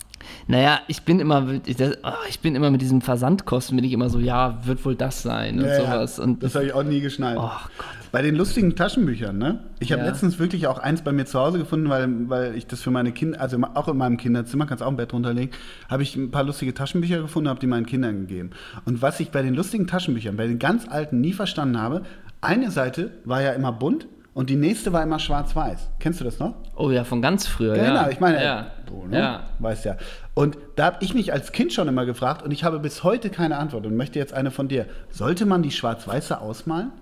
Naja, 0.48 0.80
ich 0.88 1.02
bin 1.02 1.20
immer, 1.20 1.40
mit- 1.42 1.68
ich, 1.68 1.76
das, 1.76 2.02
ah, 2.02 2.14
ich 2.28 2.40
bin 2.40 2.54
immer 2.54 2.70
mit 2.70 2.80
diesen 2.82 3.00
Versandkosten, 3.00 3.76
bin 3.76 3.84
ich 3.84 3.92
immer 3.92 4.10
so, 4.10 4.18
ja, 4.18 4.58
wird 4.64 4.84
wohl 4.84 4.94
das 4.96 5.22
sein 5.22 5.58
und 5.58 5.64
Ja, 5.66 5.72
ja, 5.78 5.84
sowas. 5.84 6.18
Und 6.18 6.42
das 6.42 6.54
habe 6.54 6.66
ich 6.66 6.72
auch 6.72 6.82
nie 6.82 7.00
geschnallt. 7.00 7.38
oh 7.40 7.48
Gott. 7.78 7.86
Bei 8.10 8.20
den 8.20 8.34
lustigen 8.34 8.76
Taschenbüchern, 8.76 9.38
ne? 9.38 9.60
Ich 9.80 9.90
habe 9.92 10.02
Ja. 10.02 10.08
letztens 10.08 10.38
wirklich 10.38 10.66
auch 10.66 10.78
eins 10.78 11.00
bei 11.00 11.12
mir 11.12 11.24
zu 11.24 11.38
Hause 11.38 11.58
gefunden, 11.58 11.88
weil, 11.88 12.28
weil 12.28 12.54
ich 12.56 12.66
das 12.66 12.82
für 12.82 12.90
meine 12.90 13.10
Kinder, 13.12 13.40
also 13.40 13.56
auch 13.74 13.88
in 13.88 13.96
meinem 13.96 14.18
Kinderzimmer, 14.18 14.66
kannst 14.66 14.82
auch 14.82 14.88
ein 14.88 14.96
Bett 14.96 15.14
runterlegen, 15.14 15.54
habe 15.88 16.02
ich 16.02 16.14
ein 16.16 16.30
paar 16.30 16.44
lustige 16.44 16.74
Taschenbücher 16.74 17.22
gefunden, 17.22 17.48
habe 17.48 17.60
die 17.60 17.66
meinen 17.66 17.86
Kindern 17.86 18.26
gegeben. 18.26 18.50
Und 18.84 19.00
was 19.00 19.18
ich 19.20 19.30
bei 19.30 19.40
den 19.40 19.54
lustigen 19.54 19.86
Taschenbüchern, 19.86 20.36
bei 20.36 20.46
den 20.46 20.58
ganz 20.58 20.86
alten 20.88 21.20
nie 21.22 21.32
verstanden 21.32 21.80
habe, 21.80 22.02
eine 22.42 22.70
Seite 22.70 23.12
war 23.24 23.40
ja 23.40 23.52
immer 23.52 23.72
bunt 23.72 24.06
und 24.34 24.48
die 24.48 24.56
nächste 24.56 24.92
war 24.92 25.02
immer 25.02 25.18
schwarz-weiß. 25.18 25.90
Kennst 25.98 26.20
du 26.20 26.24
das 26.24 26.38
noch? 26.38 26.54
Oh 26.74 26.90
ja, 26.90 27.04
von 27.04 27.20
ganz 27.20 27.46
früher, 27.46 27.76
Ja, 27.76 27.82
ja. 27.82 27.88
genau, 27.90 28.08
ich 28.10 28.20
meine, 28.20 28.42
ja. 28.42 28.66
du, 28.86 29.06
ne? 29.06 29.18
ja. 29.18 29.42
weißt 29.58 29.84
ja. 29.84 29.96
Und 30.34 30.56
da 30.76 30.86
habe 30.86 30.96
ich 31.00 31.12
mich 31.12 31.32
als 31.32 31.52
Kind 31.52 31.72
schon 31.72 31.86
immer 31.86 32.06
gefragt 32.06 32.42
und 32.42 32.50
ich 32.50 32.64
habe 32.64 32.78
bis 32.78 33.04
heute 33.04 33.28
keine 33.28 33.58
Antwort 33.58 33.84
und 33.84 33.96
möchte 33.96 34.18
jetzt 34.18 34.32
eine 34.32 34.50
von 34.50 34.68
dir. 34.68 34.86
Sollte 35.10 35.44
man 35.44 35.62
die 35.62 35.70
schwarz-weiße 35.70 36.40
ausmalen? 36.40 36.92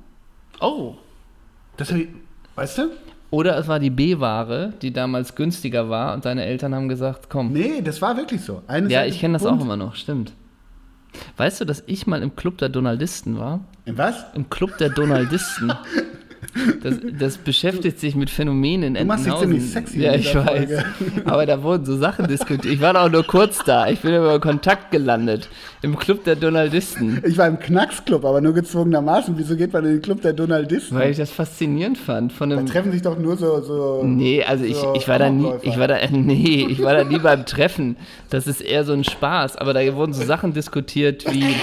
Oh. 0.60 0.94
Das 1.76 1.94
weißt 2.56 2.78
du? 2.78 2.90
Oder 3.30 3.56
es 3.58 3.68
war 3.68 3.78
die 3.78 3.90
B-Ware, 3.90 4.72
die 4.82 4.92
damals 4.92 5.36
günstiger 5.36 5.88
war 5.88 6.14
und 6.14 6.24
deine 6.24 6.44
Eltern 6.44 6.74
haben 6.74 6.88
gesagt, 6.88 7.30
komm. 7.30 7.52
Nee, 7.52 7.80
das 7.80 8.02
war 8.02 8.16
wirklich 8.16 8.40
so. 8.40 8.62
Eine 8.66 8.88
ja, 8.90 9.04
ich 9.04 9.20
kenne 9.20 9.34
das 9.34 9.46
auch 9.46 9.60
immer 9.60 9.76
noch, 9.76 9.94
stimmt. 9.94 10.32
Weißt 11.36 11.60
du, 11.60 11.64
dass 11.64 11.84
ich 11.86 12.08
mal 12.08 12.22
im 12.22 12.34
Club 12.34 12.58
der 12.58 12.68
Donaldisten 12.68 13.38
war? 13.38 13.60
In 13.84 13.96
was? 13.98 14.24
Im 14.34 14.50
Club 14.50 14.78
der 14.78 14.90
Donaldisten. 14.90 15.72
Das, 16.82 16.94
das 17.18 17.38
beschäftigt 17.38 18.00
sich 18.00 18.16
mit 18.16 18.28
Phänomenen 18.30 18.96
in 18.96 19.02
Du 19.02 19.04
machst 19.04 19.26
dich 19.26 19.36
ziemlich 19.36 19.70
sexy 19.70 20.00
Ja, 20.00 20.14
ich 20.14 20.34
weiß. 20.34 20.44
Folge. 20.44 20.84
Aber 21.24 21.46
da 21.46 21.62
wurden 21.62 21.84
so 21.84 21.96
Sachen 21.96 22.26
diskutiert. 22.26 22.74
Ich 22.74 22.80
war 22.80 22.94
da 22.94 23.04
auch 23.04 23.10
nur 23.10 23.24
kurz 23.24 23.62
da. 23.64 23.88
Ich 23.88 24.00
bin 24.00 24.14
über 24.14 24.40
Kontakt 24.40 24.90
gelandet. 24.90 25.48
Im 25.82 25.96
Club 25.96 26.24
der 26.24 26.36
Donaldisten. 26.36 27.22
Ich 27.26 27.38
war 27.38 27.46
im 27.46 27.58
Knacksclub, 27.58 28.24
aber 28.24 28.40
nur 28.40 28.52
gezwungenermaßen. 28.52 29.36
Wieso 29.38 29.56
geht 29.56 29.72
man 29.72 29.84
in 29.84 29.92
den 29.92 30.02
Club 30.02 30.22
der 30.22 30.32
Donaldisten? 30.32 30.98
Weil 30.98 31.10
ich 31.10 31.16
das 31.16 31.30
faszinierend 31.30 31.98
fand. 31.98 32.32
Von 32.32 32.50
da 32.50 32.58
einem 32.58 32.66
treffen 32.66 32.92
sich 32.92 33.02
doch 33.02 33.18
nur 33.18 33.36
so. 33.36 33.60
so 33.62 34.02
Nee, 34.04 34.42
also 34.42 34.64
ich, 34.64 34.76
so 34.76 34.94
ich 34.94 35.08
war 35.08 35.18
da 35.18 35.30
nie, 35.30 35.52
ich 35.62 35.78
war 35.78 35.88
da, 35.88 35.98
nee, 36.10 36.66
ich 36.68 36.82
war 36.82 36.94
da 36.94 37.04
nie 37.04 37.18
beim 37.18 37.46
Treffen. 37.46 37.96
Das 38.28 38.46
ist 38.46 38.60
eher 38.60 38.84
so 38.84 38.92
ein 38.92 39.04
Spaß. 39.04 39.56
Aber 39.56 39.72
da 39.72 39.94
wurden 39.94 40.12
so 40.12 40.24
Sachen 40.24 40.52
diskutiert 40.52 41.24
wie, 41.32 41.54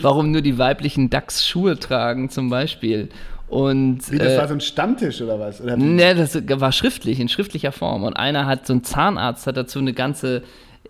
warum 0.00 0.30
nur 0.30 0.40
die 0.40 0.58
weiblichen 0.58 1.10
Dachs 1.10 1.46
Schuhe 1.46 1.78
tragen 1.78 2.30
zum 2.30 2.50
Beispiel. 2.50 3.08
Und 3.52 4.10
Wie, 4.10 4.16
das 4.16 4.32
äh, 4.32 4.38
war 4.38 4.48
so 4.48 4.54
ein 4.54 4.62
Stammtisch 4.62 5.20
oder 5.20 5.38
was? 5.38 5.60
Oder? 5.60 5.76
Ne, 5.76 6.14
das 6.14 6.34
war 6.58 6.72
schriftlich, 6.72 7.20
in 7.20 7.28
schriftlicher 7.28 7.70
Form. 7.70 8.02
Und 8.02 8.14
einer 8.14 8.46
hat, 8.46 8.66
so 8.66 8.72
ein 8.72 8.82
Zahnarzt 8.82 9.46
hat 9.46 9.58
dazu 9.58 9.78
eine 9.78 9.92
ganze, 9.92 10.42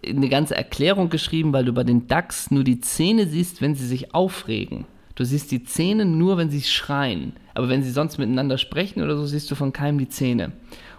eine 0.06 0.28
ganze 0.28 0.54
Erklärung 0.54 1.10
geschrieben, 1.10 1.52
weil 1.52 1.64
du 1.64 1.72
bei 1.72 1.82
den 1.82 2.06
Dachs 2.06 2.52
nur 2.52 2.62
die 2.62 2.80
Zähne 2.80 3.26
siehst, 3.26 3.62
wenn 3.62 3.74
sie 3.74 3.84
sich 3.84 4.14
aufregen. 4.14 4.84
Du 5.16 5.24
siehst 5.24 5.50
die 5.50 5.64
Zähne 5.64 6.04
nur, 6.04 6.36
wenn 6.36 6.50
sie 6.50 6.62
schreien. 6.62 7.32
Aber 7.54 7.68
wenn 7.68 7.82
sie 7.82 7.90
sonst 7.90 8.18
miteinander 8.18 8.58
sprechen 8.58 9.02
oder 9.02 9.16
so, 9.16 9.26
siehst 9.26 9.50
du 9.50 9.56
von 9.56 9.72
keinem 9.72 9.98
die 9.98 10.08
Zähne. 10.08 10.52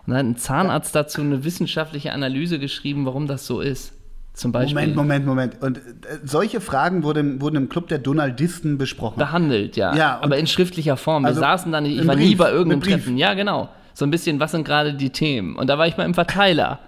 Und 0.06 0.14
dann 0.14 0.18
hat 0.18 0.26
ein 0.26 0.38
Zahnarzt 0.38 0.94
dazu 0.94 1.22
eine 1.22 1.46
wissenschaftliche 1.46 2.12
Analyse 2.12 2.60
geschrieben, 2.60 3.06
warum 3.06 3.26
das 3.26 3.48
so 3.48 3.62
ist. 3.62 3.94
Zum 4.34 4.52
Beispiel. 4.52 4.74
Moment, 4.76 4.96
Moment, 4.96 5.26
Moment. 5.28 5.62
Und 5.62 5.78
äh, 5.78 5.82
solche 6.24 6.60
Fragen 6.60 7.04
wurden, 7.04 7.40
wurden 7.40 7.56
im 7.56 7.70
Club 7.70 7.88
der 7.88 8.00
Donaldisten 8.00 8.78
besprochen. 8.80 9.20
behandelt, 9.20 9.78
ja. 9.78 9.96
Ja, 9.96 10.20
aber 10.22 10.38
in 10.38 10.48
schriftlicher 10.48 10.98
Form. 10.98 11.24
Wir 11.24 11.28
Also 11.28 11.42
saßen 11.42 11.72
da 11.72 11.80
nicht, 11.82 12.00
ich 12.00 12.08
war 12.08 12.16
nie 12.16 12.30
Brief, 12.30 12.38
bei 12.40 12.52
irgendeinem. 12.52 12.82
Treffen. 12.82 13.18
Ja, 13.18 13.36
genau. 13.36 13.70
So 13.94 14.06
ein 14.06 14.12
bisschen, 14.12 14.40
was 14.40 14.52
sind 14.52 14.66
gerade 14.66 14.96
die 14.96 15.12
Themen? 15.12 15.56
Und 15.56 15.68
da 15.68 15.78
war 15.78 15.86
ich 15.86 15.98
mal 15.98 16.06
im 16.06 16.16
Verteiler. 16.16 16.80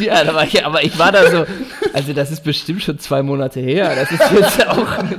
ja, 0.00 0.24
da 0.24 0.34
war 0.34 0.44
ich, 0.44 0.64
aber 0.66 0.82
ich 0.84 0.98
war 0.98 1.12
da 1.12 1.30
so, 1.30 1.44
also 1.92 2.12
das 2.12 2.32
ist 2.32 2.42
bestimmt 2.42 2.82
schon 2.82 2.98
zwei 2.98 3.22
Monate 3.22 3.60
her. 3.60 3.92
Das 3.94 4.10
ist 4.10 4.32
jetzt 4.32 4.66
auch 4.68 5.02
nicht. 5.04 5.18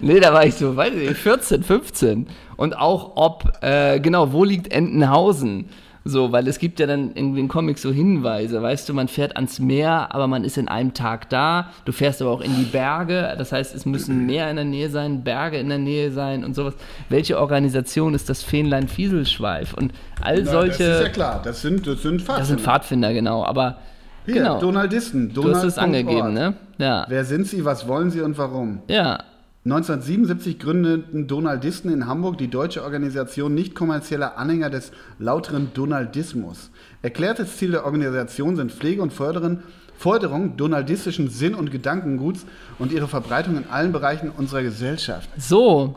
Nee, 0.00 0.20
da 0.20 0.32
war 0.32 0.46
ich 0.46 0.54
so, 0.54 0.74
weiß 0.74 0.94
ich 0.94 1.08
nicht, 1.10 1.20
14, 1.20 1.62
15. 1.62 2.26
Und 2.56 2.76
auch 2.78 3.12
ob, 3.16 3.52
äh, 3.60 4.00
genau, 4.00 4.32
wo 4.32 4.44
liegt 4.44 4.72
Entenhausen? 4.72 5.68
So, 6.04 6.32
weil 6.32 6.48
es 6.48 6.58
gibt 6.58 6.80
ja 6.80 6.86
dann 6.86 7.12
irgendwie 7.14 7.38
in 7.40 7.46
Comics 7.48 7.82
so 7.82 7.92
Hinweise, 7.92 8.60
weißt 8.60 8.88
du, 8.88 8.94
man 8.94 9.06
fährt 9.08 9.36
ans 9.36 9.60
Meer, 9.60 10.12
aber 10.14 10.26
man 10.26 10.42
ist 10.42 10.58
in 10.58 10.66
einem 10.68 10.94
Tag 10.94 11.28
da. 11.30 11.68
Du 11.84 11.92
fährst 11.92 12.20
aber 12.20 12.30
auch 12.32 12.40
in 12.40 12.54
die 12.56 12.64
Berge, 12.64 13.34
das 13.38 13.52
heißt, 13.52 13.74
es 13.74 13.86
müssen 13.86 14.26
Meer 14.26 14.50
in 14.50 14.56
der 14.56 14.64
Nähe 14.64 14.90
sein, 14.90 15.22
Berge 15.22 15.58
in 15.58 15.68
der 15.68 15.78
Nähe 15.78 16.10
sein 16.10 16.44
und 16.44 16.54
sowas. 16.56 16.74
Welche 17.08 17.38
Organisation 17.38 18.14
ist 18.14 18.28
das 18.28 18.42
Fähnlein 18.42 18.88
Fieselschweif? 18.88 19.74
Und 19.74 19.92
all 20.20 20.42
Na, 20.44 20.50
solche, 20.50 20.84
Das 20.88 20.96
ist 20.98 21.02
ja 21.04 21.08
klar. 21.10 21.40
Das 21.44 21.62
sind, 21.62 21.86
das 21.86 22.02
sind 22.02 22.20
Pfadfinder. 22.20 22.38
das 22.40 22.48
sind 22.48 22.60
Pfadfinder, 22.60 23.12
genau, 23.12 23.44
aber 23.44 23.78
Hier, 24.26 24.34
genau, 24.34 24.58
Donaldisten. 24.58 25.32
du 25.32 25.54
hast 25.54 25.62
es 25.62 25.78
angegeben, 25.78 26.32
ne? 26.32 26.54
Ja, 26.78 27.06
Wer 27.08 27.24
sind 27.24 27.46
sie, 27.46 27.64
was 27.64 27.86
wollen 27.86 28.10
sie 28.10 28.22
und 28.22 28.36
warum? 28.38 28.80
ja, 28.88 29.18
1977 29.64 30.58
gründeten 30.58 31.28
Donaldisten 31.28 31.92
in 31.92 32.08
Hamburg 32.08 32.36
die 32.36 32.48
deutsche 32.48 32.82
Organisation 32.82 33.54
nicht 33.54 33.76
kommerzieller 33.76 34.36
Anhänger 34.36 34.70
des 34.70 34.90
lauteren 35.20 35.70
Donaldismus. 35.72 36.72
Erklärtes 37.00 37.58
Ziel 37.58 37.70
der 37.70 37.84
Organisation 37.84 38.56
sind 38.56 38.72
Pflege 38.72 39.02
und 39.02 39.12
Förderung 39.12 40.56
donaldistischen 40.56 41.28
Sinn- 41.28 41.54
und 41.54 41.70
Gedankenguts 41.70 42.44
und 42.80 42.90
ihre 42.90 43.06
Verbreitung 43.06 43.56
in 43.56 43.70
allen 43.70 43.92
Bereichen 43.92 44.32
unserer 44.36 44.62
Gesellschaft. 44.62 45.30
So, 45.38 45.94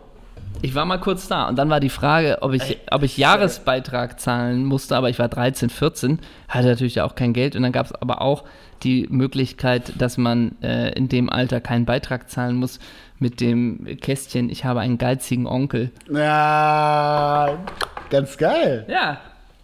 ich 0.61 0.73
war 0.75 0.85
mal 0.85 0.97
kurz 0.97 1.27
da 1.27 1.47
und 1.47 1.57
dann 1.57 1.69
war 1.69 1.79
die 1.79 1.89
Frage, 1.89 2.39
ob 2.41 2.53
ich, 2.53 2.79
ob 2.91 3.03
ich 3.03 3.17
Jahresbeitrag 3.17 4.19
zahlen 4.19 4.65
musste, 4.65 4.95
aber 4.95 5.09
ich 5.09 5.19
war 5.19 5.27
13, 5.27 5.69
14, 5.69 6.19
hatte 6.47 6.67
natürlich 6.67 7.01
auch 7.01 7.15
kein 7.15 7.33
Geld 7.33 7.55
und 7.55 7.63
dann 7.63 7.71
gab 7.71 7.85
es 7.87 7.91
aber 7.93 8.21
auch 8.21 8.43
die 8.83 9.07
Möglichkeit, 9.09 9.93
dass 9.99 10.17
man 10.17 10.55
äh, 10.61 10.91
in 10.93 11.07
dem 11.07 11.29
Alter 11.29 11.61
keinen 11.61 11.85
Beitrag 11.85 12.29
zahlen 12.29 12.55
muss 12.55 12.79
mit 13.19 13.39
dem 13.41 13.85
Kästchen, 14.01 14.49
ich 14.49 14.65
habe 14.65 14.81
einen 14.81 14.97
geizigen 14.97 15.47
Onkel. 15.47 15.91
Ja, 16.11 17.57
ganz 18.09 18.37
geil. 18.37 18.85
Ja, 18.89 19.19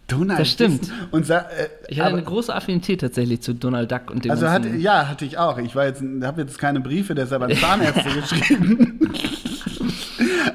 Donald 0.08 0.40
Das 0.40 0.48
stimmt. 0.50 0.90
Und 1.10 1.28
äh, 1.30 1.42
ich 1.88 1.98
hatte 2.00 2.08
aber- 2.10 2.18
eine 2.18 2.26
große 2.26 2.54
Affinität 2.54 3.00
tatsächlich 3.02 3.42
zu 3.42 3.54
Donald 3.54 3.90
Duck 3.92 4.10
und 4.10 4.24
dem 4.24 4.30
also 4.30 4.48
hat, 4.48 4.62
ganzen- 4.62 4.80
ja, 4.80 5.08
hatte 5.08 5.24
ich 5.24 5.36
auch. 5.36 5.58
Ich 5.58 5.74
war 5.76 5.84
jetzt, 5.86 6.02
habe 6.22 6.42
jetzt 6.42 6.58
keine 6.58 6.80
Briefe, 6.80 7.14
deshalb 7.14 7.42
an 7.42 7.52
Zahnärzte 7.54 8.08
geschrieben. 8.20 8.98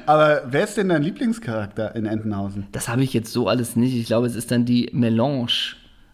Aber 0.06 0.42
wer 0.50 0.64
ist 0.64 0.76
denn 0.76 0.88
dein 0.88 1.02
Lieblingscharakter 1.02 1.94
in 1.94 2.06
Entenhausen? 2.06 2.66
Das 2.72 2.88
habe 2.88 3.02
ich 3.02 3.12
jetzt 3.12 3.32
so 3.32 3.48
alles 3.48 3.76
nicht. 3.76 3.94
Ich 3.96 4.06
glaube, 4.06 4.26
es 4.26 4.34
ist 4.36 4.50
dann 4.50 4.64
die 4.64 4.88
Melange 4.92 5.48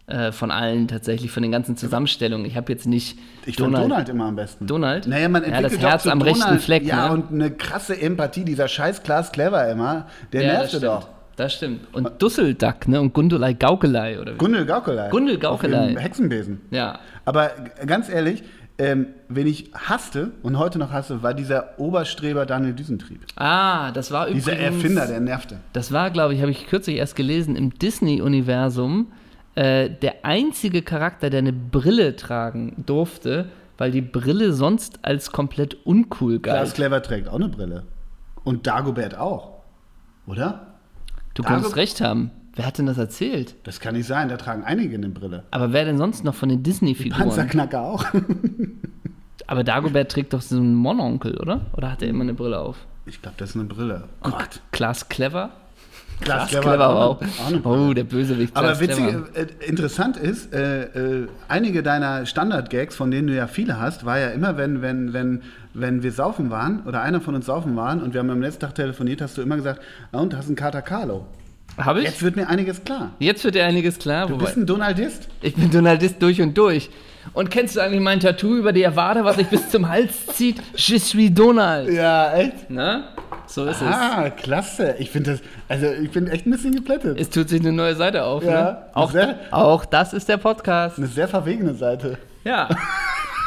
Äh, 0.07 0.31
von 0.31 0.51
allen 0.51 0.87
tatsächlich, 0.87 1.31
von 1.31 1.41
den 1.41 1.51
ganzen 1.51 1.77
Zusammenstellungen. 1.77 2.45
Ich 2.45 2.55
habe 2.55 2.71
jetzt 2.71 2.85
nicht 2.85 3.17
Ich 3.47 3.55
fand 3.55 3.75
Donald 3.75 4.07
immer 4.07 4.25
am 4.25 4.35
besten. 4.35 4.67
Donald? 4.67 5.07
Naja, 5.07 5.27
man 5.29 5.41
ja, 5.41 5.47
entwickelt 5.47 5.73
das 5.73 5.81
doch 5.81 5.89
Herz 5.89 6.05
am 6.07 6.21
rechten 6.21 6.41
Donald- 6.41 6.61
Fleck. 6.61 6.83
Ja, 6.85 7.07
ne? 7.07 7.13
und 7.15 7.31
eine 7.31 7.49
krasse 7.49 7.99
Empathie. 7.99 8.45
Dieser 8.45 8.67
scheiß 8.67 9.01
Klaas 9.01 9.31
Clever 9.31 9.67
immer, 9.67 10.05
der 10.31 10.43
ja, 10.43 10.51
das 10.61 10.73
nervte 10.73 10.79
doch. 10.85 11.09
Das 11.37 11.55
stimmt. 11.55 11.87
Und 11.91 12.21
Dusseldack, 12.21 12.87
ne? 12.87 13.01
Und 13.01 13.13
Gundulei 13.13 13.53
Gaukelei, 13.53 14.19
oder? 14.21 14.33
Gundel 14.35 14.67
Gaukelei. 14.67 15.09
Gundel 15.09 15.39
Gaukelei. 15.39 15.95
Auf 15.95 16.03
Hexenbesen. 16.03 16.61
ja. 16.69 16.99
Aber 17.25 17.49
ganz 17.87 18.07
ehrlich, 18.07 18.43
ähm, 18.77 19.07
wen 19.29 19.47
ich 19.47 19.71
hasste 19.73 20.31
und 20.43 20.57
heute 20.59 20.79
noch 20.79 20.91
hasse, 20.91 21.23
war 21.23 21.33
dieser 21.33 21.79
Oberstreber 21.79 22.45
Daniel 22.45 22.73
Düsentrieb. 22.73 23.25
Ah, 23.37 23.91
das 23.91 24.11
war 24.11 24.25
übrigens. 24.27 24.45
Dieser 24.45 24.57
Erfinder, 24.59 25.07
der 25.07 25.19
nervte. 25.21 25.57
Das 25.73 25.91
war, 25.91 26.09
glaube 26.11 26.33
ich, 26.33 26.41
habe 26.41 26.51
ich 26.51 26.67
kürzlich 26.67 26.97
erst 26.97 27.15
gelesen, 27.15 27.55
im 27.55 27.71
Disney-Universum 27.79 29.11
äh, 29.55 29.89
der 29.89 30.25
einzige 30.25 30.81
Charakter, 30.81 31.29
der 31.29 31.39
eine 31.39 31.53
Brille 31.53 32.15
tragen 32.17 32.83
durfte, 32.85 33.47
weil 33.77 33.91
die 33.91 34.01
Brille 34.01 34.51
sonst 34.53 34.99
als 35.03 35.31
komplett 35.31 35.85
uncool 35.85 36.39
galt. 36.39 36.73
Clever 36.73 37.01
trägt 37.01 37.29
auch 37.29 37.35
eine 37.35 37.49
Brille. 37.49 37.83
Und 38.43 38.67
Dagobert 38.67 39.17
auch. 39.17 39.61
Oder? 40.27 40.67
Du 41.33 41.43
Dago- 41.43 41.47
kannst 41.61 41.75
recht 41.75 42.01
haben. 42.01 42.31
Wer 42.55 42.65
hat 42.65 42.77
denn 42.77 42.85
das 42.85 42.97
erzählt? 42.97 43.55
Das 43.63 43.79
kann 43.79 43.95
nicht 43.95 44.07
sein, 44.07 44.29
da 44.29 44.37
tragen 44.37 44.63
einige 44.63 44.95
eine 44.95 45.09
Brille. 45.09 45.43
Aber 45.51 45.73
wer 45.73 45.83
denn 45.85 45.97
sonst 45.97 46.23
noch 46.23 46.35
von 46.35 46.49
den 46.49 46.63
Disney-Figuren? 46.63 47.19
Panzerknacker 47.19 47.81
auch. 47.81 48.05
Aber 49.47 49.63
Dagobert 49.63 50.11
trägt 50.11 50.33
doch 50.33 50.41
so 50.41 50.55
einen 50.55 50.73
Mononkel, 50.73 51.37
oder? 51.37 51.61
Oder 51.73 51.91
hat 51.91 52.01
er 52.01 52.07
immer 52.07 52.23
eine 52.23 52.33
Brille 52.33 52.59
auf? 52.59 52.77
Ich 53.05 53.21
glaube, 53.21 53.35
das 53.37 53.51
ist 53.51 53.55
eine 53.55 53.65
Brille. 53.65 54.05
Gott. 54.23 54.61
Klaas 54.71 55.09
Clever? 55.09 55.51
Klaas 56.21 56.49
Klaas 56.49 56.63
Clever 56.63 56.89
auch. 56.89 57.21
auch 57.21 57.61
Brille. 57.61 57.61
Oh, 57.89 57.93
der 57.93 58.05
Bösewicht. 58.05 58.55
Aber 58.55 58.67
Klaas 58.67 58.79
witzig, 58.79 59.05
Clever. 59.05 59.27
äh, 59.35 59.67
interessant 59.67 60.17
ist, 60.17 60.53
äh, 60.53 60.83
äh, 61.23 61.27
einige 61.49 61.83
deiner 61.83 62.25
Standard-Gags, 62.25 62.95
von 62.95 63.11
denen 63.11 63.27
du 63.27 63.35
ja 63.35 63.47
viele 63.47 63.79
hast, 63.79 64.05
war 64.05 64.17
ja 64.17 64.29
immer, 64.29 64.57
wenn, 64.57 64.81
wenn, 64.81 65.13
wenn, 65.13 65.41
wenn 65.73 66.01
wir 66.01 66.11
saufen 66.13 66.49
waren 66.49 66.83
oder 66.85 67.01
einer 67.01 67.19
von 67.19 67.35
uns 67.35 67.45
saufen 67.45 67.75
waren 67.75 68.01
und 68.01 68.13
wir 68.13 68.21
haben 68.21 68.29
am 68.29 68.41
letzten 68.41 68.61
Tag 68.61 68.75
telefoniert, 68.75 69.21
hast 69.21 69.37
du 69.37 69.41
immer 69.41 69.57
gesagt, 69.57 69.81
ah, 70.13 70.19
und 70.21 70.35
hast 70.35 70.47
einen 70.47 70.55
Kater 70.55 70.81
Carlo. 70.81 71.27
Habe 71.77 71.99
ich? 71.99 72.05
Jetzt 72.05 72.21
wird 72.23 72.35
mir 72.35 72.47
einiges 72.47 72.83
klar. 72.83 73.11
Jetzt 73.19 73.43
wird 73.43 73.55
dir 73.55 73.65
einiges 73.65 73.99
klar. 73.99 74.27
Du 74.27 74.37
bist 74.37 74.55
ein 74.57 74.65
Donaldist. 74.65 75.27
Ich 75.41 75.55
bin 75.55 75.69
Donaldist 75.71 76.21
durch 76.21 76.41
und 76.41 76.57
durch. 76.57 76.89
Und 77.33 77.49
kennst 77.49 77.75
du 77.75 77.81
eigentlich 77.81 78.01
mein 78.01 78.19
Tattoo 78.19 78.55
über 78.55 78.71
die 78.71 78.83
Wade, 78.95 79.25
was 79.25 79.35
sich 79.37 79.47
bis 79.47 79.69
zum 79.69 79.89
Hals 79.89 80.27
zieht? 80.27 80.61
Je 80.75 80.97
suis 80.99 81.33
Donald. 81.33 81.89
Ja, 81.91 82.33
echt? 82.33 82.69
Na? 82.69 83.09
So 83.47 83.65
ist 83.65 83.81
Ah, 83.81 84.29
klasse. 84.29 84.95
Ich 84.99 85.09
finde 85.11 85.31
das, 85.31 85.39
also 85.67 85.87
ich 86.01 86.11
bin 86.11 86.27
echt 86.27 86.45
ein 86.45 86.51
bisschen 86.51 86.75
geplättet. 86.75 87.17
es. 87.19 87.27
Es 87.27 87.29
tut 87.33 87.49
sich 87.49 87.59
eine 87.61 87.71
neue 87.71 87.95
Seite 87.95 88.23
auf. 88.23 88.43
Ja, 88.43 88.51
ne? 88.63 88.77
auch, 88.93 89.11
sehr- 89.11 89.39
auch 89.51 89.85
das 89.85 90.13
ist 90.13 90.29
der 90.29 90.37
Podcast. 90.37 90.97
Eine 90.97 91.07
sehr 91.07 91.27
verwegene 91.27 91.73
Seite. 91.73 92.17
Ja. 92.43 92.69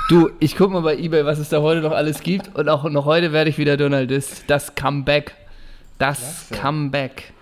Du, 0.08 0.30
ich 0.40 0.56
guck 0.56 0.70
mal 0.72 0.80
bei 0.82 0.96
eBay, 0.96 1.24
was 1.24 1.38
es 1.38 1.48
da 1.48 1.60
heute 1.60 1.80
noch 1.80 1.92
alles 1.92 2.20
gibt. 2.20 2.54
Und 2.56 2.68
auch 2.68 2.84
noch 2.90 3.04
heute 3.04 3.32
werde 3.32 3.48
ich 3.50 3.58
wieder 3.58 3.76
Donaldist. 3.76 4.44
Das 4.48 4.74
Comeback. 4.74 5.34
Das 5.98 6.46
Klasse. 6.48 6.62
Comeback. 6.62 7.32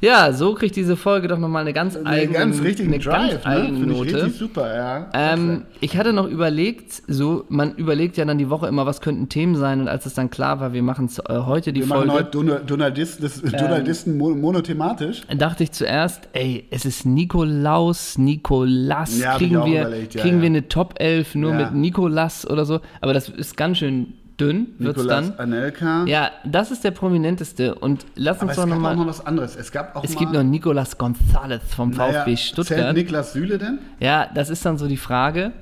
Ja, 0.00 0.32
so 0.32 0.54
kriegt 0.54 0.76
diese 0.76 0.96
Folge 0.96 1.26
doch 1.26 1.38
nochmal 1.38 1.62
eine 1.62 1.72
ganz 1.72 1.96
Eine 1.96 2.06
eigene, 2.06 2.38
ganz 2.38 2.62
richtigen 2.62 2.92
eine 2.92 3.02
Drive, 3.02 3.42
ganz 3.42 3.44
ne? 3.44 3.50
eigene 3.50 3.78
Finde 3.80 3.94
ich 3.94 3.98
Note. 4.00 4.14
richtig 4.14 4.34
super, 4.38 4.74
ja. 4.76 5.10
Ähm, 5.12 5.62
ich 5.80 5.96
hatte 5.96 6.12
noch 6.12 6.28
überlegt, 6.28 7.02
so, 7.08 7.44
man 7.48 7.74
überlegt 7.74 8.16
ja 8.16 8.24
dann 8.24 8.38
die 8.38 8.48
Woche 8.48 8.68
immer, 8.68 8.86
was 8.86 9.00
könnten 9.00 9.28
Themen 9.28 9.56
sein 9.56 9.80
und 9.80 9.88
als 9.88 10.06
es 10.06 10.14
dann 10.14 10.30
klar 10.30 10.60
war, 10.60 10.72
wir 10.72 10.82
machen 10.84 11.10
äh, 11.28 11.38
heute 11.38 11.72
die 11.72 11.80
wir 11.80 11.88
Folge, 11.88 12.06
machen 12.06 12.18
heute 12.20 12.64
Donaldisten, 12.66 13.22
das, 13.22 13.42
Donaldisten 13.42 14.16
mon- 14.16 14.40
monothematisch. 14.40 15.22
dachte 15.36 15.64
ich 15.64 15.72
zuerst, 15.72 16.28
ey, 16.32 16.66
es 16.70 16.84
ist 16.84 17.04
Nikolaus, 17.04 18.18
Nikolas, 18.18 19.18
Ja, 19.18 19.36
kriegen, 19.36 19.64
wir, 19.64 19.80
überlegt, 19.80 20.14
ja, 20.14 20.22
kriegen 20.22 20.36
ja. 20.36 20.42
wir 20.42 20.46
eine 20.50 20.68
Top 20.68 20.94
11 20.98 21.34
nur 21.34 21.54
mit 21.54 21.74
Nikolas 21.74 22.48
oder 22.48 22.64
so, 22.64 22.80
aber 23.00 23.14
das 23.14 23.28
ist 23.28 23.56
ganz 23.56 23.78
schön 23.78 24.14
dünn, 24.40 24.74
wird's 24.78 24.98
Nikolas 24.98 25.36
dann. 25.36 25.38
Anelka. 25.38 26.04
Ja, 26.06 26.30
das 26.44 26.70
ist 26.70 26.84
der 26.84 26.90
prominenteste 26.92 27.74
und 27.74 28.06
lass 28.14 28.38
Aber 28.38 28.44
uns 28.44 28.52
es 28.52 28.56
doch 28.56 28.64
gab 28.64 28.72
auch 28.72 28.76
nochmal, 28.76 28.96
noch 28.96 29.06
was 29.06 29.24
anderes. 29.26 29.56
Es 29.56 29.72
gab 29.72 29.96
auch 29.96 30.04
es 30.04 30.14
mal, 30.14 30.18
gibt 30.20 30.32
noch 30.32 30.42
Nicolas 30.42 30.98
González 30.98 31.60
vom 31.68 31.90
naja, 31.90 32.20
VfB 32.20 32.36
Zählt 32.36 32.38
Stuttgart. 32.40 32.94
Niklas 32.94 33.32
Süle 33.32 33.58
denn? 33.58 33.78
Ja, 34.00 34.28
das 34.34 34.50
ist 34.50 34.64
dann 34.64 34.78
so 34.78 34.86
die 34.86 34.96
Frage, 34.96 35.52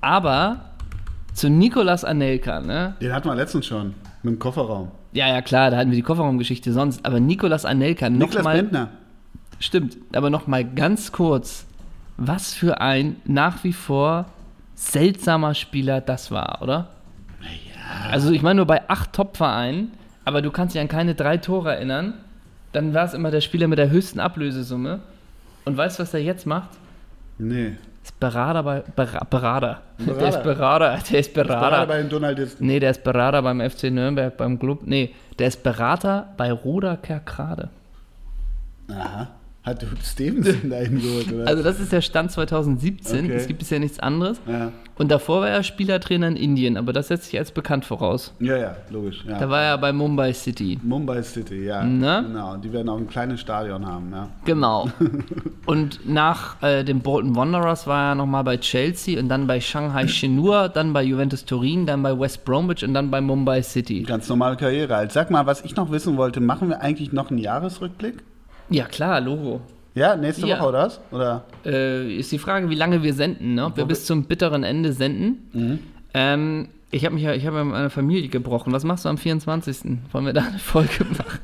aber 0.00 0.60
zu 1.34 1.50
Nicolas 1.50 2.04
Anelka, 2.04 2.60
ne? 2.60 2.96
Den 3.00 3.12
hatten 3.12 3.28
wir 3.28 3.34
letztens 3.34 3.66
schon. 3.66 3.94
Mit 4.22 4.34
dem 4.34 4.38
Kofferraum. 4.38 4.90
Ja, 5.12 5.28
ja, 5.28 5.40
klar, 5.40 5.70
da 5.70 5.78
hatten 5.78 5.90
wir 5.90 5.96
die 5.96 6.02
Kofferraumgeschichte 6.02 6.72
sonst. 6.72 7.04
Aber 7.06 7.20
Nikolas 7.20 7.64
Anelka, 7.64 8.10
Niklas 8.10 8.34
nochmal. 8.34 8.56
Bentner. 8.56 8.88
Stimmt, 9.58 9.96
aber 10.12 10.30
nochmal 10.30 10.64
ganz 10.64 11.12
kurz. 11.12 11.66
Was 12.18 12.54
für 12.54 12.80
ein 12.80 13.16
nach 13.24 13.64
wie 13.64 13.72
vor 13.72 14.26
seltsamer 14.74 15.54
Spieler 15.54 16.00
das 16.00 16.30
war, 16.30 16.60
oder? 16.62 16.88
Also, 18.10 18.30
ich 18.32 18.42
meine 18.42 18.56
nur 18.56 18.66
bei 18.66 18.88
acht 18.88 19.12
Top-Vereinen, 19.12 19.92
aber 20.24 20.42
du 20.42 20.50
kannst 20.50 20.74
dich 20.74 20.80
an 20.82 20.88
keine 20.88 21.14
drei 21.14 21.36
Tore 21.36 21.74
erinnern. 21.74 22.14
Dann 22.72 22.94
war 22.94 23.04
es 23.04 23.14
immer 23.14 23.30
der 23.30 23.40
Spieler 23.40 23.68
mit 23.68 23.78
der 23.78 23.90
höchsten 23.90 24.20
Ablösesumme. 24.20 25.00
Und 25.64 25.76
weißt 25.76 25.98
du, 25.98 26.02
was 26.02 26.14
er 26.14 26.20
jetzt 26.20 26.46
macht? 26.46 26.70
Nee. 27.38 27.72
Ist 28.04 28.20
Berater 28.20 28.62
bei. 28.62 28.80
Bera, 28.94 29.24
Berater. 29.24 29.80
Der 29.98 30.04
Berater. 30.12 30.28
ist 30.28 30.42
Berater. 30.42 30.98
Der 31.10 31.20
ist 31.20 31.34
Gerade 31.34 31.48
Berater. 31.48 31.86
bei 31.86 31.98
den 31.98 32.08
Donaldisten. 32.08 32.66
Nee, 32.66 32.78
der 32.78 32.92
ist 32.92 33.02
Berater 33.02 33.42
beim 33.42 33.60
FC 33.60 33.84
Nürnberg, 33.90 34.36
beim 34.36 34.58
Club. 34.58 34.82
Nee, 34.84 35.14
der 35.38 35.48
ist 35.48 35.62
Berater 35.62 36.28
bei 36.36 36.52
Roda 36.52 36.96
Kerkrade. 36.96 37.68
Aha. 38.90 39.28
Hat 39.66 39.82
du 39.82 39.86
Stevenson 40.02 40.70
da 40.70 40.76
hingeholt, 40.76 41.32
oder? 41.32 41.46
Also 41.48 41.62
das 41.64 41.80
ist 41.80 41.90
der 41.92 42.00
Stand 42.00 42.30
2017. 42.30 43.24
Okay. 43.24 43.34
Es 43.34 43.48
gibt 43.48 43.58
bisher 43.58 43.80
nichts 43.80 43.98
anderes. 43.98 44.40
ja. 44.48 44.72
Und 44.98 45.10
davor 45.10 45.42
war 45.42 45.50
er 45.50 45.62
Spielertrainer 45.62 46.28
in 46.28 46.36
Indien, 46.36 46.78
aber 46.78 46.94
das 46.94 47.08
setzt 47.08 47.24
sich 47.26 47.38
als 47.38 47.50
bekannt 47.50 47.84
voraus. 47.84 48.32
ja, 48.40 48.56
ja, 48.56 48.76
logisch. 48.88 49.24
Ja. 49.28 49.38
Da 49.38 49.50
war 49.50 49.60
er 49.60 49.76
bei 49.76 49.92
Mumbai 49.92 50.32
City. 50.32 50.78
Mumbai 50.82 51.20
City, 51.22 51.66
ja. 51.66 51.84
Na? 51.84 52.22
Genau. 52.22 52.56
Die 52.56 52.72
werden 52.72 52.88
auch 52.88 52.96
ein 52.96 53.06
kleines 53.06 53.40
Stadion 53.40 53.84
haben, 53.84 54.10
ja. 54.10 54.30
Genau. 54.46 54.88
Und 55.66 56.00
nach 56.08 56.62
äh, 56.62 56.82
den 56.82 57.00
Bolton 57.00 57.36
Wanderers 57.36 57.86
war 57.86 58.12
er 58.12 58.14
nochmal 58.14 58.44
bei 58.44 58.56
Chelsea 58.56 59.20
und 59.20 59.28
dann 59.28 59.46
bei 59.46 59.60
Shanghai 59.60 60.06
Shenhua, 60.08 60.68
dann 60.68 60.92
bei 60.94 61.02
Juventus 61.02 61.44
Turin, 61.44 61.84
dann 61.84 62.02
bei 62.02 62.18
West 62.18 62.44
Bromwich 62.46 62.82
und 62.84 62.94
dann 62.94 63.10
bei 63.10 63.20
Mumbai 63.20 63.62
City. 63.62 64.02
Ganz 64.04 64.28
normale 64.30 64.56
Karriere. 64.56 65.08
Sag 65.10 65.30
mal, 65.30 65.44
was 65.44 65.62
ich 65.64 65.76
noch 65.76 65.90
wissen 65.90 66.16
wollte, 66.16 66.40
machen 66.40 66.68
wir 66.70 66.80
eigentlich 66.80 67.12
noch 67.12 67.28
einen 67.30 67.38
Jahresrückblick? 67.38 68.22
Ja 68.70 68.84
klar, 68.86 69.20
Logo. 69.20 69.60
Ja, 69.94 70.14
nächste 70.16 70.46
Ja. 70.46 70.58
Woche, 70.58 70.68
oder 70.68 70.78
was? 70.86 71.00
Oder? 71.10 71.44
Äh, 71.64 72.16
ist 72.18 72.30
die 72.30 72.38
Frage, 72.38 72.68
wie 72.68 72.74
lange 72.74 73.02
wir 73.02 73.14
senden, 73.14 73.54
ne? 73.54 73.64
Ob 73.66 73.76
wir 73.76 73.86
bis 73.86 74.04
zum 74.04 74.24
bitteren 74.24 74.62
Ende 74.62 74.92
senden. 74.92 75.82
Ähm, 76.12 76.68
ich 76.90 77.04
habe 77.04 77.14
mich 77.14 77.24
ja, 77.24 77.32
ich 77.32 77.46
habe 77.46 77.64
meiner 77.64 77.90
Familie 77.90 78.28
gebrochen. 78.28 78.72
Was 78.72 78.84
machst 78.84 79.04
du 79.04 79.08
am 79.08 79.16
24.? 79.18 79.98
Wollen 80.12 80.26
wir 80.26 80.32
da 80.32 80.42
eine 80.44 80.58
Folge 80.58 81.04
machen? 81.18 81.38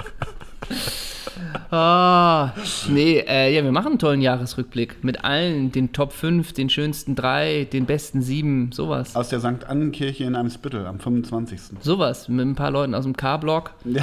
Ah, 1.70 2.52
nee, 2.90 3.18
äh, 3.26 3.54
ja, 3.54 3.64
wir 3.64 3.72
machen 3.72 3.88
einen 3.92 3.98
tollen 3.98 4.20
Jahresrückblick 4.20 5.02
mit 5.02 5.24
allen, 5.24 5.72
den 5.72 5.92
Top 5.92 6.12
5, 6.12 6.52
den 6.52 6.68
schönsten 6.68 7.14
3, 7.14 7.64
den 7.72 7.86
besten 7.86 8.20
7, 8.20 8.72
sowas. 8.72 9.16
Aus 9.16 9.30
der 9.30 9.40
St. 9.40 9.64
Annenkirche 9.66 10.24
in 10.24 10.36
Eimsbüttel 10.36 10.86
am 10.86 11.00
25. 11.00 11.60
Sowas, 11.80 12.28
mit 12.28 12.46
ein 12.46 12.54
paar 12.54 12.70
Leuten 12.70 12.94
aus 12.94 13.04
dem 13.04 13.16
K-Block. 13.16 13.70
Ja. 13.84 14.02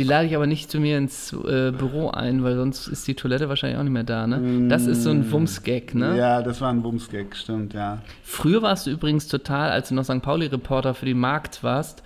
Die 0.00 0.06
lade 0.06 0.26
ich 0.26 0.34
aber 0.34 0.46
nicht 0.46 0.70
zu 0.70 0.80
mir 0.80 0.96
ins 0.96 1.30
äh, 1.34 1.72
Büro 1.72 2.08
ein, 2.08 2.42
weil 2.42 2.56
sonst 2.56 2.88
ist 2.88 3.06
die 3.06 3.14
Toilette 3.14 3.50
wahrscheinlich 3.50 3.78
auch 3.78 3.82
nicht 3.82 3.92
mehr 3.92 4.02
da, 4.02 4.26
ne? 4.26 4.66
Das 4.70 4.86
ist 4.86 5.02
so 5.02 5.10
ein 5.10 5.30
Wumms-Gag, 5.30 5.94
ne? 5.94 6.16
Ja, 6.16 6.40
das 6.40 6.62
war 6.62 6.70
ein 6.70 6.80
Bumsgag, 6.80 7.36
stimmt, 7.36 7.74
ja. 7.74 7.98
Früher 8.22 8.62
warst 8.62 8.86
du 8.86 8.90
übrigens 8.90 9.28
total, 9.28 9.68
als 9.70 9.90
du 9.90 9.94
noch 9.94 10.04
St. 10.04 10.22
Pauli-Reporter 10.22 10.94
für 10.94 11.04
die 11.04 11.12
Markt 11.12 11.62
warst, 11.62 12.02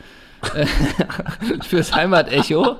äh, 0.57 0.67
fürs 1.63 1.95
Heimatecho. 1.95 2.77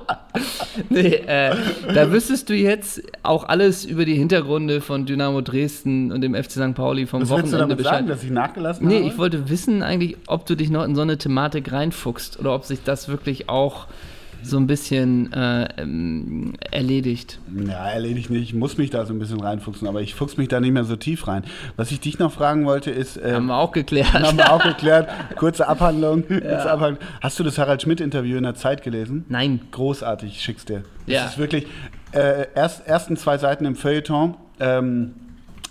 Nee, 0.89 1.13
äh, 1.25 1.55
da 1.93 2.11
wüsstest 2.11 2.49
du 2.49 2.53
jetzt 2.53 3.01
auch 3.23 3.45
alles 3.45 3.85
über 3.85 4.03
die 4.03 4.15
Hintergründe 4.15 4.81
von 4.81 5.05
Dynamo 5.05 5.39
Dresden 5.39 6.11
und 6.11 6.19
dem 6.21 6.35
FC 6.35 6.51
St. 6.51 6.73
Pauli 6.75 7.05
vom 7.07 7.21
Was 7.21 7.29
willst 7.29 7.53
du 7.53 7.57
Wochenende 7.57 7.75
damit 7.75 7.85
sagen, 7.85 8.07
dass 8.07 8.21
ich 8.21 8.31
nachgelassen 8.31 8.85
Nee, 8.85 8.97
habe? 8.97 9.07
ich 9.07 9.17
wollte 9.17 9.49
wissen 9.49 9.81
eigentlich, 9.81 10.17
ob 10.27 10.45
du 10.45 10.55
dich 10.55 10.69
noch 10.69 10.83
in 10.83 10.93
so 10.93 11.01
eine 11.01 11.17
Thematik 11.17 11.71
reinfuchst 11.71 12.37
oder 12.37 12.53
ob 12.53 12.65
sich 12.65 12.83
das 12.83 13.07
wirklich 13.07 13.47
auch 13.47 13.87
so 14.45 14.57
ein 14.57 14.67
bisschen 14.67 15.33
äh, 15.33 15.67
ähm, 15.77 16.53
erledigt. 16.71 17.39
Ja, 17.67 17.87
erledigt 17.89 18.29
nicht. 18.29 18.43
Ich 18.43 18.53
muss 18.53 18.77
mich 18.77 18.89
da 18.89 19.05
so 19.05 19.13
ein 19.13 19.19
bisschen 19.19 19.41
reinfuchsen, 19.41 19.87
aber 19.87 20.01
ich 20.01 20.13
fuchs 20.15 20.37
mich 20.37 20.47
da 20.47 20.59
nicht 20.59 20.71
mehr 20.71 20.83
so 20.83 20.95
tief 20.95 21.27
rein. 21.27 21.43
Was 21.75 21.91
ich 21.91 21.99
dich 21.99 22.19
noch 22.19 22.31
fragen 22.31 22.65
wollte, 22.65 22.91
ist, 22.91 23.17
Haben 23.17 23.35
ähm, 23.35 23.45
wir 23.47 23.57
auch 23.57 23.71
geklärt. 23.71 24.13
haben 24.13 24.37
wir 24.37 24.51
auch 24.53 24.63
geklärt, 24.63 25.09
kurze 25.35 25.67
Abhandlung. 25.67 26.23
kurze 26.27 26.69
Abhandlung. 26.71 26.99
Hast 27.21 27.39
du 27.39 27.43
das 27.43 27.57
Harald 27.57 27.81
Schmidt-Interview 27.81 28.37
in 28.37 28.43
der 28.43 28.55
Zeit 28.55 28.83
gelesen? 28.83 29.25
Nein. 29.29 29.61
Großartig, 29.71 30.31
ich 30.31 30.41
schick's 30.41 30.65
dir. 30.65 30.83
Das 31.05 31.13
Ja. 31.15 31.25
ist 31.25 31.37
wirklich, 31.37 31.65
äh, 32.11 32.45
erst, 32.55 32.87
ersten 32.87 33.17
zwei 33.17 33.37
Seiten 33.37 33.65
im 33.65 33.75
Feuilleton, 33.75 34.35
ähm, 34.59 35.13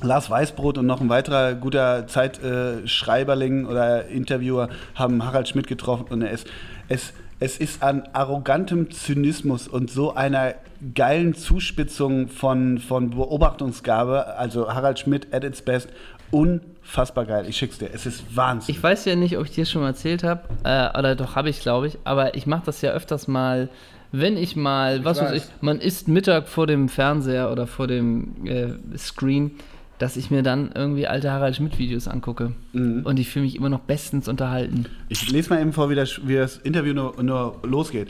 Lars 0.02 0.28
Weißbrot 0.28 0.76
und 0.78 0.86
noch 0.86 1.00
ein 1.00 1.08
weiterer 1.08 1.54
guter 1.54 2.06
Zeitschreiberling 2.06 3.64
oder 3.66 4.06
Interviewer 4.08 4.68
haben 4.94 5.24
Harald 5.24 5.48
Schmidt 5.48 5.66
getroffen 5.66 6.06
und 6.10 6.22
er 6.22 6.30
ist, 6.30 6.46
es, 6.88 7.12
Es 7.40 7.58
ist 7.58 7.82
an 7.82 8.08
arrogantem 8.12 8.90
Zynismus 8.90 9.66
und 9.66 9.90
so 9.90 10.14
einer 10.14 10.54
geilen 10.94 11.34
Zuspitzung 11.34 12.28
von, 12.28 12.78
von 12.78 13.10
Beobachtungsgabe, 13.10 14.36
also 14.36 14.72
Harald 14.72 14.98
Schmidt 14.98 15.32
at 15.34 15.44
its 15.44 15.62
best, 15.62 15.88
unfassbar 16.30 17.26
geil. 17.26 17.46
Ich 17.48 17.56
schick's 17.56 17.78
dir. 17.78 17.90
Es 17.92 18.06
ist 18.06 18.36
Wahnsinn. 18.36 18.74
Ich 18.74 18.82
weiß 18.82 19.04
ja 19.06 19.16
nicht, 19.16 19.36
ob 19.36 19.44
ich 19.44 19.52
dir 19.52 19.66
schon 19.66 19.82
mal 19.82 19.88
erzählt 19.88 20.22
habe, 20.22 20.42
äh, 20.62 20.96
oder 20.98 21.16
doch 21.16 21.36
habe 21.36 21.48
ich, 21.48 21.60
glaube 21.60 21.88
ich, 21.88 21.98
aber 22.04 22.34
ich 22.34 22.46
mache 22.46 22.66
das 22.66 22.80
ja 22.82 22.92
öfters 22.92 23.28
mal, 23.28 23.68
wenn 24.12 24.36
ich 24.36 24.54
mal, 24.54 25.04
was 25.04 25.20
weiß 25.20 25.32
weiß. 25.32 25.44
ich, 25.44 25.62
man 25.62 25.80
isst 25.80 26.06
Mittag 26.06 26.48
vor 26.48 26.66
dem 26.66 26.88
Fernseher 26.88 27.50
oder 27.50 27.66
vor 27.66 27.86
dem 27.88 28.46
äh, 28.46 28.98
Screen, 28.98 29.52
dass 30.04 30.18
ich 30.18 30.30
mir 30.30 30.42
dann 30.42 30.70
irgendwie 30.74 31.06
alte 31.06 31.30
Harald 31.30 31.56
Schmidt-Videos 31.56 32.08
angucke. 32.08 32.52
Und 32.74 33.18
ich 33.18 33.30
fühle 33.30 33.46
mich 33.46 33.56
immer 33.56 33.70
noch 33.70 33.80
bestens 33.80 34.28
unterhalten. 34.28 34.84
Ich 35.08 35.30
lese 35.30 35.48
mal 35.48 35.62
eben 35.62 35.72
vor, 35.72 35.88
wie 35.88 35.94
das, 35.94 36.20
wie 36.26 36.34
das 36.34 36.58
Interview 36.58 36.92
nur, 36.92 37.22
nur 37.22 37.56
losgeht. 37.62 38.08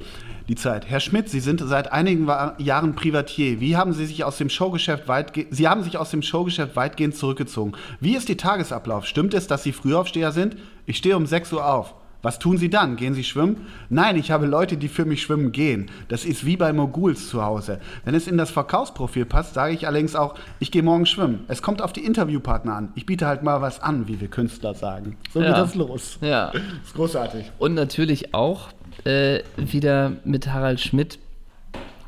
Die 0.48 0.56
Zeit. 0.56 0.90
Herr 0.90 0.98
Schmidt, 0.98 1.28
Sie 1.28 1.38
sind 1.38 1.62
seit 1.64 1.92
einigen 1.92 2.28
Jahren 2.58 2.96
Privatier. 2.96 3.60
Wie 3.60 3.76
haben 3.76 3.92
Sie 3.92 4.06
sich 4.06 4.24
aus 4.24 4.38
dem 4.38 4.50
Showgeschäft 4.50 5.06
weitgehend, 5.06 5.54
Sie 5.54 5.68
haben 5.68 5.84
sich 5.84 5.96
aus 5.96 6.10
dem 6.10 6.22
Showgeschäft 6.22 6.74
weitgehend 6.74 7.14
zurückgezogen. 7.14 7.74
Wie 8.00 8.16
ist 8.16 8.28
Ihr 8.28 8.38
Tagesablauf? 8.38 9.06
Stimmt 9.06 9.32
es, 9.32 9.46
dass 9.46 9.62
Sie 9.62 9.70
Frühaufsteher 9.70 10.32
sind? 10.32 10.56
Ich 10.86 10.96
stehe 10.96 11.16
um 11.16 11.26
6 11.26 11.52
Uhr 11.52 11.64
auf. 11.64 11.94
Was 12.24 12.38
tun 12.40 12.56
Sie 12.58 12.70
dann? 12.70 12.96
Gehen 12.96 13.14
Sie 13.14 13.22
schwimmen? 13.22 13.66
Nein, 13.90 14.16
ich 14.16 14.30
habe 14.32 14.46
Leute, 14.46 14.76
die 14.76 14.88
für 14.88 15.04
mich 15.04 15.22
schwimmen 15.22 15.52
gehen. 15.52 15.90
Das 16.08 16.24
ist 16.24 16.44
wie 16.44 16.56
bei 16.56 16.72
Moguls 16.72 17.28
zu 17.28 17.44
Hause. 17.44 17.80
Wenn 18.04 18.14
es 18.16 18.26
in 18.26 18.36
das 18.38 18.50
Verkaufsprofil 18.50 19.26
passt, 19.26 19.54
sage 19.54 19.74
ich 19.74 19.86
allerdings 19.86 20.16
auch, 20.16 20.34
ich 20.58 20.72
gehe 20.72 20.82
morgen 20.82 21.06
schwimmen. 21.06 21.44
Es 21.48 21.62
kommt 21.62 21.82
auf 21.82 21.92
die 21.92 22.04
Interviewpartner 22.04 22.74
an. 22.74 22.88
Ich 22.96 23.06
biete 23.06 23.26
halt 23.26 23.42
mal 23.42 23.60
was 23.60 23.78
an, 23.80 24.08
wie 24.08 24.20
wir 24.20 24.28
Künstler 24.28 24.74
sagen. 24.74 25.16
So 25.32 25.40
Ja. 25.40 25.48
geht 25.48 25.56
das 25.58 25.74
los. 25.76 26.18
Ja. 26.22 26.50
Das 26.50 26.62
ist 26.86 26.94
großartig. 26.94 27.52
Und 27.58 27.74
natürlich 27.74 28.34
auch 28.34 28.70
äh, 29.04 29.40
wieder 29.56 30.12
mit 30.24 30.52
Harald 30.52 30.80
Schmidt. 30.80 31.18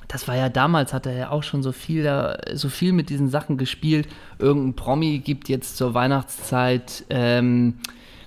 Das 0.09 0.29
war 0.29 0.37
ja 0.37 0.49
damals, 0.49 0.93
hat 0.95 1.05
er 1.07 1.15
ja 1.15 1.31
auch 1.31 1.43
schon 1.43 1.63
so 1.63 1.73
viel, 1.73 2.05
da, 2.05 2.39
so 2.55 2.69
viel 2.69 2.93
mit 2.93 3.11
diesen 3.11 3.29
Sachen 3.29 3.59
gespielt. 3.59 4.09
Irgendein 4.39 4.75
Promi 4.75 5.19
gibt 5.19 5.49
jetzt 5.49 5.77
zur 5.77 5.95
Weihnachtszeit, 5.95 7.05
ähm, 7.11 7.75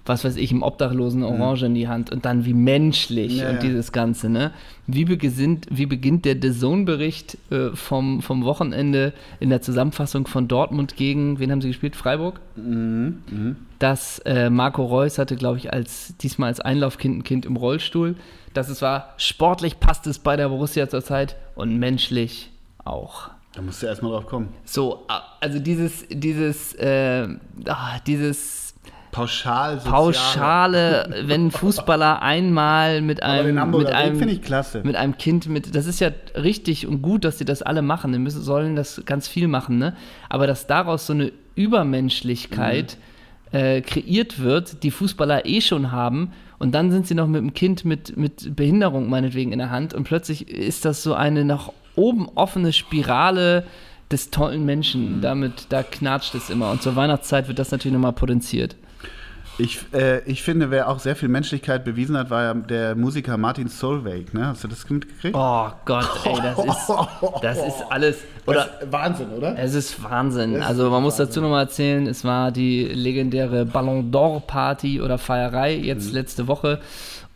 was 0.10 0.26
weiß 0.26 0.36
ich, 0.36 0.52
im 0.52 0.64
Obdachlosen 0.64 1.24
Orange 1.24 1.68
in 1.68 1.76
die 1.76 1.88
Hand 1.88 2.12
und 2.12 2.26
dann 2.26 2.44
wie 2.44 2.54
menschlich 2.54 3.38
Ja, 3.38 3.50
und 3.50 3.56
ja. 3.56 3.62
dieses 3.62 3.92
Ganze, 3.92 4.30
ne? 4.30 4.52
Wie 4.88 5.06
beginnt, 5.06 5.68
wie 5.70 5.86
beginnt 5.86 6.26
der 6.26 6.36
The 6.42 6.52
Zone-Bericht 6.52 7.38
äh, 7.52 7.70
vom, 7.76 8.22
vom 8.22 8.44
Wochenende 8.44 9.14
in 9.40 9.50
der 9.50 9.62
Zusammenfassung 9.62 10.26
von 10.26 10.48
Dortmund 10.48 10.96
gegen, 10.96 11.40
wen 11.40 11.52
haben 11.52 11.62
sie 11.62 11.70
gespielt? 11.70 11.96
Freiburg? 11.96 12.42
dass 13.80 14.20
äh, 14.20 14.50
Marco 14.50 14.84
Reus 14.84 15.18
hatte, 15.18 15.36
glaube 15.38 15.58
ich, 15.58 15.72
als 15.72 16.16
diesmal 16.18 16.50
als 16.50 16.60
Einlaufkind 16.60 17.20
ein 17.20 17.24
Kind 17.24 17.46
im 17.46 17.56
Rollstuhl. 17.56 18.16
Dass 18.54 18.68
es 18.68 18.82
war, 18.82 19.14
sportlich 19.18 19.80
passt 19.80 20.06
es 20.08 20.20
bei 20.20 20.36
der 20.36 20.50
Borussia 20.50 20.90
zurzeit 20.90 21.38
und 21.56 21.78
menschlich 21.78 22.52
auch. 22.84 23.30
Da 23.54 23.62
musst 23.62 23.82
du 23.82 23.88
erstmal 23.88 24.12
drauf 24.12 24.26
kommen. 24.26 24.50
So, 24.64 25.06
also 25.40 25.60
dieses, 25.60 26.06
dieses, 26.10 26.74
äh, 26.76 27.28
ah, 27.66 28.00
dieses 28.06 28.69
Pauschal, 29.12 29.78
pauschale, 29.78 31.24
wenn 31.26 31.52
Fußballer 31.52 32.22
einmal 32.22 33.02
mit 33.02 33.24
einem, 33.24 33.56
mit 33.72 33.88
einem, 33.88 34.20
mit 34.84 34.96
einem 34.96 35.18
Kind 35.18 35.48
mit, 35.48 35.76
das 35.76 35.88
ist 35.88 36.00
ja 36.00 36.12
richtig 36.36 36.86
und 36.86 37.02
gut, 37.02 37.26
dass 37.26 37.38
sie 37.40 37.46
das 37.46 37.62
alle 37.62 37.82
machen, 37.82 38.12
die 38.12 38.20
müssen, 38.20 38.42
sollen 38.42 38.76
das 38.76 39.02
ganz 39.06 39.28
viel 39.28 39.48
machen, 39.48 39.80
ne? 39.80 39.96
Aber 40.30 40.46
dass 40.46 40.68
daraus 40.68 41.08
so 41.08 41.14
eine 41.14 41.32
Übermenschlichkeit 41.56 42.98
äh, 43.52 43.82
kreiert 43.82 44.40
wird, 44.40 44.84
die 44.84 44.92
Fußballer 44.92 45.46
eh 45.46 45.62
schon 45.62 45.92
haben, 45.92 46.32
und 46.60 46.76
dann 46.76 46.92
sind 46.92 47.08
sie 47.08 47.16
noch 47.16 47.28
mit 47.28 47.42
einem 47.42 47.54
Kind 47.54 47.86
mit, 47.86 48.18
mit 48.18 48.56
Behinderung 48.56 49.10
meinetwegen 49.10 49.54
in 49.54 49.60
der 49.60 49.72
Hand 49.72 49.94
und 49.94 50.04
plötzlich 50.04 50.50
ist 50.50 50.86
das 50.86 51.02
so 51.02 51.14
eine 51.14 51.46
nach 51.46 51.72
oben 51.96 52.28
offene 52.36 52.74
Spirale 52.74 53.66
des 54.12 54.32
tollen 54.32 54.66
Menschen. 54.66 55.22
Damit, 55.22 55.68
da 55.70 55.84
knatscht 55.84 56.36
es 56.36 56.50
immer. 56.50 56.72
Und 56.72 56.82
zur 56.82 56.96
Weihnachtszeit 56.96 57.48
wird 57.48 57.60
das 57.60 57.72
natürlich 57.72 57.94
nochmal 57.94 58.14
potenziert. 58.14 58.76
Ich, 59.60 59.80
äh, 59.94 60.20
ich 60.24 60.42
finde, 60.42 60.72
wer 60.72 60.88
auch 60.90 61.00
sehr 61.00 61.16
viel 61.18 61.28
Menschlichkeit 61.30 61.84
bewiesen 61.84 62.18
hat, 62.18 62.30
war 62.30 62.44
ja 62.44 62.54
der 62.54 62.96
Musiker 62.96 63.38
Martin 63.38 63.68
Solveig. 63.68 64.34
Ne? 64.34 64.48
Hast 64.48 64.64
du 64.64 64.70
das 64.70 64.90
mitgekriegt? 64.90 65.36
Oh 65.38 65.68
Gott, 65.86 66.08
ey, 66.24 66.36
das 66.42 66.58
ist, 66.66 66.94
das 67.42 67.58
ist 67.58 67.84
alles. 67.90 68.18
Oder 68.46 68.66
Das 68.66 68.82
ist 68.84 68.92
Wahnsinn, 68.92 69.30
oder? 69.38 69.60
Es 69.60 69.74
ist 69.76 70.02
Wahnsinn. 70.04 70.56
Ist 70.56 70.66
also 70.66 70.90
man 70.90 71.04
muss 71.04 71.14
Wahnsinn. 71.20 71.26
dazu 71.28 71.42
nochmal 71.42 71.64
erzählen, 71.66 72.08
es 72.08 72.24
war 72.24 72.52
die 72.52 72.86
legendäre 72.86 73.66
Ballon 73.66 74.12
d'Or 74.12 74.40
Party 74.42 75.02
oder 75.02 75.18
Feierei 75.18 75.78
Mhm. 75.78 75.84
jetzt 75.84 76.14
letzte 76.14 76.48
Woche 76.48 76.80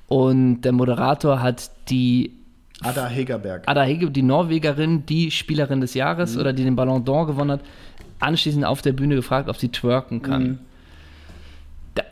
und 0.07 0.61
der 0.61 0.71
Moderator 0.71 1.41
hat 1.41 1.69
die 1.89 2.31
Ada 2.81 3.07
Hegerberg. 3.07 3.63
Ada 3.65 3.83
Hege, 3.83 4.09
die 4.11 4.23
Norwegerin, 4.23 5.05
die 5.05 5.29
Spielerin 5.31 5.81
des 5.81 5.93
Mhm. 5.93 5.99
Jahres 5.99 6.37
oder 6.37 6.53
die 6.53 6.63
den 6.63 6.75
Ballon 6.75 7.03
d'Or 7.05 7.27
gewonnen 7.27 7.51
hat, 7.51 7.61
anschließend 8.19 8.63
auf 8.65 8.81
der 8.81 8.93
Bühne 8.93 9.15
gefragt, 9.15 9.49
ob 9.49 9.57
sie 9.57 9.69
twerken 9.69 10.21
kann. 10.21 10.59
Da, 10.59 10.72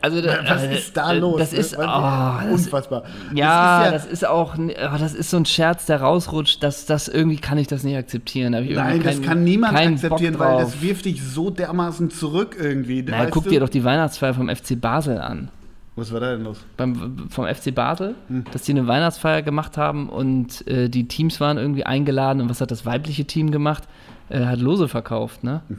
also 0.00 0.20
da. 0.20 0.38
Was 0.48 0.62
äh, 0.62 0.76
ist 0.76 0.96
da 0.96 1.12
äh, 1.12 1.18
los? 1.18 1.38
Das 1.38 1.52
ist, 1.52 1.76
Was- 1.76 1.86
oh, 1.86 2.50
das, 2.50 2.60
unfassbar. 2.66 3.02
ja, 3.34 3.90
das 3.90 4.02
das 4.04 4.12
ist 4.12 4.26
auch, 4.26 4.54
oh, 4.58 4.96
das 4.98 5.14
ist 5.14 5.30
so 5.30 5.36
ein 5.36 5.44
Scherz, 5.44 5.86
der 5.86 6.00
rausrutscht. 6.00 6.62
Das, 6.62 6.86
das 6.86 7.08
irgendwie 7.08 7.36
kann 7.38 7.58
ich 7.58 7.66
das 7.66 7.82
nicht 7.82 7.96
akzeptieren. 7.96 8.52
Nein, 8.52 9.02
das 9.02 9.14
keinen- 9.16 9.22
kann 9.22 9.44
niemand 9.44 9.76
akzeptieren, 9.76 10.38
weil 10.38 10.58
das 10.58 10.80
wirft 10.82 11.04
dich 11.04 11.22
so 11.22 11.50
dermaßen 11.50 12.10
zurück 12.10 12.56
irgendwie. 12.58 13.02
Na, 13.06 13.20
weißt 13.20 13.32
guck 13.32 13.44
du? 13.44 13.50
dir 13.50 13.60
doch 13.60 13.68
die 13.68 13.84
Weihnachtsfeier 13.84 14.34
vom 14.34 14.48
FC 14.48 14.80
Basel 14.80 15.18
an. 15.18 15.48
Was 15.94 16.10
war 16.10 16.20
da 16.20 16.32
denn 16.32 16.44
los? 16.44 16.58
Beim, 16.78 17.28
vom 17.28 17.44
FC 17.46 17.74
Basel, 17.74 18.14
Hm. 18.28 18.44
dass 18.50 18.62
die 18.62 18.72
eine 18.72 18.86
Weihnachtsfeier 18.86 19.42
gemacht 19.42 19.76
haben 19.76 20.08
und 20.08 20.66
äh, 20.66 20.88
die 20.88 21.06
Teams 21.06 21.38
waren 21.38 21.58
irgendwie 21.58 21.84
eingeladen. 21.84 22.40
Und 22.40 22.48
was 22.48 22.60
hat 22.62 22.70
das 22.70 22.86
weibliche 22.86 23.26
Team 23.26 23.50
gemacht? 23.50 23.82
Äh, 24.30 24.46
hat 24.46 24.58
Lose 24.60 24.88
verkauft, 24.88 25.44
ne? 25.44 25.60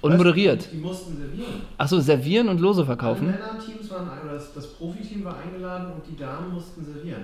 Und 0.00 0.16
moderiert. 0.16 0.68
Die 0.72 0.76
mussten 0.76 1.16
servieren. 1.16 1.62
Achso, 1.78 2.00
servieren 2.00 2.48
und 2.48 2.60
Lose 2.60 2.84
verkaufen. 2.84 3.26
Männerteams 3.26 3.90
waren, 3.90 4.08
oder 4.24 4.34
das, 4.34 4.52
das 4.52 4.66
Profiteam 4.66 5.24
war 5.24 5.36
eingeladen 5.38 5.92
und 5.94 6.06
die 6.06 6.16
Damen 6.16 6.52
mussten 6.52 6.84
servieren. 6.84 7.22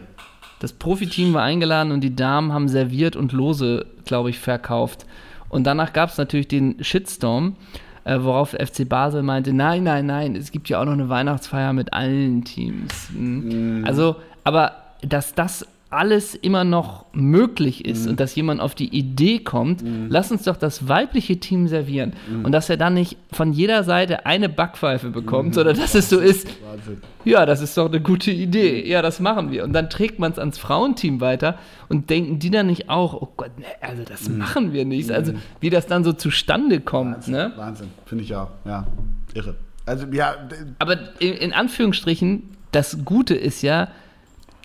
Das 0.58 0.72
Profiteam 0.72 1.34
war 1.34 1.42
eingeladen 1.42 1.92
und 1.92 2.02
die 2.02 2.14
Damen 2.14 2.52
haben 2.52 2.68
serviert 2.68 3.16
und 3.16 3.32
Lose, 3.32 3.86
glaube 4.04 4.30
ich, 4.30 4.38
verkauft. 4.38 5.06
Und 5.48 5.64
danach 5.64 5.92
gab 5.92 6.10
es 6.10 6.18
natürlich 6.18 6.48
den 6.48 6.82
Shitstorm, 6.82 7.56
äh, 8.04 8.18
worauf 8.20 8.50
FC 8.50 8.88
Basel 8.88 9.22
meinte, 9.22 9.52
nein, 9.52 9.82
nein, 9.84 10.06
nein, 10.06 10.34
es 10.34 10.50
gibt 10.50 10.68
ja 10.68 10.80
auch 10.80 10.84
noch 10.84 10.92
eine 10.92 11.08
Weihnachtsfeier 11.08 11.72
mit 11.72 11.92
allen 11.92 12.44
Teams. 12.44 13.10
Hm. 13.12 13.84
Also, 13.86 14.16
aber 14.44 14.72
dass 15.02 15.34
das 15.34 15.66
alles 15.92 16.34
immer 16.34 16.64
noch 16.64 17.04
möglich 17.12 17.84
ist 17.84 18.08
und 18.08 18.18
dass 18.18 18.34
jemand 18.34 18.60
auf 18.60 18.74
die 18.74 18.88
Idee 18.88 19.40
kommt, 19.40 19.84
lass 20.08 20.32
uns 20.32 20.44
doch 20.44 20.56
das 20.56 20.88
weibliche 20.88 21.38
Team 21.38 21.68
servieren. 21.68 22.14
Und 22.42 22.52
dass 22.52 22.70
er 22.70 22.76
dann 22.76 22.94
nicht 22.94 23.16
von 23.30 23.52
jeder 23.52 23.84
Seite 23.84 24.24
eine 24.26 24.48
Backpfeife 24.48 25.10
bekommt, 25.10 25.54
sondern 25.54 25.76
dass 25.76 25.94
es 25.94 26.08
so 26.08 26.18
ist, 26.18 26.48
Wahnsinn. 26.64 27.02
ja, 27.24 27.44
das 27.44 27.60
ist 27.60 27.76
doch 27.76 27.86
eine 27.86 28.00
gute 28.00 28.30
Idee. 28.30 28.88
Ja, 28.88 29.02
das 29.02 29.20
machen 29.20 29.50
wir. 29.50 29.64
Und 29.64 29.72
dann 29.74 29.90
trägt 29.90 30.18
man 30.18 30.32
es 30.32 30.38
ans 30.38 30.58
Frauenteam 30.58 31.20
weiter 31.20 31.58
und 31.88 32.08
denken 32.10 32.38
die 32.38 32.50
dann 32.50 32.66
nicht 32.68 32.88
auch, 32.88 33.14
oh 33.14 33.28
Gott, 33.36 33.58
ne, 33.58 33.66
also 33.80 34.02
das 34.04 34.28
machen 34.28 34.72
wir 34.72 34.84
nicht. 34.84 35.10
Also 35.10 35.34
wie 35.60 35.70
das 35.70 35.86
dann 35.86 36.04
so 36.04 36.12
zustande 36.12 36.80
kommt. 36.80 37.28
Ne? 37.28 37.52
Wahnsinn, 37.56 37.88
finde 38.06 38.24
ich 38.24 38.34
auch. 38.34 38.48
Ja, 38.64 38.86
irre. 39.34 39.56
Also, 39.84 40.06
ja, 40.12 40.36
Aber 40.78 40.96
in, 41.18 41.34
in 41.34 41.52
Anführungsstrichen, 41.52 42.44
das 42.70 43.04
Gute 43.04 43.34
ist 43.34 43.62
ja, 43.62 43.88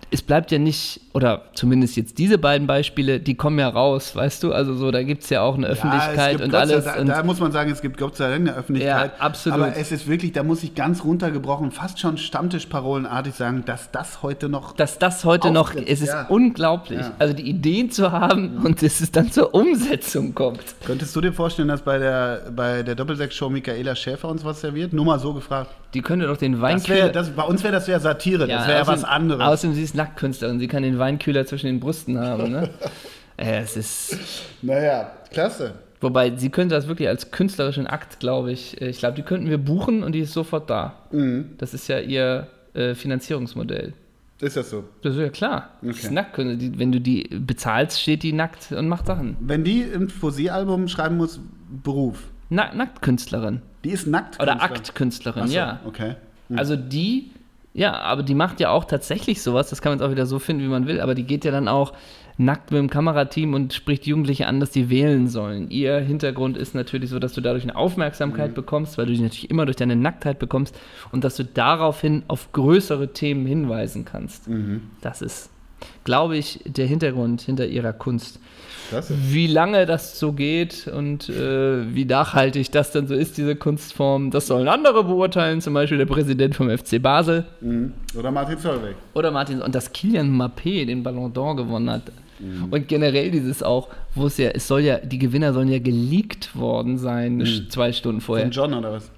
es 0.09 0.21
bleibt 0.21 0.51
ja 0.51 0.57
nicht, 0.57 1.01
oder 1.13 1.43
zumindest 1.53 1.97
jetzt 1.97 2.17
diese 2.17 2.37
beiden 2.37 2.65
Beispiele, 2.65 3.19
die 3.19 3.35
kommen 3.35 3.59
ja 3.59 3.67
raus, 3.67 4.15
weißt 4.15 4.41
du? 4.43 4.53
Also 4.53 4.73
so, 4.75 4.89
da 4.91 5.03
gibt 5.03 5.23
es 5.23 5.29
ja 5.29 5.41
auch 5.41 5.55
eine 5.55 5.65
Ja, 5.67 5.71
Öffentlichkeit 5.73 6.31
gibt 6.31 6.43
und 6.43 6.51
Gott 6.51 6.59
alles. 6.61 6.85
Dank- 6.85 6.99
und 7.01 7.07
da 7.07 7.23
muss 7.23 7.39
man 7.39 7.51
sagen, 7.51 7.71
es 7.71 7.81
gibt 7.81 7.97
Gott 7.97 8.15
sei 8.15 8.29
Dank 8.29 8.47
eine 8.47 8.57
Öffentlichkeit. 8.57 9.11
Ja, 9.17 9.23
absolut. 9.25 9.59
Aber 9.59 9.75
es 9.75 9.91
ist 9.91 10.07
wirklich, 10.07 10.31
da 10.31 10.43
muss 10.43 10.63
ich 10.63 10.75
ganz 10.75 11.03
runtergebrochen, 11.03 11.71
fast 11.71 11.99
schon 11.99 12.17
Stammtischparolenartig 12.17 13.33
sagen, 13.33 13.63
dass 13.65 13.91
das 13.91 14.23
heute 14.23 14.47
noch. 14.49 14.75
dass 14.75 14.97
das 14.97 15.25
heute 15.25 15.51
noch, 15.51 15.75
es 15.75 16.01
ist 16.01 16.07
ja. 16.07 16.27
unglaublich. 16.27 16.99
Ja. 16.99 17.11
Also 17.19 17.33
die 17.33 17.49
Ideen 17.49 17.91
zu 17.91 18.11
haben 18.11 18.57
und 18.63 18.81
dass 18.81 19.01
es 19.01 19.11
dann 19.11 19.31
zur 19.31 19.53
Umsetzung 19.53 20.33
kommt. 20.33 20.61
Könntest 20.85 21.15
du 21.15 21.21
dir 21.21 21.33
vorstellen, 21.33 21.67
dass 21.67 21.81
bei 21.81 21.97
der, 21.97 22.43
bei 22.55 22.83
der 22.83 22.95
Doppelsechs-Show 22.95 23.49
Michaela 23.49 23.95
Schäfer 23.95 24.29
uns 24.29 24.45
was 24.45 24.61
serviert? 24.61 24.93
Nur 24.93 25.03
mal 25.05 25.19
so 25.19 25.33
gefragt. 25.33 25.71
Die 25.93 26.01
könnte 26.01 26.27
doch 26.27 26.37
den 26.37 26.53
Das 26.53 26.61
Weinkühler. 26.61 26.97
wär, 26.97 27.09
das, 27.09 27.29
bei 27.29 27.43
uns 27.43 27.63
wäre 27.63 27.73
das 27.73 27.87
ja 27.87 27.99
Satire, 27.99 28.45
das 28.47 28.67
wäre 28.67 28.79
ja 28.79 28.87
was 28.87 29.03
anderes. 29.03 29.41
Außerdem, 29.41 29.75
sie 29.75 29.83
ist 29.83 29.95
Nacktkünstlerin, 29.97 30.59
sie 30.59 30.67
kann 30.67 30.83
den 30.83 30.97
Weinkühler 30.99 31.45
zwischen 31.45 31.65
den 31.67 31.79
Brüsten 31.81 32.17
haben. 32.19 32.51
Ne? 32.51 32.69
äh, 33.37 33.59
es 33.59 33.75
ist. 33.75 34.17
naja, 34.61 35.11
klasse. 35.31 35.73
Wobei, 35.99 36.35
sie 36.37 36.49
könnte 36.49 36.75
das 36.75 36.87
wirklich 36.87 37.07
als 37.09 37.31
künstlerischen 37.31 37.87
Akt, 37.87 38.19
glaube 38.19 38.51
ich. 38.51 38.79
äh, 38.81 38.89
Ich 38.89 38.99
glaube, 38.99 39.15
die 39.15 39.23
könnten 39.23 39.49
wir 39.49 39.57
buchen 39.57 40.03
und 40.03 40.13
die 40.13 40.19
ist 40.19 40.31
sofort 40.33 40.69
da. 40.69 40.95
Mhm. 41.11 41.55
Das 41.57 41.73
ist 41.73 41.87
ja 41.89 41.99
ihr 41.99 42.47
äh, 42.75 42.93
Finanzierungsmodell. 42.95 43.93
Ist 44.39 44.55
das 44.55 44.69
so? 44.69 44.83
Das 45.01 45.15
ist 45.15 45.19
ja 45.19 45.29
klar. 45.29 45.71
Die 45.81 45.87
ist 45.89 46.05
Okay. 46.05 46.13
nackt. 46.13 46.37
Wenn 46.37 46.91
du 46.91 47.01
die 47.01 47.23
bezahlst, 47.23 47.99
steht 47.99 48.21
die 48.21 48.33
nackt 48.33 48.71
und 48.71 48.87
macht 48.87 49.07
Sachen. 49.07 49.35
Wenn 49.39 49.63
die 49.63 49.81
ein 49.83 50.07
Poesiealbum 50.09 50.87
schreiben 50.87 51.17
muss, 51.17 51.39
Beruf. 51.83 52.27
Na, 52.49 52.71
Nacktkünstlerin. 52.73 53.63
Die 53.83 53.89
ist 53.89 54.05
nackt. 54.05 54.39
Oder 54.39 54.61
Aktkünstlerin, 54.61 55.43
Achso, 55.43 55.55
ja. 55.55 55.79
Okay. 55.85 56.15
Also 56.55 56.75
die 56.75 57.31
Ja, 57.77 57.93
aber 57.99 58.23
die 58.23 58.33
macht 58.33 58.59
ja 58.59 58.71
auch 58.71 58.85
tatsächlich 58.85 59.43
sowas, 59.43 59.69
das 59.69 59.83
kann 59.83 59.91
man 59.91 59.99
jetzt 59.99 60.07
auch 60.07 60.11
wieder 60.11 60.25
so 60.25 60.39
finden, 60.39 60.63
wie 60.63 60.67
man 60.67 60.87
will, 60.87 60.99
aber 60.99 61.13
die 61.13 61.25
geht 61.25 61.45
ja 61.45 61.51
dann 61.51 61.67
auch 61.67 61.93
nackt 62.35 62.71
mit 62.71 62.79
dem 62.79 62.89
Kamerateam 62.89 63.53
und 63.53 63.71
spricht 63.71 64.07
Jugendliche 64.07 64.47
an, 64.47 64.59
dass 64.59 64.71
die 64.71 64.89
wählen 64.89 65.27
sollen. 65.27 65.69
Ihr 65.69 65.99
Hintergrund 65.99 66.57
ist 66.57 66.73
natürlich 66.73 67.11
so, 67.11 67.19
dass 67.19 67.33
du 67.33 67.41
dadurch 67.41 67.61
eine 67.61 67.75
Aufmerksamkeit 67.75 68.55
bekommst, 68.55 68.97
weil 68.97 69.05
du 69.05 69.13
die 69.13 69.21
natürlich 69.21 69.51
immer 69.51 69.65
durch 69.65 69.77
deine 69.77 69.95
Nacktheit 69.95 70.39
bekommst 70.39 70.75
und 71.11 71.23
dass 71.23 71.35
du 71.35 71.45
daraufhin 71.45 72.23
auf 72.27 72.51
größere 72.51 73.13
Themen 73.13 73.45
hinweisen 73.45 74.05
kannst. 74.05 74.49
Das 75.01 75.21
ist, 75.21 75.51
glaube 76.03 76.35
ich, 76.35 76.61
der 76.65 76.87
Hintergrund 76.87 77.41
hinter 77.41 77.67
ihrer 77.67 77.93
Kunst. 77.93 78.39
Klasse. 78.89 79.13
Wie 79.17 79.47
lange 79.47 79.85
das 79.85 80.19
so 80.19 80.31
geht 80.33 80.87
und 80.87 81.29
äh, 81.29 81.93
wie 81.93 82.05
nachhaltig 82.05 82.71
das 82.71 82.91
dann 82.91 83.07
so 83.07 83.13
ist, 83.15 83.37
diese 83.37 83.55
Kunstform, 83.55 84.31
das 84.31 84.47
sollen 84.47 84.67
andere 84.67 85.03
beurteilen, 85.03 85.61
zum 85.61 85.73
Beispiel 85.73 85.97
der 85.97 86.05
Präsident 86.05 86.55
vom 86.55 86.69
FC 86.69 87.01
Basel 87.01 87.45
Mhm. 87.61 87.93
Oder 88.17 88.31
Martin 88.31 88.57
Zollweg. 88.59 88.95
oder 89.13 89.31
Martin. 89.31 89.61
Und 89.61 89.75
dass 89.75 89.91
Kilian 89.91 90.29
Mappé 90.35 90.85
den 90.85 91.03
Ballon 91.03 91.33
d'Or 91.33 91.55
gewonnen 91.55 91.89
hat. 91.89 92.03
Mhm. 92.39 92.67
Und 92.71 92.87
generell 92.87 93.31
dieses 93.31 93.63
auch, 93.63 93.87
wo 94.13 94.27
es 94.27 94.37
ja, 94.37 94.49
es 94.49 94.67
soll 94.67 94.81
ja, 94.81 94.97
die 94.99 95.17
Gewinner 95.17 95.53
sollen 95.53 95.69
ja 95.69 95.79
geleakt 95.79 96.55
worden 96.55 96.97
sein, 96.97 97.41
sch- 97.43 97.69
zwei 97.69 97.91
Stunden 97.91 98.21
vorher. 98.21 98.45
Mhm. 98.45 98.51
Von 98.53 98.63
John 98.71 98.73
oder 98.75 98.91
was? 98.93 99.11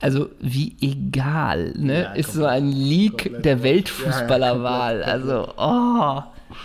Also 0.00 0.30
wie 0.40 0.74
egal, 0.80 1.74
ne? 1.76 2.02
Ja, 2.02 2.12
ist 2.14 2.32
so 2.32 2.44
ein 2.44 2.66
Leak 2.72 3.18
komplett. 3.24 3.44
der 3.44 3.52
Ja, 3.52 3.58
ja, 3.58 3.62
Weltfußballerwahl. 3.64 5.00
komplett, 5.02 5.08
also, 5.14 5.48
oh. 5.56 6.22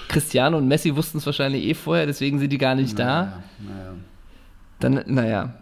Cristiano 0.08 0.58
und 0.58 0.68
Messi 0.68 0.96
wussten 0.96 1.18
es 1.18 1.26
wahrscheinlich 1.26 1.64
eh 1.66 1.74
vorher, 1.74 2.06
deswegen 2.06 2.40
sind 2.40 2.52
die 2.52 2.58
gar 2.58 2.76
nicht 2.76 2.98
da. 2.98 3.44
Naja, 3.60 3.94
Dann, 4.80 4.94
naja, 4.94 5.04
naja. 5.08 5.54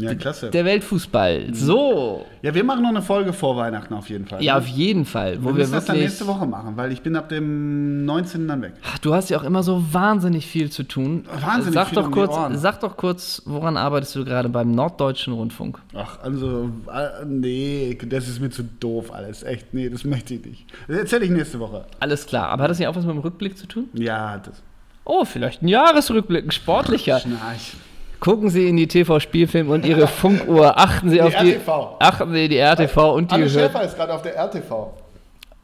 Ja, 0.00 0.14
klasse. 0.14 0.50
der 0.50 0.64
Weltfußball. 0.64 1.54
So. 1.54 2.26
Ja, 2.42 2.54
wir 2.54 2.64
machen 2.64 2.82
noch 2.82 2.90
eine 2.90 3.02
Folge 3.02 3.32
vor 3.32 3.56
Weihnachten 3.56 3.94
auf 3.94 4.08
jeden 4.08 4.26
Fall. 4.26 4.42
Ja, 4.42 4.54
ne? 4.54 4.58
auf 4.60 4.66
jeden 4.66 5.04
Fall. 5.04 5.38
Wo 5.40 5.48
wir 5.48 5.54
wir 5.54 5.58
müssen 5.60 5.72
das 5.72 5.84
dann 5.86 5.96
nächste 5.98 6.26
Woche 6.26 6.46
machen, 6.46 6.76
weil 6.76 6.92
ich 6.92 7.02
bin 7.02 7.16
ab 7.16 7.28
dem 7.28 8.04
19. 8.04 8.46
dann 8.48 8.62
weg. 8.62 8.74
Ach, 8.84 8.98
Du 8.98 9.14
hast 9.14 9.30
ja 9.30 9.38
auch 9.38 9.44
immer 9.44 9.62
so 9.62 9.82
wahnsinnig 9.92 10.46
viel 10.46 10.70
zu 10.70 10.82
tun. 10.82 11.24
Wahnsinnig 11.40 11.74
sag 11.74 11.88
viel 11.88 11.96
doch 11.96 12.06
um 12.06 12.12
kurz. 12.12 12.36
Sag 12.60 12.80
doch 12.80 12.96
kurz, 12.96 13.42
woran 13.46 13.76
arbeitest 13.76 14.16
du 14.16 14.24
gerade 14.24 14.48
beim 14.48 14.72
Norddeutschen 14.72 15.32
Rundfunk? 15.32 15.78
Ach, 15.94 16.18
also, 16.22 16.70
äh, 16.92 17.24
nee, 17.26 17.96
das 18.08 18.28
ist 18.28 18.40
mir 18.40 18.50
zu 18.50 18.62
doof 18.62 19.12
alles. 19.12 19.42
Echt, 19.42 19.72
nee, 19.74 19.88
das 19.88 20.04
möchte 20.04 20.34
ich 20.34 20.44
nicht. 20.44 20.66
Das 20.86 20.98
erzähle 20.98 21.24
ich 21.24 21.30
nächste 21.30 21.60
Woche. 21.60 21.84
Alles 22.00 22.26
klar, 22.26 22.48
aber 22.48 22.64
hat 22.64 22.70
das 22.70 22.78
nicht 22.78 22.88
auch 22.88 22.96
was 22.96 23.04
mit 23.04 23.14
dem 23.14 23.20
Rückblick 23.20 23.56
zu 23.56 23.66
tun? 23.66 23.88
Ja, 23.94 24.38
das. 24.38 24.62
Oh, 25.04 25.24
vielleicht 25.24 25.62
ein 25.62 25.68
Jahresrückblick, 25.68 26.44
ein 26.46 26.50
sportlicher. 26.50 27.20
Schnarch. 27.20 27.74
Gucken 28.20 28.50
Sie 28.50 28.68
in 28.68 28.76
die 28.76 28.88
TV-Spielfilm 28.88 29.70
und 29.70 29.84
Ihre 29.86 30.06
Funkuhr. 30.08 30.78
Achten 30.78 31.10
Sie 31.10 31.20
auf 31.22 31.34
die, 31.36 31.52
RTV. 31.52 31.96
achten 32.00 32.32
Sie 32.32 32.44
in 32.44 32.50
die 32.50 32.58
RTV 32.58 33.14
und 33.14 33.30
die 33.30 33.36
Anne. 33.36 33.48
Schäfer 33.50 33.82
ist 33.84 33.96
gerade 33.96 34.12
auf 34.14 34.22
der 34.22 34.36
RTV. 34.36 34.92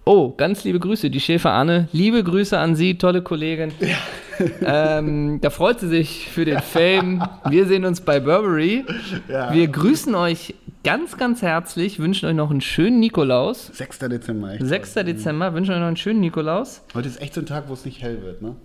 Oh, 0.06 0.32
ganz 0.36 0.64
liebe 0.64 0.78
Grüße, 0.78 1.08
die 1.10 1.20
Schäfer 1.20 1.52
Anne. 1.52 1.88
Liebe 1.92 2.22
Grüße 2.22 2.58
an 2.58 2.76
Sie, 2.76 2.98
tolle 2.98 3.22
Kollegin. 3.22 3.72
Ähm, 4.64 5.40
da 5.40 5.48
freut 5.50 5.80
sie 5.80 5.88
sich 5.88 6.28
für 6.28 6.44
den 6.44 6.60
Fame. 6.60 7.22
Wir 7.48 7.66
sehen 7.66 7.84
uns 7.84 8.00
bei 8.00 8.20
Burberry. 8.20 8.84
Ja. 9.28 9.52
Wir 9.52 9.68
grüßen 9.68 10.14
euch 10.14 10.54
ganz, 10.82 11.16
ganz 11.16 11.40
herzlich, 11.40 12.00
wünschen 12.00 12.28
euch 12.28 12.34
noch 12.34 12.50
einen 12.50 12.60
schönen 12.60 13.00
Nikolaus. 13.00 13.68
6. 13.72 14.00
Dezember. 14.00 14.52
Echt 14.54 14.66
6. 14.66 14.94
Dezember, 14.94 15.54
wünschen 15.54 15.72
euch 15.72 15.80
noch 15.80 15.86
einen 15.86 15.96
schönen 15.96 16.20
Nikolaus. 16.20 16.82
Heute 16.94 17.08
ist 17.08 17.20
echt 17.22 17.32
so 17.34 17.40
ein 17.40 17.46
Tag, 17.46 17.64
wo 17.68 17.72
es 17.74 17.84
nicht 17.84 18.02
hell 18.02 18.20
wird, 18.22 18.42
ne? 18.42 18.56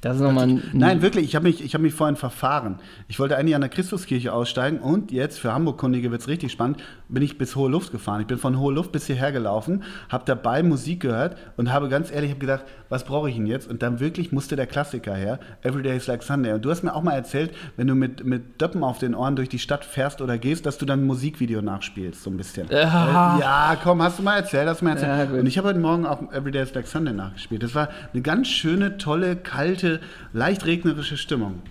Das 0.00 0.16
ist 0.16 0.22
nochmal 0.22 0.48
ein. 0.48 0.62
Nein, 0.72 1.02
wirklich, 1.02 1.26
ich 1.26 1.36
habe 1.36 1.46
mich, 1.46 1.62
ich 1.62 1.74
hab 1.74 1.82
mich 1.82 1.92
vorhin 1.92 2.16
verfahren. 2.16 2.78
Ich 3.08 3.18
wollte 3.18 3.36
eigentlich 3.36 3.54
an 3.54 3.60
der 3.60 3.68
Christuskirche 3.68 4.32
aussteigen 4.32 4.78
und 4.78 5.12
jetzt, 5.12 5.38
für 5.38 5.52
Hamburg-Kundige 5.52 6.10
wird 6.10 6.22
es 6.22 6.28
richtig 6.28 6.52
spannend, 6.52 6.82
bin 7.08 7.22
ich 7.22 7.36
bis 7.36 7.54
Hohe 7.54 7.70
Luft 7.70 7.92
gefahren. 7.92 8.22
Ich 8.22 8.26
bin 8.26 8.38
von 8.38 8.58
Hohe 8.58 8.72
Luft 8.72 8.92
bis 8.92 9.06
hierher 9.06 9.30
gelaufen, 9.30 9.82
habe 10.08 10.24
dabei 10.24 10.62
Musik 10.62 11.00
gehört 11.00 11.36
und 11.58 11.70
habe 11.70 11.88
ganz 11.90 12.10
ehrlich 12.10 12.30
hab 12.30 12.40
gedacht, 12.40 12.64
was 12.90 13.04
brauche 13.04 13.30
ich 13.30 13.36
denn 13.36 13.46
jetzt? 13.46 13.70
Und 13.70 13.82
dann 13.82 14.00
wirklich 14.00 14.32
musste 14.32 14.56
der 14.56 14.66
Klassiker 14.66 15.14
her, 15.14 15.38
Every 15.62 15.82
Day 15.82 15.96
is 15.96 16.08
Like 16.08 16.22
Sunday. 16.22 16.52
Und 16.52 16.64
du 16.64 16.70
hast 16.70 16.82
mir 16.82 16.94
auch 16.94 17.02
mal 17.02 17.12
erzählt, 17.12 17.52
wenn 17.76 17.86
du 17.86 17.94
mit, 17.94 18.24
mit 18.24 18.60
Döppen 18.60 18.82
auf 18.84 18.98
den 18.98 19.14
Ohren 19.14 19.36
durch 19.36 19.48
die 19.48 19.60
Stadt 19.60 19.84
fährst 19.84 20.20
oder 20.20 20.36
gehst, 20.36 20.66
dass 20.66 20.76
du 20.76 20.84
dann 20.84 21.00
ein 21.00 21.06
Musikvideo 21.06 21.62
nachspielst, 21.62 22.22
so 22.22 22.30
ein 22.30 22.36
bisschen. 22.36 22.66
Ja. 22.68 23.36
Äh, 23.36 23.40
ja, 23.40 23.76
komm, 23.82 24.02
hast 24.02 24.18
du 24.18 24.22
mal 24.22 24.36
erzählt, 24.36 24.68
hast 24.68 24.80
du 24.80 24.84
mal 24.84 24.92
erzählt. 24.92 25.30
Ja, 25.32 25.38
und 25.38 25.46
ich 25.46 25.56
habe 25.56 25.68
heute 25.68 25.78
Morgen 25.78 26.04
auch 26.04 26.20
Every 26.32 26.50
Day 26.50 26.62
is 26.62 26.74
Like 26.74 26.88
Sunday 26.88 27.14
nachgespielt. 27.14 27.62
Das 27.62 27.74
war 27.74 27.88
eine 28.12 28.22
ganz 28.22 28.48
schöne, 28.48 28.98
tolle, 28.98 29.36
kalte, 29.36 30.00
leicht 30.32 30.66
regnerische 30.66 31.16
Stimmung. 31.16 31.62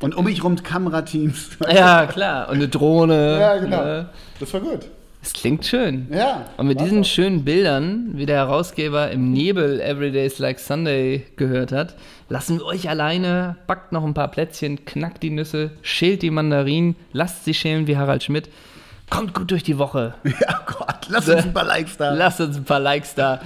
Und 0.00 0.14
um 0.14 0.26
mich 0.26 0.44
rum 0.44 0.62
Kamerateams. 0.62 1.56
Ja, 1.72 2.06
klar. 2.06 2.48
Und 2.50 2.56
eine 2.56 2.68
Drohne. 2.68 3.40
Ja, 3.40 3.56
genau. 3.56 3.82
Ne? 3.82 4.08
Das 4.38 4.52
war 4.52 4.60
gut. 4.60 4.86
Es 5.28 5.34
klingt 5.34 5.66
schön. 5.66 6.08
Ja. 6.10 6.46
Und 6.56 6.68
mit 6.68 6.80
diesen 6.80 7.02
auch. 7.02 7.04
schönen 7.04 7.44
Bildern, 7.44 8.12
wie 8.14 8.24
der 8.24 8.38
Herausgeber 8.38 9.10
im 9.10 9.30
Nebel 9.30 9.78
Every 9.78 10.10
Day's 10.10 10.38
Like 10.38 10.58
Sunday 10.58 11.26
gehört 11.36 11.70
hat, 11.70 11.96
lassen 12.30 12.56
wir 12.56 12.64
euch 12.64 12.88
alleine, 12.88 13.56
backt 13.66 13.92
noch 13.92 14.04
ein 14.04 14.14
paar 14.14 14.28
Plätzchen, 14.28 14.86
knackt 14.86 15.22
die 15.22 15.28
Nüsse, 15.28 15.72
schält 15.82 16.22
die 16.22 16.30
Mandarinen, 16.30 16.96
lasst 17.12 17.44
sie 17.44 17.52
schälen 17.52 17.86
wie 17.86 17.98
Harald 17.98 18.22
Schmidt. 18.22 18.48
Kommt 19.10 19.34
gut 19.34 19.50
durch 19.50 19.62
die 19.62 19.76
Woche. 19.76 20.14
Ja, 20.24 20.62
Gott, 20.64 21.08
lass 21.10 21.28
uns 21.28 21.44
ein 21.44 21.52
paar 21.52 21.64
Likes 21.64 21.98
da. 21.98 22.14
Lasst 22.14 22.40
uns 22.40 22.56
ein 22.56 22.64
paar 22.64 22.80
Likes 22.80 23.14
da. 23.14 23.42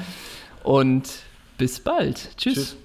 Und 0.62 1.08
bis 1.58 1.80
bald. 1.80 2.36
Tschüss. 2.36 2.54
Tschüss. 2.54 2.76